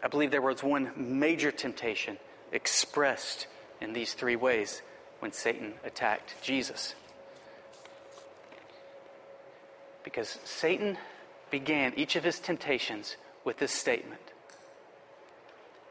I 0.02 0.08
believe 0.08 0.30
there 0.30 0.42
was 0.42 0.62
one 0.62 0.92
major 0.96 1.50
temptation 1.50 2.18
expressed 2.52 3.46
in 3.80 3.92
these 3.92 4.14
three 4.14 4.36
ways 4.36 4.82
when 5.20 5.32
Satan 5.32 5.74
attacked 5.84 6.34
Jesus. 6.42 6.94
Because 10.02 10.38
Satan 10.44 10.98
began 11.50 11.94
each 11.96 12.16
of 12.16 12.24
his 12.24 12.38
temptations 12.38 13.16
with 13.44 13.58
this 13.58 13.72
statement 13.72 14.20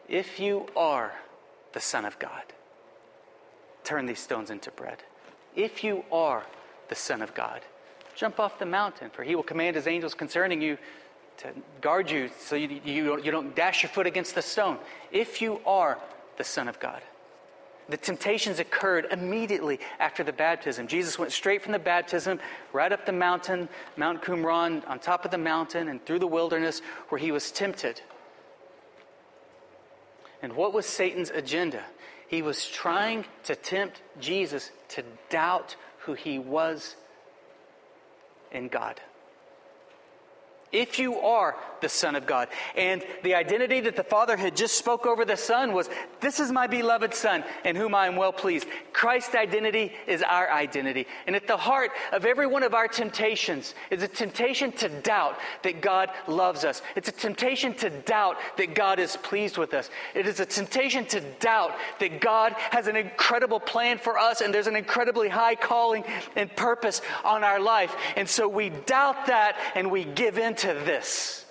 If 0.08 0.40
you 0.40 0.68
are 0.76 1.14
the 1.74 1.80
Son 1.80 2.06
of 2.06 2.18
God. 2.20 2.44
Turn 3.84 4.06
these 4.06 4.20
stones 4.20 4.50
into 4.50 4.72
bread. 4.72 5.04
If 5.56 5.84
you 5.84 6.06
are 6.12 6.46
the 6.90 6.96
Son 6.96 7.22
of 7.22 7.34
God, 7.34 7.62
jump 8.16 8.40
off 8.40 8.60
the 8.60 8.66
mountain, 8.66 9.10
for 9.10 9.24
he 9.24 9.36
will 9.36 9.44
command 9.44 9.76
his 9.76 9.88
angels 9.88 10.14
concerning 10.14 10.62
you 10.62 10.78
to 11.38 11.52
guard 11.82 12.10
you 12.10 12.30
so 12.40 12.56
you, 12.56 12.80
you, 12.86 13.22
you 13.22 13.32
don't 13.32 13.56
dash 13.56 13.84
your 13.84 13.90
foot 13.90 14.08
against 14.08 14.36
the 14.36 14.42
stone. 14.42 14.78
If 15.12 15.42
you 15.42 15.60
are 15.66 16.00
the 16.38 16.44
Son 16.44 16.68
of 16.68 16.80
God. 16.80 17.02
The 17.90 17.98
temptations 17.98 18.60
occurred 18.60 19.08
immediately 19.12 19.80
after 20.00 20.24
the 20.24 20.32
baptism. 20.32 20.88
Jesus 20.88 21.20
went 21.20 21.34
straight 21.34 21.62
from 21.62 21.74
the 21.74 21.80
baptism 21.80 22.40
right 22.72 22.92
up 22.92 23.06
the 23.06 23.12
mountain, 23.12 23.68
Mount 23.98 24.22
Qumran, 24.22 24.88
on 24.90 25.00
top 25.00 25.26
of 25.26 25.32
the 25.32 25.38
mountain, 25.38 25.90
and 25.90 26.04
through 26.06 26.20
the 26.20 26.28
wilderness 26.28 26.82
where 27.10 27.20
he 27.20 27.32
was 27.32 27.52
tempted. 27.52 28.02
And 30.44 30.54
what 30.54 30.74
was 30.74 30.86
Satan's 30.86 31.32
agenda? 31.32 31.84
He 32.28 32.44
was 32.44 32.68
trying 32.70 33.26
to 33.46 33.56
tempt 33.56 34.02
Jesus 34.20 34.72
to 34.90 35.04
doubt 35.30 35.76
who 36.00 36.14
he 36.14 36.38
was 36.38 36.96
in 38.52 38.68
God 38.68 39.02
if 40.74 41.00
you 41.00 41.20
are 41.20 41.56
the 41.84 41.90
Son 41.90 42.16
of 42.16 42.26
God. 42.26 42.48
And 42.76 43.04
the 43.22 43.36
identity 43.36 43.82
that 43.82 43.96
the 43.96 44.04
Father 44.04 44.36
had 44.36 44.56
just 44.56 44.76
spoke 44.78 45.06
over 45.06 45.26
the 45.26 45.38
Son 45.38 45.74
was, 45.74 45.90
This 46.22 46.40
is 46.40 46.52
my 46.52 46.66
beloved 46.66 47.14
Son, 47.14 47.44
in 47.64 47.76
whom 47.76 47.94
I 47.94 48.08
am 48.08 48.16
well 48.16 48.34
pleased. 48.34 48.68
Christ's 48.94 49.36
identity 49.36 49.92
is 50.08 50.24
our 50.24 50.50
identity. 50.50 51.06
And 51.28 51.36
at 51.36 51.46
the 51.46 51.58
heart 51.58 51.92
of 52.12 52.26
every 52.26 52.48
one 52.48 52.64
of 52.64 52.74
our 52.74 52.88
temptations 52.88 53.76
is 53.92 54.02
a 54.02 54.08
temptation 54.08 54.72
to 54.74 54.90
doubt 54.90 55.38
that 55.64 55.82
God 55.82 56.10
loves 56.28 56.64
us. 56.64 56.82
It's 56.96 57.10
a 57.10 57.12
temptation 57.12 57.74
to 57.76 57.90
doubt 57.90 58.38
that 58.58 58.74
God 58.74 58.98
is 58.98 59.18
pleased 59.18 59.58
with 59.58 59.74
us. 59.74 59.90
It 60.16 60.26
is 60.26 60.40
a 60.40 60.46
temptation 60.46 61.06
to 61.08 61.20
doubt 61.20 61.74
that 62.00 62.22
God 62.22 62.54
has 62.54 62.88
an 62.88 62.96
incredible 62.96 63.60
plan 63.60 63.98
for 63.98 64.18
us 64.18 64.40
and 64.40 64.54
there's 64.54 64.68
an 64.68 64.78
incredibly 64.78 65.28
high 65.28 65.56
calling 65.56 66.06
and 66.38 66.56
purpose 66.56 67.02
on 67.26 67.44
our 67.44 67.60
life. 67.60 67.94
And 68.16 68.28
so 68.28 68.48
we 68.48 68.70
doubt 68.70 69.26
that 69.28 69.58
and 69.76 69.92
we 69.92 70.06
give 70.06 70.38
in 70.38 70.56
to 70.56 70.63
this. 70.66 71.46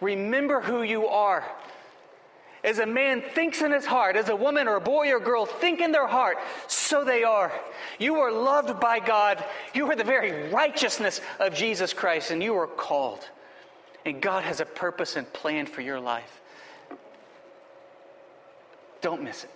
Remember 0.00 0.60
who 0.60 0.82
you 0.82 1.06
are. 1.08 1.44
As 2.62 2.78
a 2.78 2.86
man 2.86 3.22
thinks 3.34 3.60
in 3.60 3.72
his 3.72 3.84
heart, 3.84 4.16
as 4.16 4.30
a 4.30 4.36
woman 4.36 4.68
or 4.68 4.76
a 4.76 4.80
boy 4.80 5.12
or 5.12 5.20
girl 5.20 5.44
think 5.44 5.80
in 5.80 5.92
their 5.92 6.06
heart, 6.06 6.38
so 6.66 7.04
they 7.04 7.22
are. 7.22 7.52
You 7.98 8.16
are 8.16 8.32
loved 8.32 8.80
by 8.80 9.00
God. 9.00 9.44
You 9.74 9.90
are 9.90 9.96
the 9.96 10.04
very 10.04 10.50
righteousness 10.50 11.20
of 11.38 11.54
Jesus 11.54 11.92
Christ, 11.92 12.30
and 12.30 12.42
you 12.42 12.54
are 12.54 12.66
called. 12.66 13.28
And 14.06 14.20
God 14.20 14.44
has 14.44 14.60
a 14.60 14.64
purpose 14.64 15.16
and 15.16 15.30
plan 15.32 15.66
for 15.66 15.82
your 15.82 16.00
life. 16.00 16.40
Don't 19.02 19.22
miss 19.22 19.44
it. 19.44 19.50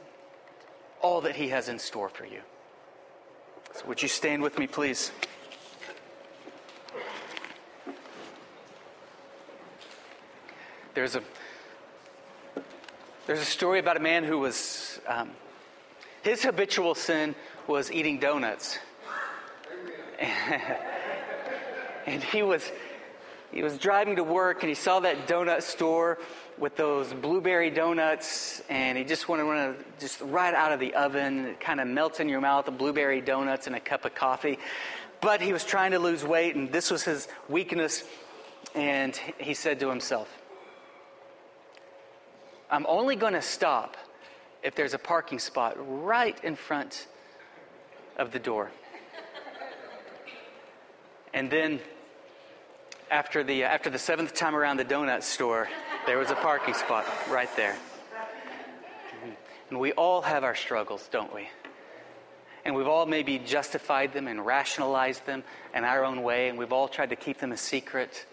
All 1.01 1.23
that 1.23 1.35
He 1.35 1.49
has 1.49 1.71
in 1.71 1.79
store 1.79 2.11
for 2.11 2.27
you. 2.27 2.43
So, 3.73 3.87
would 3.87 4.03
you 4.03 4.09
stand 4.09 4.43
with 4.43 4.59
me, 4.59 4.67
please? 4.67 5.13
There's 10.99 11.15
a, 11.15 11.23
there's 13.29 13.39
a 13.39 13.45
story 13.45 13.79
about 13.79 13.97
a 13.97 14.01
man 14.01 14.25
who 14.25 14.41
was, 14.41 15.01
um, 15.07 15.31
his 16.23 16.43
habitual 16.43 16.97
sin 16.97 17.37
was 17.69 17.93
eating 17.93 18.19
donuts. 18.19 18.81
and 22.05 22.21
he 22.21 22.43
was, 22.43 22.69
he 23.53 23.63
was 23.63 23.79
driving 23.79 24.17
to 24.17 24.25
work 24.25 24.65
and 24.65 24.69
he 24.69 24.75
saw 24.75 24.99
that 24.99 25.29
donut 25.29 25.63
store 25.63 26.19
with 26.59 26.75
those 26.75 27.13
blueberry 27.13 27.71
donuts 27.71 28.61
and 28.69 28.99
he 28.99 29.05
just 29.05 29.29
wanted 29.29 29.45
to 29.45 29.77
just 30.01 30.21
right 30.21 30.53
out 30.53 30.73
of 30.73 30.81
the 30.81 30.95
oven. 30.95 31.55
Kind 31.61 31.81
of 31.81 31.87
melts 31.87 32.19
in 32.19 32.29
your 32.29 32.41
mouth, 32.41 32.65
the 32.65 32.73
blueberry 32.73 33.21
donuts 33.21 33.69
and 33.69 33.77
a 33.77 33.81
cup 33.81 34.05
of 34.05 34.17
coffee. 34.17 34.59
But 35.21 35.41
he 35.41 35.53
was 35.53 35.65
trying 35.65 35.93
to 35.93 36.01
lose 36.01 36.25
weight 36.25 36.57
and 36.57 36.73
this 36.73 36.91
was 36.91 37.05
his 37.05 37.29
weakness. 37.49 38.03
And 38.75 39.17
he 39.39 39.55
said 39.55 39.79
to 39.79 39.91
himself, 39.91 40.29
I'm 42.71 42.87
only 42.87 43.17
going 43.17 43.35
to 43.35 43.43
stop 43.43 43.97
if 44.63 44.75
there's 44.75 44.95
a 44.95 44.99
parking 44.99 45.39
spot 45.39 45.77
right 45.79 46.39
in 46.45 46.57
front 46.57 47.07
of 48.17 48.33
the 48.33 48.39
door. 48.39 48.71
And 51.33 51.51
then 51.51 51.81
after 53.11 53.45
the, 53.45 53.65
uh, 53.65 53.69
after 53.69 53.91
the 53.91 53.99
seventh 53.99 54.35
time 54.35 54.55
around 54.55 54.79
the 54.79 54.85
donut 54.85 55.23
store, 55.23 55.69
There 56.09 56.17
was 56.17 56.31
a 56.31 56.37
parking 56.37 56.73
spot 56.73 57.05
right 57.29 57.55
there. 57.55 57.77
And 59.69 59.79
we 59.79 59.93
all 59.93 60.23
have 60.23 60.43
our 60.43 60.55
struggles, 60.55 61.07
don't 61.13 61.35
we? 61.35 61.51
And 62.65 62.75
we've 62.75 62.87
all 62.87 63.05
maybe 63.05 63.39
justified 63.39 64.15
them 64.15 64.27
and 64.27 64.47
rationalized 64.47 65.27
them 65.27 65.45
in 65.75 65.85
our 65.85 66.07
own 66.07 66.23
way, 66.23 66.49
and 66.49 66.57
we've 66.57 66.73
all 66.73 66.89
tried 66.89 67.11
to 67.11 67.17
keep 67.17 67.41
them 67.41 67.53
a 67.53 67.59
secret. 67.59 68.25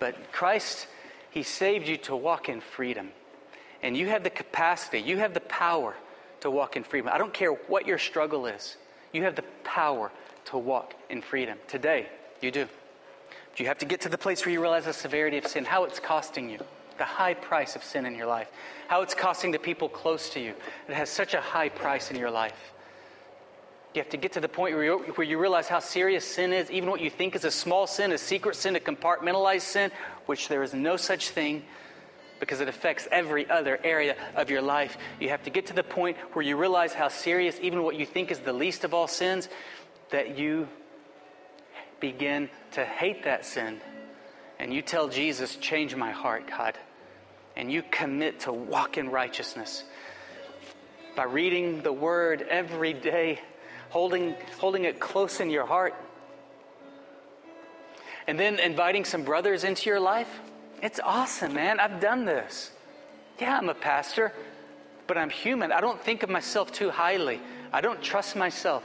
But 0.00 0.32
Christ, 0.32 0.88
He 1.30 1.42
saved 1.42 1.88
you 1.88 1.96
to 1.98 2.16
walk 2.16 2.48
in 2.48 2.60
freedom. 2.60 3.10
And 3.82 3.96
you 3.96 4.08
have 4.08 4.24
the 4.24 4.30
capacity, 4.30 4.98
you 5.00 5.18
have 5.18 5.34
the 5.34 5.40
power 5.40 5.94
to 6.40 6.50
walk 6.50 6.76
in 6.76 6.84
freedom. 6.84 7.10
I 7.12 7.18
don't 7.18 7.32
care 7.32 7.52
what 7.52 7.86
your 7.86 7.98
struggle 7.98 8.46
is, 8.46 8.76
you 9.12 9.22
have 9.24 9.36
the 9.36 9.44
power 9.64 10.10
to 10.46 10.58
walk 10.58 10.94
in 11.10 11.22
freedom. 11.22 11.58
Today, 11.68 12.06
you 12.40 12.50
do. 12.50 12.66
But 13.50 13.60
you 13.60 13.66
have 13.66 13.78
to 13.78 13.86
get 13.86 14.00
to 14.02 14.08
the 14.08 14.18
place 14.18 14.44
where 14.44 14.52
you 14.52 14.60
realize 14.60 14.84
the 14.84 14.92
severity 14.92 15.38
of 15.38 15.46
sin, 15.46 15.64
how 15.64 15.84
it's 15.84 16.00
costing 16.00 16.48
you, 16.48 16.58
the 16.96 17.04
high 17.04 17.34
price 17.34 17.76
of 17.76 17.84
sin 17.84 18.06
in 18.06 18.14
your 18.14 18.26
life, 18.26 18.48
how 18.88 19.02
it's 19.02 19.14
costing 19.14 19.50
the 19.50 19.58
people 19.58 19.88
close 19.88 20.30
to 20.30 20.40
you. 20.40 20.54
It 20.88 20.94
has 20.94 21.10
such 21.10 21.34
a 21.34 21.40
high 21.40 21.68
price 21.68 22.10
in 22.10 22.16
your 22.16 22.30
life. 22.30 22.72
You 23.94 24.02
have 24.02 24.10
to 24.10 24.16
get 24.16 24.32
to 24.32 24.40
the 24.40 24.48
point 24.48 24.74
where 24.74 25.24
you, 25.24 25.38
realize 25.38 25.66
how 25.66 25.80
serious 25.80 26.24
sin 26.24 26.52
is, 26.52 26.70
even 26.70 26.90
what 26.90 27.00
you 27.00 27.10
think 27.10 27.34
is 27.34 27.44
a 27.44 27.50
small 27.50 27.86
sin, 27.86 28.12
a 28.12 28.18
secret 28.18 28.54
sin, 28.54 28.76
a 28.76 28.80
compartmentalized 28.80 29.62
sin, 29.62 29.90
which 30.26 30.48
there 30.48 30.62
is 30.62 30.74
no 30.74 30.96
such 30.96 31.30
thing 31.30 31.64
because 32.38 32.60
it 32.60 32.68
affects 32.68 33.08
every 33.10 33.48
other 33.50 33.80
area 33.82 34.14
of 34.36 34.50
your 34.50 34.62
life. 34.62 34.96
You 35.18 35.30
have 35.30 35.42
to 35.44 35.50
get 35.50 35.66
to 35.66 35.72
the 35.72 35.82
point 35.82 36.16
where 36.32 36.44
you 36.44 36.56
realize 36.56 36.92
how 36.92 37.08
serious, 37.08 37.58
even 37.60 37.82
what 37.82 37.96
you 37.96 38.06
think 38.06 38.30
is 38.30 38.40
the 38.40 38.52
least 38.52 38.84
of 38.84 38.94
all 38.94 39.08
sins, 39.08 39.48
that 40.10 40.38
you 40.38 40.68
begin 42.00 42.48
to 42.72 42.84
hate 42.84 43.24
that 43.24 43.44
sin. 43.44 43.80
And 44.58 44.72
you 44.72 44.82
tell 44.82 45.08
Jesus, 45.08 45.56
Change 45.56 45.96
my 45.96 46.10
heart, 46.10 46.48
God. 46.48 46.78
And 47.56 47.72
you 47.72 47.82
commit 47.90 48.40
to 48.40 48.52
walk 48.52 48.98
in 48.98 49.10
righteousness 49.10 49.82
by 51.16 51.24
reading 51.24 51.82
the 51.82 51.92
Word 51.92 52.42
every 52.42 52.92
day, 52.92 53.40
holding, 53.90 54.34
holding 54.58 54.84
it 54.84 55.00
close 55.00 55.40
in 55.40 55.50
your 55.50 55.66
heart. 55.66 55.94
And 58.26 58.38
then 58.38 58.58
inviting 58.60 59.04
some 59.04 59.24
brothers 59.24 59.64
into 59.64 59.88
your 59.88 60.00
life 60.00 60.28
it's 60.82 61.00
awesome, 61.02 61.54
man. 61.54 61.80
I've 61.80 62.00
done 62.00 62.24
this. 62.24 62.70
Yeah, 63.40 63.58
I'm 63.58 63.68
a 63.68 63.74
pastor, 63.74 64.32
but 65.06 65.18
I'm 65.18 65.30
human. 65.30 65.72
I 65.72 65.80
don't 65.80 66.00
think 66.00 66.22
of 66.22 66.30
myself 66.30 66.72
too 66.72 66.90
highly. 66.90 67.40
I 67.72 67.80
don't 67.80 68.00
trust 68.00 68.36
myself. 68.36 68.84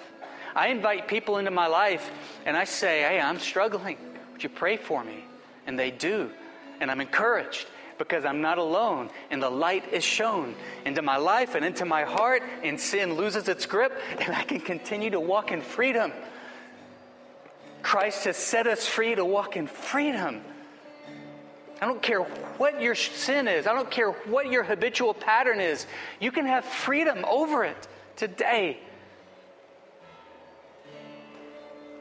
I 0.56 0.68
invite 0.68 1.08
people 1.08 1.38
into 1.38 1.52
my 1.52 1.68
life 1.68 2.12
and 2.46 2.58
I 2.58 2.64
say, 2.64 3.02
hey, 3.02 3.20
I'm 3.20 3.40
struggling. 3.40 3.98
Would 4.32 4.44
you 4.44 4.50
pray 4.50 4.78
for 4.78 5.04
me? 5.04 5.24
And 5.66 5.78
they 5.78 5.92
do. 5.92 6.32
And 6.80 6.90
I'm 6.90 7.02
encouraged 7.02 7.68
because 7.98 8.26
I'm 8.26 8.42
not 8.42 8.58
alone. 8.58 9.10
And 9.32 9.42
the 9.42 9.50
light 9.50 9.92
is 9.94 10.04
shown 10.04 10.56
into 10.86 11.02
my 11.02 11.18
life 11.18 11.56
and 11.56 11.64
into 11.66 11.86
my 11.86 12.04
heart, 12.04 12.44
and 12.64 12.80
sin 12.80 13.14
loses 13.14 13.48
its 13.48 13.66
grip, 13.66 14.00
and 14.20 14.34
I 14.34 14.44
can 14.44 14.60
continue 14.60 15.10
to 15.12 15.20
walk 15.20 15.52
in 15.52 15.62
freedom. 15.62 16.12
Christ 17.82 18.26
has 18.26 18.38
set 18.38 18.66
us 18.66 18.88
free 18.88 19.16
to 19.16 19.26
walk 19.26 19.58
in 19.58 19.68
freedom. 19.68 20.42
I 21.82 21.86
don't 21.86 22.02
care 22.02 22.22
what 22.22 22.82
your 22.82 22.96
sin 22.96 23.48
is. 23.48 23.68
I 23.68 23.74
don't 23.74 23.92
care 23.92 24.12
what 24.12 24.48
your 24.48 24.64
habitual 24.64 25.14
pattern 25.14 25.60
is. 25.60 25.86
You 26.22 26.32
can 26.32 26.46
have 26.46 26.64
freedom 26.64 27.26
over 27.30 27.66
it 27.66 27.88
today. 28.16 28.80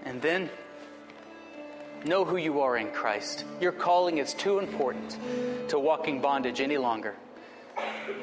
And 0.04 0.22
then 0.22 0.50
know 2.04 2.24
who 2.24 2.36
you 2.36 2.60
are 2.60 2.76
in 2.76 2.90
Christ. 2.90 3.44
Your 3.60 3.72
calling 3.72 4.18
is 4.18 4.34
too 4.34 4.58
important 4.58 5.18
to 5.68 5.78
walking 5.78 6.20
bondage 6.20 6.60
any 6.60 6.78
longer. 6.78 7.14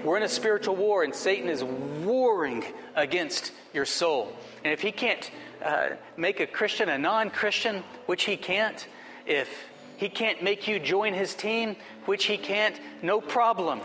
We're 0.04 0.18
in 0.18 0.24
a 0.24 0.30
spiritual 0.30 0.76
war, 0.76 1.04
and 1.04 1.14
Satan 1.14 1.50
is 1.50 1.64
warring 1.64 2.64
against 2.96 3.52
your 3.74 3.86
soul. 3.86 4.34
And 4.64 4.74
if 4.74 4.82
he 4.82 4.92
can't 4.92 5.30
uh, 5.64 5.90
make 6.18 6.40
a 6.40 6.48
Christian 6.48 6.90
a 6.90 6.98
non 6.98 7.30
Christian, 7.30 7.84
which 8.06 8.24
he 8.24 8.38
can't, 8.38 8.88
if 9.26 9.50
he 9.98 10.10
can't 10.10 10.42
make 10.42 10.68
you 10.68 10.80
join 10.80 11.14
his 11.14 11.34
team, 11.34 11.76
which 12.06 12.26
he 12.26 12.38
can't, 12.38 12.80
no 13.02 13.20
problem. 13.20 13.82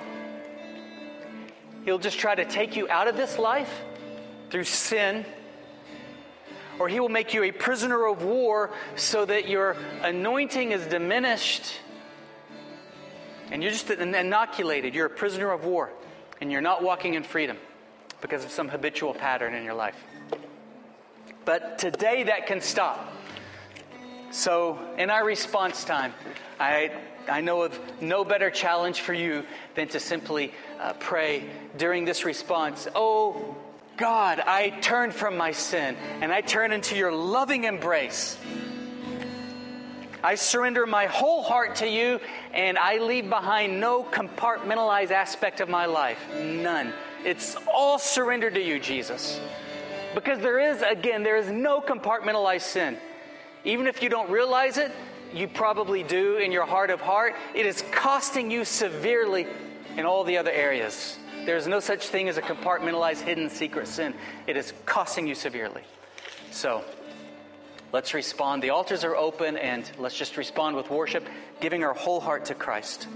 He'll 1.85 1.99
just 1.99 2.19
try 2.19 2.35
to 2.35 2.45
take 2.45 2.77
you 2.77 2.89
out 2.89 3.09
of 3.09 3.17
this 3.17 3.39
life 3.39 3.83
through 4.51 4.65
sin, 4.65 5.27
or 6.79 6.89
he 6.89 7.01
will 7.01 7.09
make 7.09 7.35
you 7.35 7.45
a 7.45 7.51
prisoner 7.51 8.07
of 8.07 8.23
war 8.23 8.71
so 8.97 9.25
that 9.25 9.49
your 9.49 9.77
anointing 10.03 10.73
is 10.73 10.87
diminished 10.87 11.81
and 13.51 13.63
you're 13.63 13.73
just 13.73 13.91
inoculated. 13.91 14.95
You're 14.95 15.07
a 15.07 15.11
prisoner 15.11 15.51
of 15.51 15.65
war 15.65 15.93
and 16.41 16.51
you're 16.51 16.61
not 16.61 16.83
walking 16.83 17.15
in 17.15 17.23
freedom 17.23 17.57
because 18.21 18.45
of 18.45 18.51
some 18.51 18.69
habitual 18.69 19.15
pattern 19.15 19.55
in 19.55 19.65
your 19.65 19.75
life. 19.75 19.97
But 21.45 21.79
today 21.79 22.25
that 22.25 22.47
can 22.47 22.61
stop. 22.61 23.13
So, 24.31 24.79
in 24.99 25.11
our 25.11 25.25
response 25.25 25.85
time, 25.85 26.13
I, 26.59 26.91
I 27.29 27.41
know 27.41 27.63
of 27.63 27.79
no 28.03 28.25
better 28.25 28.51
challenge 28.51 29.01
for 29.01 29.13
you 29.13 29.45
than 29.77 29.89
to 29.89 30.01
simply 30.01 30.53
uh, 30.81 30.95
pray 30.95 31.49
during 31.77 32.05
this 32.05 32.25
response 32.25 32.89
Oh, 32.95 33.57
God, 33.97 34.41
I 34.41 34.71
turn 34.71 35.13
from 35.13 35.37
my 35.37 35.53
sin 35.53 35.97
and 36.21 36.33
I 36.33 36.41
turn 36.41 36.73
into 36.73 36.97
your 36.97 37.13
loving 37.13 37.65
embrace. 37.65 38.37
I 40.23 40.37
surrender 40.37 40.87
my 40.87 41.07
whole 41.07 41.43
heart 41.43 41.77
to 41.77 41.89
you 41.89 42.19
and 42.53 42.79
I 42.79 42.99
leave 42.99 43.29
behind 43.29 43.79
no 43.79 44.03
compartmentalized 44.03 45.11
aspect 45.11 45.61
of 45.61 45.69
my 45.69 45.87
life. 45.87 46.19
None. 46.35 46.93
It's 47.25 47.57
all 47.73 47.99
surrendered 47.99 48.55
to 48.55 48.63
you, 48.63 48.81
Jesus. 48.81 49.41
Because 50.15 50.39
there 50.39 50.59
is, 50.59 50.83
again, 50.83 51.23
there 51.23 51.37
is 51.37 51.51
no 51.51 51.81
compartmentalized 51.81 52.63
sin. 52.63 52.97
Even 53.65 53.87
if 53.87 54.03
you 54.03 54.09
don't 54.09 54.31
realize 54.31 54.79
it, 54.79 54.93
you 55.33 55.49
probably 55.49 56.03
do 56.03 56.37
in 56.37 56.53
your 56.53 56.67
heart 56.67 56.91
of 56.91 57.01
heart. 57.01 57.35
It 57.55 57.67
is 57.67 57.83
costing 57.93 58.51
you 58.51 58.65
severely 58.65 59.47
in 59.97 60.07
all 60.07 60.25
the 60.25 60.39
other 60.39 60.51
areas. 60.51 61.19
There's 61.45 61.67
no 61.67 61.81
such 61.81 62.09
thing 62.09 62.29
as 62.29 62.39
a 62.39 62.43
compartmentalized, 62.43 63.21
hidden, 63.21 63.51
secret 63.51 63.87
sin. 63.87 64.15
It 64.47 64.57
is 64.57 64.73
costing 64.87 65.27
you 65.27 65.35
severely. 65.35 65.83
So, 66.51 66.83
let's 67.93 68.15
respond. 68.15 68.63
The 68.63 68.71
altars 68.71 69.05
are 69.05 69.15
open, 69.15 69.57
and 69.59 69.91
let's 69.99 70.17
just 70.17 70.37
respond 70.37 70.75
with 70.75 70.89
worship, 70.89 71.27
giving 71.61 71.85
our 71.85 71.93
whole 71.93 72.21
heart 72.21 72.47
to 72.47 72.55
Christ. 72.55 73.09